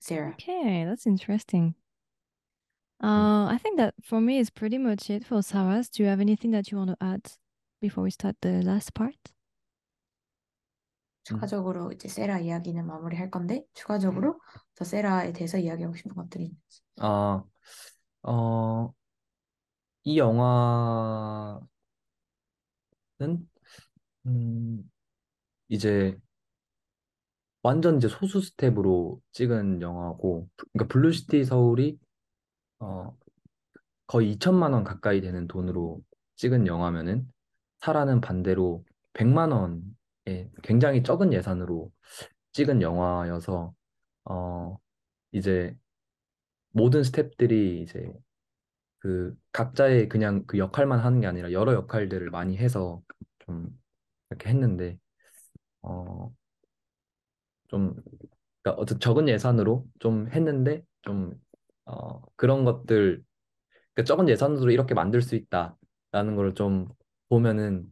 sarah 0.00 0.34
Okay, 0.34 0.84
that's 0.84 1.06
interesting. 1.06 1.74
Uh, 3.02 3.46
I 3.46 3.58
think 3.62 3.76
that 3.76 3.94
for 4.02 4.20
me 4.20 4.38
is 4.38 4.50
pretty 4.50 4.78
much 4.78 5.10
it 5.10 5.24
for 5.24 5.42
Sarah's. 5.42 5.88
Do 5.88 6.02
you 6.02 6.08
have 6.08 6.20
anything 6.20 6.50
that 6.52 6.70
you 6.70 6.78
want 6.78 6.90
to 6.90 6.96
add 7.00 7.32
before 7.80 8.04
we 8.04 8.10
start 8.10 8.36
the 8.40 8.62
last 8.62 8.94
part? 8.94 9.16
추가적으로 11.24 11.90
이제 11.90 12.06
세라 12.08 12.38
이야기는 12.38 12.86
마무리할 12.86 13.30
건데 13.30 13.64
추가적으로 13.74 14.40
더 14.76 14.84
세라에 14.84 15.32
대해서 15.32 15.58
이야기하고 15.58 15.96
싶은 15.96 16.14
것들이 16.14 16.44
있는지 16.44 16.82
아, 17.00 17.42
어, 18.22 18.94
이 20.04 20.18
영화는 20.18 21.66
음, 24.26 24.90
이제 25.68 26.16
완전 27.62 27.96
이제 27.96 28.08
소수 28.08 28.40
스텝으로 28.40 29.20
찍은 29.32 29.82
영화고, 29.82 30.48
그러니까 30.72 30.86
Blue 30.92 31.18
City 31.18 31.44
서울이 31.44 31.98
어, 32.78 33.16
거의 34.06 34.32
2천만 34.32 34.72
원 34.72 34.84
가까이 34.84 35.20
되는 35.20 35.46
돈으로 35.48 36.00
찍은 36.36 36.66
영화면은 36.66 37.30
사라는 37.80 38.20
반대로 38.20 38.84
100만 39.14 39.52
원의 39.52 40.50
굉장히 40.62 41.02
적은 41.02 41.32
예산으로 41.32 41.90
찍은 42.52 42.82
영화여서 42.82 43.74
어, 44.24 44.78
이제 45.32 45.76
모든 46.70 47.02
스텝들이 47.02 47.82
이제 47.82 48.12
그 48.98 49.34
각자의 49.52 50.08
그냥 50.08 50.44
그 50.46 50.58
역할만 50.58 51.00
하는 51.00 51.20
게 51.20 51.26
아니라 51.26 51.52
여러 51.52 51.74
역할들을 51.74 52.30
많이 52.30 52.56
해서 52.58 53.02
좀 53.40 53.68
이렇게 54.30 54.50
했는데 54.50 54.98
어, 55.82 56.32
좀 57.68 57.94
그러니까 58.62 58.82
어떤 58.82 59.00
적은 59.00 59.28
예산으로 59.28 59.86
좀 60.00 60.28
했는데 60.30 60.82
좀 61.02 61.34
어, 61.85 62.21
그런 62.35 62.65
것들 62.65 63.23
그러니까 63.93 64.03
적은 64.07 64.29
예산으로 64.29 64.71
이렇게 64.71 64.93
만들 64.93 65.21
수 65.21 65.35
있다라는 65.35 66.35
걸 66.35 66.53
좀 66.55 66.87
보면은 67.29 67.91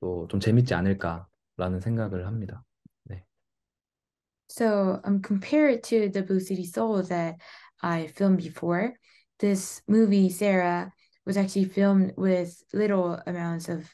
또 0.00 0.26
좀 0.28 0.40
재밌지 0.40 0.74
않을까라는 0.74 1.80
생각을 1.80 2.26
합니다. 2.26 2.64
네. 3.04 3.24
So 4.48 5.00
um, 5.04 5.20
compared 5.22 5.82
to 5.84 6.08
the 6.08 6.22
Blue 6.22 6.40
City 6.40 6.64
Soul 6.64 7.02
that 7.04 7.36
I 7.82 8.06
filmed 8.08 8.38
before, 8.38 8.94
this 9.38 9.82
movie 9.86 10.30
Sarah 10.30 10.92
was 11.26 11.36
actually 11.36 11.66
filmed 11.66 12.14
with 12.16 12.62
little 12.72 13.20
amounts 13.26 13.68
of 13.68 13.84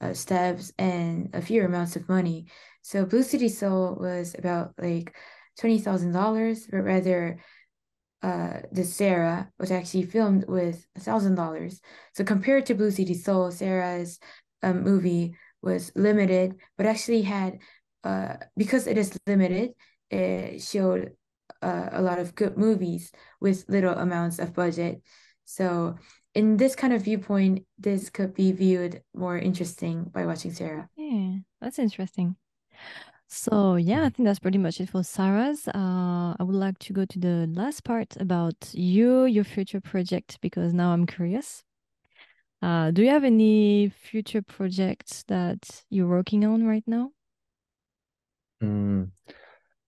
uh, 0.00 0.12
steps 0.12 0.72
and 0.78 1.30
a 1.34 1.40
few 1.40 1.64
amounts 1.64 1.96
of 1.96 2.08
money. 2.08 2.46
So 2.82 3.06
Blue 3.06 3.22
City 3.22 3.48
Soul 3.48 3.96
was 3.98 4.34
about 4.38 4.74
like 4.78 5.14
twenty 5.58 5.78
thousand 5.78 6.12
dollars, 6.12 6.66
but 6.70 6.82
rather 6.82 7.38
uh, 8.21 8.59
the 8.71 8.83
Sarah 8.83 9.49
was 9.59 9.71
actually 9.71 10.03
filmed 10.03 10.45
with 10.47 10.85
a 10.95 10.99
thousand 10.99 11.35
dollars. 11.35 11.81
So 12.13 12.23
compared 12.23 12.65
to 12.67 12.75
Blue 12.75 12.91
City 12.91 13.13
Soul, 13.13 13.51
Sarah's 13.51 14.19
um, 14.61 14.83
movie 14.83 15.35
was 15.61 15.91
limited, 15.95 16.55
but 16.77 16.85
actually 16.85 17.21
had 17.23 17.59
uh, 18.03 18.35
because 18.55 18.87
it 18.87 18.97
is 18.97 19.17
limited, 19.27 19.71
it 20.09 20.61
showed 20.61 21.11
uh, 21.61 21.89
a 21.91 22.01
lot 22.01 22.19
of 22.19 22.35
good 22.35 22.57
movies 22.57 23.11
with 23.41 23.65
little 23.67 23.93
amounts 23.93 24.39
of 24.39 24.53
budget. 24.53 25.01
So 25.45 25.95
in 26.33 26.57
this 26.57 26.75
kind 26.75 26.93
of 26.93 27.03
viewpoint, 27.03 27.65
this 27.77 28.09
could 28.09 28.33
be 28.33 28.51
viewed 28.51 29.01
more 29.13 29.37
interesting 29.37 30.05
by 30.05 30.25
watching 30.25 30.53
Sarah. 30.53 30.89
Yeah, 30.95 31.37
that's 31.59 31.79
interesting. 31.79 32.35
So 33.28 33.76
yeah, 33.76 34.04
I 34.04 34.10
think 34.10 34.26
that's 34.26 34.38
pretty 34.38 34.58
much 34.58 34.80
it 34.80 34.90
for 34.90 35.02
Sarah's. 35.02 35.66
Uh, 35.68 36.34
I 36.38 36.42
would 36.42 36.54
like 36.54 36.78
to 36.80 36.92
go 36.92 37.04
to 37.04 37.18
the 37.18 37.48
last 37.52 37.82
part 37.82 38.16
about 38.20 38.54
you, 38.72 39.24
your 39.24 39.44
future 39.44 39.80
project, 39.80 40.38
because 40.40 40.72
now 40.72 40.92
I'm 40.92 41.06
curious. 41.06 41.64
Uh, 42.62 42.90
do 42.90 43.02
you 43.02 43.10
have 43.10 43.24
any 43.24 43.88
future 43.88 44.40
projects 44.40 45.24
that 45.28 45.84
you're 45.90 46.08
working 46.08 46.44
on 46.44 46.66
right 46.66 46.84
now? 46.86 47.10
음, 48.62 49.12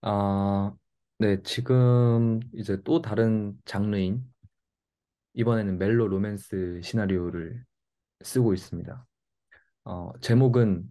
아, 0.01 0.75
네, 1.17 1.41
지금 1.43 2.39
이제 2.53 2.77
또 2.83 3.01
다른 3.01 3.57
장르인 3.65 4.23
이번에는 5.33 5.77
멜로 5.77 6.07
로맨스 6.07 6.81
시나리오를 6.83 7.63
쓰고 8.23 8.53
있습니다. 8.53 9.05
어, 9.85 10.11
제목은 10.21 10.83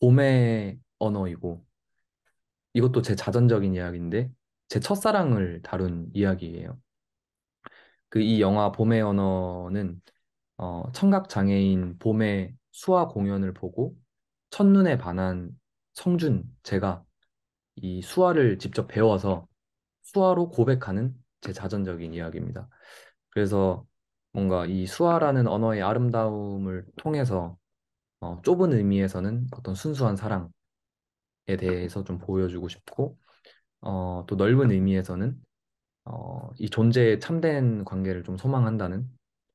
봄의 0.00 0.78
언어이고 0.98 1.64
이것도 2.73 3.01
제 3.01 3.15
자전적인 3.15 3.75
이야기인데 3.75 4.31
제 4.69 4.79
첫사랑을 4.79 5.61
다룬 5.63 6.09
이야기예요. 6.13 6.79
그 8.09 8.19
이 8.21 8.41
영화 8.41 8.71
봄의 8.71 9.01
언어는 9.01 10.01
어, 10.57 10.91
청각 10.93 11.29
장애인 11.29 11.97
봄의 11.99 12.55
수화 12.71 13.07
공연을 13.07 13.53
보고 13.53 13.95
첫눈에 14.51 14.97
반한 14.97 15.51
성준 15.95 16.43
제가 16.63 17.03
이 17.77 18.01
수화를 18.01 18.59
직접 18.59 18.87
배워서 18.87 19.47
수화로 20.03 20.51
고백하는 20.51 21.15
제 21.41 21.53
자전적인 21.53 22.13
이야기입니다. 22.13 22.69
그래서 23.31 23.85
뭔가 24.33 24.65
이 24.65 24.87
수화라는 24.87 25.47
언어의 25.47 25.83
아름다움을 25.83 26.85
통해서 26.97 27.57
어, 28.21 28.41
좁은 28.43 28.73
의미에서는 28.73 29.47
어떤 29.53 29.75
순수한 29.75 30.15
사랑에 30.17 30.47
대해서 31.45 32.03
좀 32.03 32.17
보여주고 32.17 32.67
싶고 32.69 33.17
어, 33.81 34.25
또 34.27 34.35
넓은 34.35 34.71
의미에서는 34.71 35.35
어, 36.05 36.49
이 36.59 36.69
존재의 36.69 37.19
참된 37.19 37.85
관계를 37.85 38.23
좀 38.23 38.37
소망한다는 38.37 39.07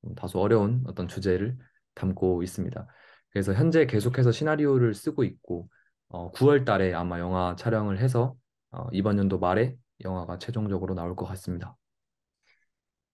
좀 0.03 0.15
다소 0.15 0.41
어려운 0.41 0.83
어떤 0.87 1.09
주제를 1.09 1.57
담고 1.95 2.43
있습니다. 2.43 2.87
그래서 3.31 3.53
현재 3.55 3.87
계속해서 3.87 4.33
시나리오를 4.33 4.95
쓰고 4.95 5.25
있고 5.25 5.69
어, 6.09 6.31
9월 6.33 6.65
달에 6.65 6.95
아마 6.95 7.19
영화 7.21 7.55
촬영을 7.57 7.99
해서 7.99 8.37
어, 8.71 8.87
이번 8.93 9.19
연도 9.19 9.39
말에 9.39 9.77
영화가 10.05 10.39
최종적으로 10.39 10.95
나올 10.95 11.17
것 11.17 11.27
같습니다. 11.27 11.77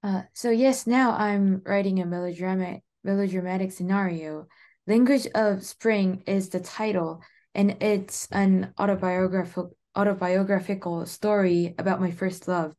Uh, 0.04 0.22
so 0.34 0.50
yes, 0.50 0.86
now 0.86 1.16
I'm 1.16 1.62
writing 1.64 1.98
a 1.98 2.04
melodramatic 2.04 2.82
melodramatic 3.02 3.72
scenario. 3.72 4.46
Language 4.86 5.26
of 5.34 5.64
Spring 5.64 6.22
is 6.26 6.50
the 6.50 6.60
title, 6.60 7.20
and 7.54 7.82
it's 7.82 8.28
an 8.32 8.72
autobiographical 8.78 9.76
autobiographical 9.96 11.06
story 11.06 11.74
about 11.78 12.00
my 12.00 12.10
first 12.10 12.48
love. 12.48 12.74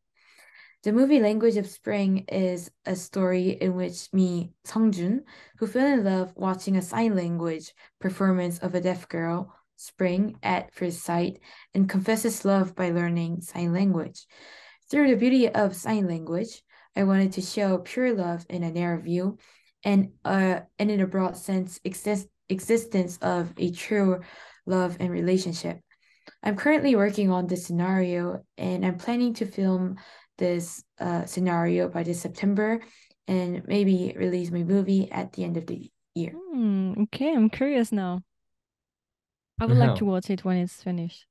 The 0.84 0.91
movie 0.91 1.19
Language 1.19 1.57
of 1.57 1.65
Spring 1.65 2.26
is 2.28 2.69
a 2.86 2.95
story 2.95 3.57
in 3.59 3.76
which 3.76 4.11
me, 4.13 4.51
Songjun, 4.65 5.21
who 5.57 5.65
fell 5.65 5.88
in 5.88 6.03
love 6.03 6.34
watching 6.36 6.76
a 6.78 6.82
sign 6.82 7.15
language 7.15 7.73
performance 7.99 8.59
of 8.59 8.76
a 8.76 8.82
deaf 8.82 9.07
girl, 9.09 9.55
Spring, 9.78 10.38
at 10.43 10.73
first 10.73 11.03
sight, 11.03 11.39
and 11.73 11.89
confesses 11.89 12.45
love 12.45 12.76
by 12.76 12.91
learning 12.91 13.41
sign 13.41 13.73
language. 13.73 14.26
Through 14.91 15.09
the 15.09 15.17
beauty 15.17 15.49
of 15.49 15.76
sign 15.76 16.07
language, 16.07 16.61
I 16.95 17.03
wanted 17.03 17.34
to 17.34 17.41
show 17.41 17.80
pure 17.80 18.13
love 18.13 18.45
in 18.49 18.63
a 18.63 18.71
narrow 18.71 19.01
view, 19.01 19.38
and 19.84 20.11
uh, 20.23 20.59
and 20.78 20.91
in 20.91 21.01
a 21.01 21.07
broad 21.07 21.36
sense, 21.36 21.80
exist 21.84 22.28
existence 22.47 23.17
of 23.21 23.51
a 23.57 23.71
true 23.71 24.21
love 24.66 24.97
and 25.01 25.11
relationship. 25.11 25.81
I'm 26.43 26.57
currently 26.57 26.97
working 26.97 27.31
on 27.31 27.47
this 27.47 27.66
scenario, 27.66 28.45
and 28.57 28.85
I'm 28.85 28.97
planning 28.99 29.35
to 29.35 29.47
film 29.47 29.97
this 30.39 30.83
uh, 30.99 31.24
scenario 31.26 31.89
by 31.89 32.03
this 32.03 32.20
September, 32.20 32.81
and 33.28 33.62
maybe 33.66 34.14
release 34.16 34.51
my 34.51 34.62
movie 34.62 35.11
at 35.11 35.33
the 35.33 35.45
end 35.45 35.57
of 35.57 35.66
the 35.66 35.91
year. 36.14 36.33
Hmm, 36.33 36.93
okay, 37.05 37.35
I'm 37.35 37.51
curious 37.51 37.93
now. 37.93 38.22
I 39.61 39.66
would 39.66 39.76
like 39.76 39.91
Yeah. 39.91 39.95
to 39.97 40.05
watch 40.07 40.31
it 40.31 40.45
when 40.45 40.57
it's 40.57 40.83
finished. 40.83 41.26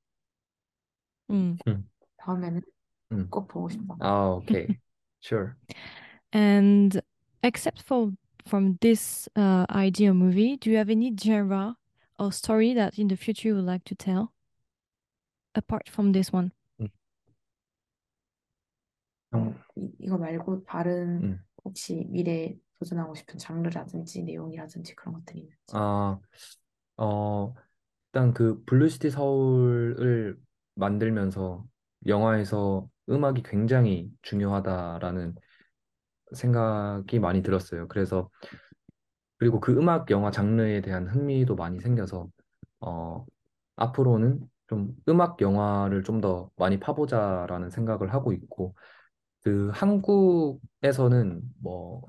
Mm. 1.31 1.57
다음에는 2.21 2.61
음. 3.11 3.27
꼭 3.29 3.47
보고 3.47 3.69
싶어. 3.69 3.95
아, 3.99 4.37
오케이. 4.37 4.77
Sure. 5.21 5.55
And 6.31 7.01
except 7.43 7.81
for 7.81 8.11
from 8.45 8.77
this 8.81 9.27
uh, 9.35 9.65
idea 9.69 10.13
movie, 10.13 10.57
do 10.57 10.69
you 10.69 10.77
have 10.77 10.89
any 10.89 11.11
genre 11.15 11.75
or 12.18 12.32
story 12.32 12.74
that 12.74 12.98
in 12.98 13.08
the 13.08 13.16
future 13.16 13.48
you 13.48 13.54
would 13.56 13.64
like 13.64 13.84
to 13.84 13.94
tell? 13.94 14.32
Apart 15.54 15.88
from 15.88 16.12
this 16.12 16.32
one. 16.32 16.52
형, 19.34 19.54
이, 19.76 19.90
이거 19.98 20.16
말고 20.16 20.64
다른 20.64 21.22
음. 21.22 21.44
혹시 21.64 22.06
미래에 22.08 22.56
도전하고 22.78 23.14
싶은 23.14 23.38
장르라든지 23.38 24.22
내용이라든지 24.22 24.94
그런 24.94 25.14
것들이 25.14 25.40
있는지. 25.40 25.56
아, 25.72 26.18
어, 26.96 27.54
일단 28.12 28.32
그 28.32 28.62
Blue 28.64 28.87
City 28.87 29.10
서울을 29.10 30.38
만들면서 30.74 31.66
영화에서 32.06 32.88
음악이 33.08 33.42
굉장히 33.42 34.10
중요하다라는 34.22 35.34
생각이 36.32 37.18
많이 37.18 37.42
들었어요. 37.42 37.88
그래서 37.88 38.30
그리고 39.44 39.60
그 39.60 39.72
음악 39.76 40.10
영화 40.10 40.30
장르에 40.30 40.80
대한 40.80 41.06
흥미도 41.06 41.54
많이 41.56 41.78
생겨서 41.78 42.28
어, 42.80 43.26
앞으로는 43.76 44.40
좀 44.68 44.96
음악 45.08 45.40
영화를 45.42 46.02
좀 46.02 46.20
더 46.22 46.50
많이 46.56 46.80
파보자라는 46.80 47.68
생각을 47.70 48.14
하고 48.14 48.32
있고 48.32 48.74
그 49.42 49.70
한국에서는 49.74 51.42
뭐 51.62 52.02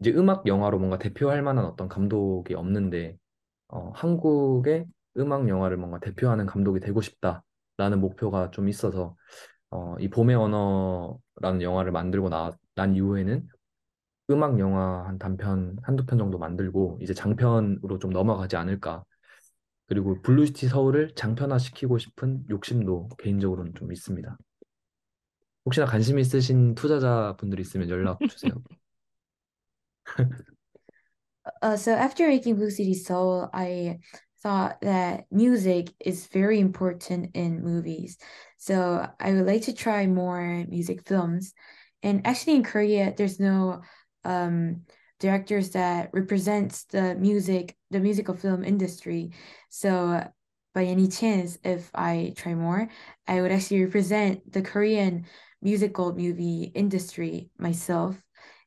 이제 0.00 0.10
음악 0.12 0.46
영화로 0.46 0.78
뭔가 0.78 0.98
대표할 0.98 1.42
만한 1.42 1.64
어떤 1.64 1.88
감독이 1.88 2.54
없는데 2.54 3.16
어, 3.68 3.90
한국의 3.94 4.86
음악 5.18 5.48
영화를 5.48 5.76
뭔가 5.76 6.00
대표하는 6.00 6.46
감독이 6.46 6.80
되고 6.80 7.00
싶다라는 7.00 8.00
목표가 8.00 8.50
좀 8.50 8.68
있어서 8.68 9.16
어, 9.70 9.96
이 10.00 10.08
봄의 10.10 10.36
언어라는 10.36 11.62
영화를 11.62 11.92
만들고 11.92 12.30
나, 12.30 12.52
난 12.76 12.94
이후에는 12.96 13.48
음악 14.30 14.58
영화 14.58 15.06
한 15.06 15.18
단편 15.18 15.76
한두 15.82 16.06
편 16.06 16.18
정도 16.18 16.38
만들고 16.38 16.98
이제 17.02 17.12
장편으로 17.12 17.98
좀 17.98 18.10
넘어가지 18.10 18.56
않을까. 18.56 19.04
그리고 19.86 20.20
Blue 20.22 20.45
City 20.45 20.68
서울을 20.68 21.14
장편화 21.14 21.58
시키고 21.58 21.98
싶은 21.98 22.44
욕심도 22.48 23.08
개인적으로는 23.18 23.74
좀 23.74 23.92
있습니다. 23.92 24.36
혹시나 25.66 25.86
관심 25.86 26.18
있으신 26.18 26.74
투자자분들 26.74 27.60
있으면 27.60 27.88
연락 27.90 28.18
주세요. 28.28 28.52
Uh, 31.62 31.76
so 31.76 31.92
after 31.92 32.26
making 32.26 32.56
Blue 32.56 32.70
City 32.70 32.94
Seoul, 32.94 33.50
I 33.52 33.98
thought 34.42 34.80
that 34.80 35.24
music 35.30 35.92
is 36.00 36.26
very 36.26 36.58
important 36.58 37.30
in 37.34 37.62
movies. 37.62 38.16
So 38.56 39.06
I 39.20 39.32
would 39.32 39.46
like 39.46 39.62
to 39.62 39.74
try 39.74 40.06
more 40.06 40.64
music 40.68 41.06
films. 41.06 41.52
And 42.02 42.26
actually 42.26 42.56
in 42.56 42.62
Korea, 42.62 43.12
there's 43.16 43.40
no 43.40 43.82
um, 44.24 44.82
directors 45.20 45.70
that 45.70 46.10
represents 46.12 46.84
the 46.84 47.14
music, 47.14 47.76
the 47.90 48.00
musical 48.00 48.34
film 48.34 48.64
industry. 48.64 49.32
So 49.70 50.26
by 50.74 50.84
any 50.84 51.08
chance, 51.08 51.58
if 51.64 51.90
I 51.94 52.34
try 52.36 52.54
more, 52.54 52.88
I 53.26 53.40
would 53.40 53.52
actually 53.52 53.84
represent 53.84 54.52
the 54.52 54.62
Korean 54.62 55.26
musical 55.62 56.14
movie 56.14 56.72
industry 56.74 57.50
myself. 57.58 58.16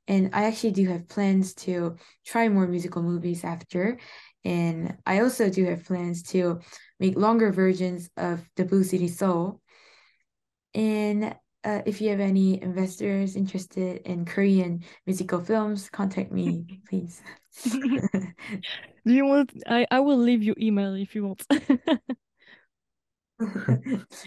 And 0.08 0.30
I 0.34 0.46
actually 0.46 0.72
do 0.72 0.88
have 0.88 1.10
plans 1.10 1.54
to 1.56 1.98
try 2.26 2.48
more 2.48 2.66
musical 2.66 3.04
movies 3.04 3.44
after. 3.44 4.00
And 4.46 4.96
I 5.06 5.20
also 5.20 5.50
do 5.50 5.66
have 5.66 5.84
plans 5.84 6.24
to 6.32 6.62
make 7.00 7.18
longer 7.18 7.52
versions 7.52 8.10
of 8.16 8.42
the 8.56 8.64
Blue 8.64 8.84
City 8.84 9.10
Soul. 9.10 9.62
And 10.74 11.36
uh, 11.67 11.83
if 11.87 12.01
you 12.01 12.11
have 12.11 12.21
any 12.21 12.61
investors 12.63 13.37
interested 13.37 14.03
in 14.05 14.25
Korean 14.25 14.83
musical 15.07 15.41
films, 15.41 15.89
contact 15.91 16.33
me, 16.33 16.81
please. 16.89 17.23
Do 19.05 19.13
you 19.13 19.27
want? 19.27 19.53
I 19.67 19.87
I 19.91 20.01
will 20.01 20.19
leave 20.19 20.43
you 20.43 20.55
email 20.59 20.95
if 20.95 21.15
you 21.15 21.25
want. 21.25 21.47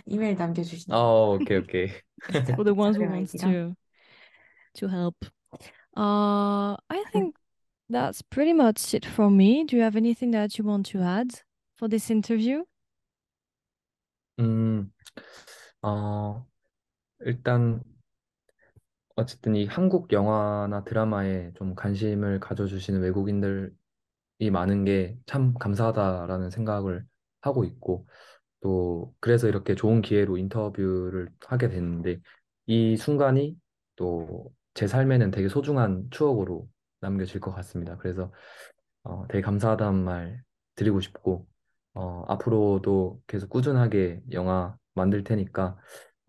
이메일 0.06 0.36
남겨주시면 0.36 0.98
어, 0.98 1.36
오케이, 1.36 1.58
오케이. 1.58 1.90
For 2.56 2.64
the 2.64 2.74
ones 2.74 2.98
who 2.98 3.06
자료 3.06 3.12
wants 3.12 3.34
아이디랑. 3.36 3.52
to 3.52 3.76
to 4.76 4.88
help. 4.88 5.16
Uh, 5.96 6.76
I 6.90 7.04
think 7.14 7.36
that's 7.90 8.22
pretty 8.22 8.52
much 8.52 8.94
it 8.94 9.06
for 9.06 9.30
me. 9.30 9.64
Do 9.64 9.78
you 9.78 9.84
have 9.84 9.96
anything 9.96 10.32
that 10.32 10.58
you 10.58 10.66
want 10.66 10.86
to 10.88 11.00
add 11.02 11.32
for 11.76 11.88
this 11.88 12.10
interview? 12.10 12.66
음, 14.40 14.92
어, 15.82 16.46
일단 17.21 17.83
어쨌든 19.17 19.55
이 19.57 19.67
한국 19.67 20.13
영화나 20.13 20.85
드라마에 20.85 21.53
좀 21.55 21.75
관심을 21.75 22.41
가져주시는 22.41 23.01
외국인들이 23.03 23.71
많은 24.53 24.85
게 24.85 25.17
참 25.27 25.55
감사하다라는 25.55 26.51
생각을 26.51 27.05
하고 27.43 27.65
있고 27.65 28.07
또 28.61 29.15
그래서 29.21 29.49
이렇게 29.49 29.75
좋은 29.75 30.03
기회로 30.03 30.39
인터뷰를 30.39 31.31
하게 31.47 31.69
됐는데 31.69 32.21
이 32.67 32.97
순간이 32.97 33.57
또 33.97 34.53
제 34.75 34.87
삶에는 34.89 35.33
되게 35.33 35.49
소중한 35.49 36.09
추억으로 36.11 36.69
남겨질 37.01 37.41
것 37.41 37.53
같습니다. 37.53 37.97
그래서 37.99 38.33
어, 39.03 39.27
되게 39.29 39.43
감사하다는 39.43 40.05
말 40.05 40.43
드리고 40.77 41.01
싶고 41.01 41.47
어, 41.95 42.25
앞으로도 42.29 43.23
계속 43.27 43.51
꾸준하게 43.51 44.23
영화 44.33 44.77
만들 44.95 45.25
테니까 45.25 45.77
어, 45.79 45.79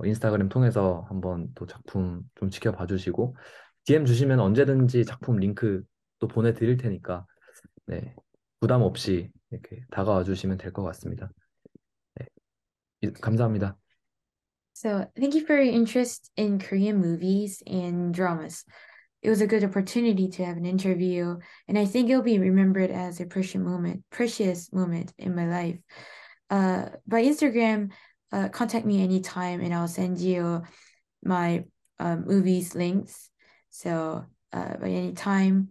인스타그램 0.05 0.49
통해서 0.49 1.05
한번 1.09 1.49
또 1.55 1.65
작품 1.65 2.23
좀 2.35 2.49
지켜봐 2.49 2.87
주시고 2.87 3.35
DM 3.85 4.05
주시면 4.05 4.39
언제든지 4.39 5.05
작품 5.05 5.37
링크 5.37 5.83
또 6.19 6.27
보내드릴 6.27 6.77
테니까 6.77 7.25
네, 7.87 8.15
부담 8.59 8.81
없이 8.81 9.31
이렇게 9.49 9.83
다가와 9.91 10.23
주시면 10.23 10.57
될 10.57 10.71
것 10.71 10.83
같습니다. 10.83 11.29
네, 12.15 12.25
이- 13.01 13.11
감사합니다. 13.13 13.77
So 14.73 15.05
thank 15.15 15.35
you 15.35 15.45
for 15.45 15.55
your 15.59 15.71
interest 15.71 16.31
in 16.37 16.57
Korean 16.57 16.97
movies 16.97 17.61
and 17.67 18.13
dramas. 18.13 18.63
It 19.21 19.29
was 19.29 19.41
a 19.41 19.47
good 19.47 19.63
opportunity 19.63 20.27
to 20.29 20.43
have 20.45 20.57
an 20.57 20.65
interview, 20.65 21.37
and 21.67 21.77
I 21.77 21.85
think 21.85 22.09
it'll 22.09 22.23
be 22.23 22.39
remembered 22.39 22.89
as 22.89 23.21
a 23.21 23.25
precious 23.27 23.61
moment, 23.61 24.03
precious 24.09 24.73
moment 24.73 25.13
in 25.19 25.35
my 25.35 25.45
life. 25.45 25.77
Uh, 26.49 26.89
by 27.05 27.23
Instagram, 27.23 27.91
uh, 28.32 28.48
contact 28.48 28.86
me 28.86 29.02
anytime, 29.02 29.60
and 29.60 29.72
I'll 29.74 29.88
send 29.88 30.18
you 30.18 30.62
my 31.22 31.64
uh, 31.98 32.16
movies 32.16 32.74
links. 32.74 33.30
So 33.70 34.24
uh, 34.52 34.76
by 34.76 34.88
any 34.88 35.12
time, 35.12 35.70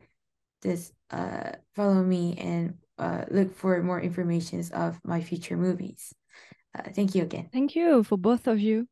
just 0.63 0.93
uh, 1.11 1.51
follow 1.75 2.03
me 2.03 2.35
and 2.37 2.75
uh, 2.97 3.25
look 3.29 3.55
for 3.55 3.81
more 3.83 4.01
informations 4.01 4.71
of 4.71 4.99
my 5.03 5.21
future 5.21 5.57
movies. 5.57 6.13
Uh, 6.77 6.89
thank 6.93 7.15
you 7.15 7.23
again. 7.23 7.49
Thank 7.51 7.75
you 7.75 8.03
for 8.03 8.17
both 8.17 8.47
of 8.47 8.59
you 8.59 8.87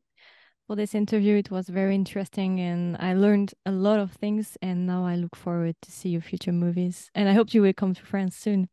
for 0.66 0.76
this 0.76 0.94
interview. 0.94 1.36
It 1.36 1.50
was 1.50 1.68
very 1.68 1.94
interesting 1.94 2.60
and 2.60 2.96
I 2.98 3.14
learned 3.14 3.54
a 3.66 3.72
lot 3.72 3.98
of 3.98 4.12
things 4.12 4.56
and 4.62 4.86
now 4.86 5.04
I 5.04 5.16
look 5.16 5.36
forward 5.36 5.76
to 5.82 5.90
see 5.90 6.10
your 6.10 6.22
future 6.22 6.52
movies. 6.52 7.10
And 7.14 7.28
I 7.28 7.32
hope 7.32 7.52
you 7.54 7.62
will 7.62 7.74
come 7.74 7.94
to 7.94 8.04
France 8.04 8.36
soon. 8.36 8.68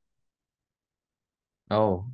어, 1.70 2.06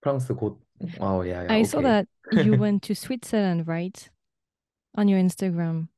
프랑스 0.00 0.34
곧, 0.34 0.60
어, 1.00 1.22
야, 1.28 1.44
야, 1.46 1.46
I 1.48 1.62
saw 1.64 1.80
오케이. 1.80 1.82
that 1.82 2.08
you 2.30 2.54
went 2.56 2.82
to 2.88 2.94
Switzerland, 2.94 3.66
right? 3.66 4.10
On 4.96 5.08
your 5.08 5.18
Instagram. 5.20 5.88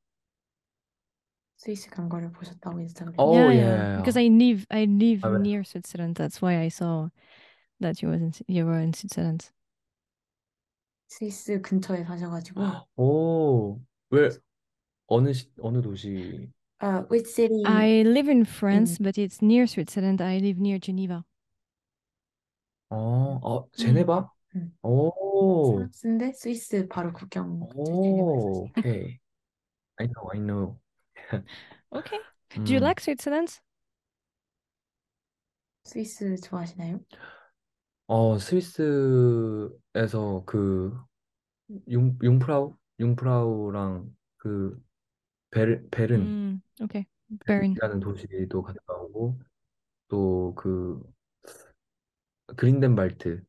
스위스 1.57 1.89
간 1.89 2.07
거를 2.09 2.31
보셨다고 2.31 2.79
인스타그램. 2.79 3.15
어, 3.17 3.33
yeah, 3.35 3.53
예, 3.53 3.61
yeah. 3.61 3.93
예, 3.93 3.97
Because 3.97 4.15
예. 4.15 4.21
I 4.23 4.27
live 4.29 4.65
I 4.71 4.85
live 4.85 5.21
아, 5.23 5.29
왜? 5.29 5.39
near 5.39 5.63
Switzerland. 5.63 6.15
That's 6.15 6.41
why 6.41 6.57
I 6.57 6.69
saw 6.69 7.09
that 7.81 8.01
you 8.01 8.09
was 8.09 8.21
in 8.21 8.31
you 8.47 8.65
were 8.65 8.79
in 8.79 8.93
Switzerland. 8.93 9.51
스위스 11.07 11.59
근처에 11.61 12.03
사셔가지고. 12.05 12.61
오, 12.95 13.79
왜, 14.11 14.29
어느 15.07 15.33
시, 15.33 15.51
어느 15.61 15.81
도시? 15.81 16.51
Uh, 16.81 17.03
which 17.09 17.27
city? 17.27 17.61
I 17.65 18.03
live 18.03 18.29
in 18.29 18.45
France, 18.45 18.99
but 18.99 19.17
it's 19.17 19.41
near 19.41 19.67
Switzerland. 19.67 20.21
I 20.21 20.37
live 20.39 20.59
near 20.59 20.79
Geneva. 20.79 21.25
어, 22.89 22.95
어, 23.43 23.69
제네바? 23.73 24.31
음. 24.56 24.76
오, 24.82 25.10
프랑스인데 25.62 26.32
스위스 26.32 26.86
바로 26.88 27.12
국경 27.12 27.60
근처에 27.68 27.72
오, 27.76 28.64
오케이. 28.66 29.18
I 29.98 30.08
know, 30.08 30.30
I 30.34 30.40
know. 30.40 30.80
Okay. 31.92 32.18
Do 32.64 32.72
you 32.74 32.78
음, 32.78 32.80
like 32.80 33.00
Switzerland? 33.00 33.60
스위스 35.84 36.36
좋아하시나요? 36.42 37.00
어, 38.06 38.38
스위스에서 38.38 40.44
그, 40.46 40.92
융, 41.88 42.16
융프라우? 42.22 42.76
융프라우랑 43.00 44.14
그, 44.38 44.82
베르, 45.50 45.88
베른. 45.90 46.20
Mm, 46.20 46.62
okay. 46.82 47.06
Bern. 47.46 47.72
이라는 47.76 48.00
도시도 48.00 48.62
갔다 48.62 48.94
오고 48.94 49.38
또 50.08 50.54
그 50.56 51.02
그린덴발트 52.56 53.44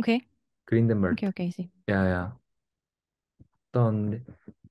Okay. 0.00 0.26
그린덴발트 0.64 1.14
Okay, 1.14 1.28
okay, 1.28 1.46
I 1.46 1.50
see. 1.50 1.70
야야 1.88 2.36
어떤 3.70 4.24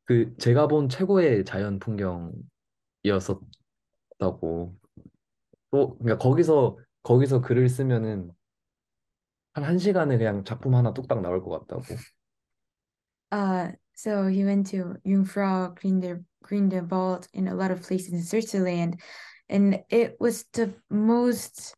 그 0.05 0.35
제가 0.37 0.67
본 0.67 0.89
최고의 0.89 1.45
자연 1.45 1.79
풍경이었었던 1.79 3.41
같다고. 4.21 4.75
또 5.71 5.97
그러니까 5.97 6.17
거기서 6.19 6.77
거기서 7.03 7.41
글을 7.41 7.67
쓰면은 7.67 8.31
한 9.53 9.63
1시간에 9.63 10.17
그냥 10.17 10.43
작품 10.45 10.75
하나 10.75 10.93
뚝딱 10.93 11.21
나올 11.21 11.41
것 11.43 11.49
같다고. 11.49 11.83
Uh, 13.31 13.71
so 13.95 14.27
he 14.27 14.43
went 14.43 14.69
to 14.69 14.95
Jungfrau, 15.05 15.73
Grinde, 15.75 16.23
Grindelwald, 16.43 17.27
and 17.33 17.49
a 17.49 17.55
lot 17.55 17.71
of 17.71 17.81
places 17.81 18.13
in 18.13 18.21
Switzerland, 18.21 18.99
and 19.49 19.79
it 19.89 20.17
was 20.19 20.45
the 20.53 20.73
most 20.89 21.75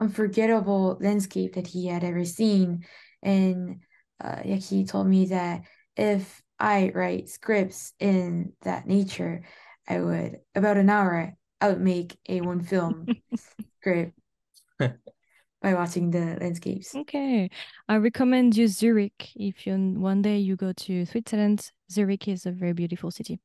unforgettable 0.00 0.98
landscape 1.00 1.54
that 1.54 1.66
he 1.66 1.86
had 1.86 2.02
ever 2.02 2.24
seen. 2.24 2.84
And 3.22 3.80
uh, 4.22 4.42
told 4.86 5.06
me 5.06 5.26
that 5.26 5.62
if 5.96 6.42
I 6.58 6.90
write 6.94 7.28
scripts 7.28 7.92
in 7.98 8.52
that 8.62 8.86
nature, 8.86 9.42
I 9.88 10.00
would 10.00 10.38
about 10.54 10.76
an 10.76 10.90
hour 10.90 11.34
I 11.60 11.68
would 11.68 11.80
make 11.80 12.18
a 12.28 12.40
one 12.40 12.62
film 12.62 13.06
script 13.78 14.18
by 14.78 15.74
watching 15.74 16.10
the 16.10 16.38
landscapes. 16.40 16.94
Okay, 16.94 17.50
I 17.88 17.96
recommend 17.96 18.56
you 18.56 18.68
Zurich 18.68 19.30
if 19.36 19.66
you 19.66 19.74
one 19.76 20.22
day 20.22 20.38
you 20.38 20.56
go 20.56 20.72
to 20.72 21.04
Switzerland. 21.04 21.70
Zurich 21.90 22.28
is 22.28 22.46
a 22.46 22.52
very 22.52 22.72
beautiful 22.72 23.10
city. 23.10 23.40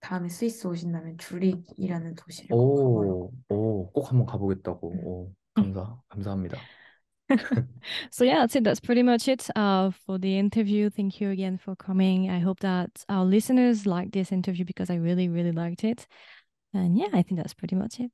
다음에 0.00 0.28
스위스 0.28 0.66
오신다면 0.66 1.16
주릭이라는 1.18 2.14
도시를 2.14 2.50
꼭 2.50 2.56
오, 2.56 2.76
가보라고. 2.76 3.32
오, 3.48 3.90
꼭 3.90 4.10
한번 4.10 4.26
가보겠다고. 4.26 4.88
오, 4.88 5.32
감사, 5.54 5.98
감사합니다. 6.08 6.58
So 8.10 8.24
yeah, 8.24 8.40
that's 8.40 8.54
it. 8.54 8.64
That's 8.64 8.80
pretty 8.80 9.02
much 9.02 9.28
it 9.28 9.48
uh, 9.56 9.90
for 9.90 10.18
the 10.18 10.38
interview. 10.38 10.90
Thank 10.90 11.20
you 11.20 11.30
again 11.30 11.56
for 11.56 11.74
coming. 11.74 12.30
I 12.30 12.38
hope 12.38 12.60
that 12.60 12.90
our 13.08 13.24
listeners 13.24 13.86
liked 13.86 14.12
this 14.12 14.30
interview 14.30 14.64
because 14.64 14.90
I 14.90 14.96
really, 14.96 15.28
really 15.28 15.52
liked 15.52 15.84
it. 15.84 16.06
And 16.74 16.98
yeah, 16.98 17.08
I 17.12 17.22
think 17.22 17.40
that's 17.40 17.54
pretty 17.54 17.76
much 17.76 17.98
it. 17.98 18.12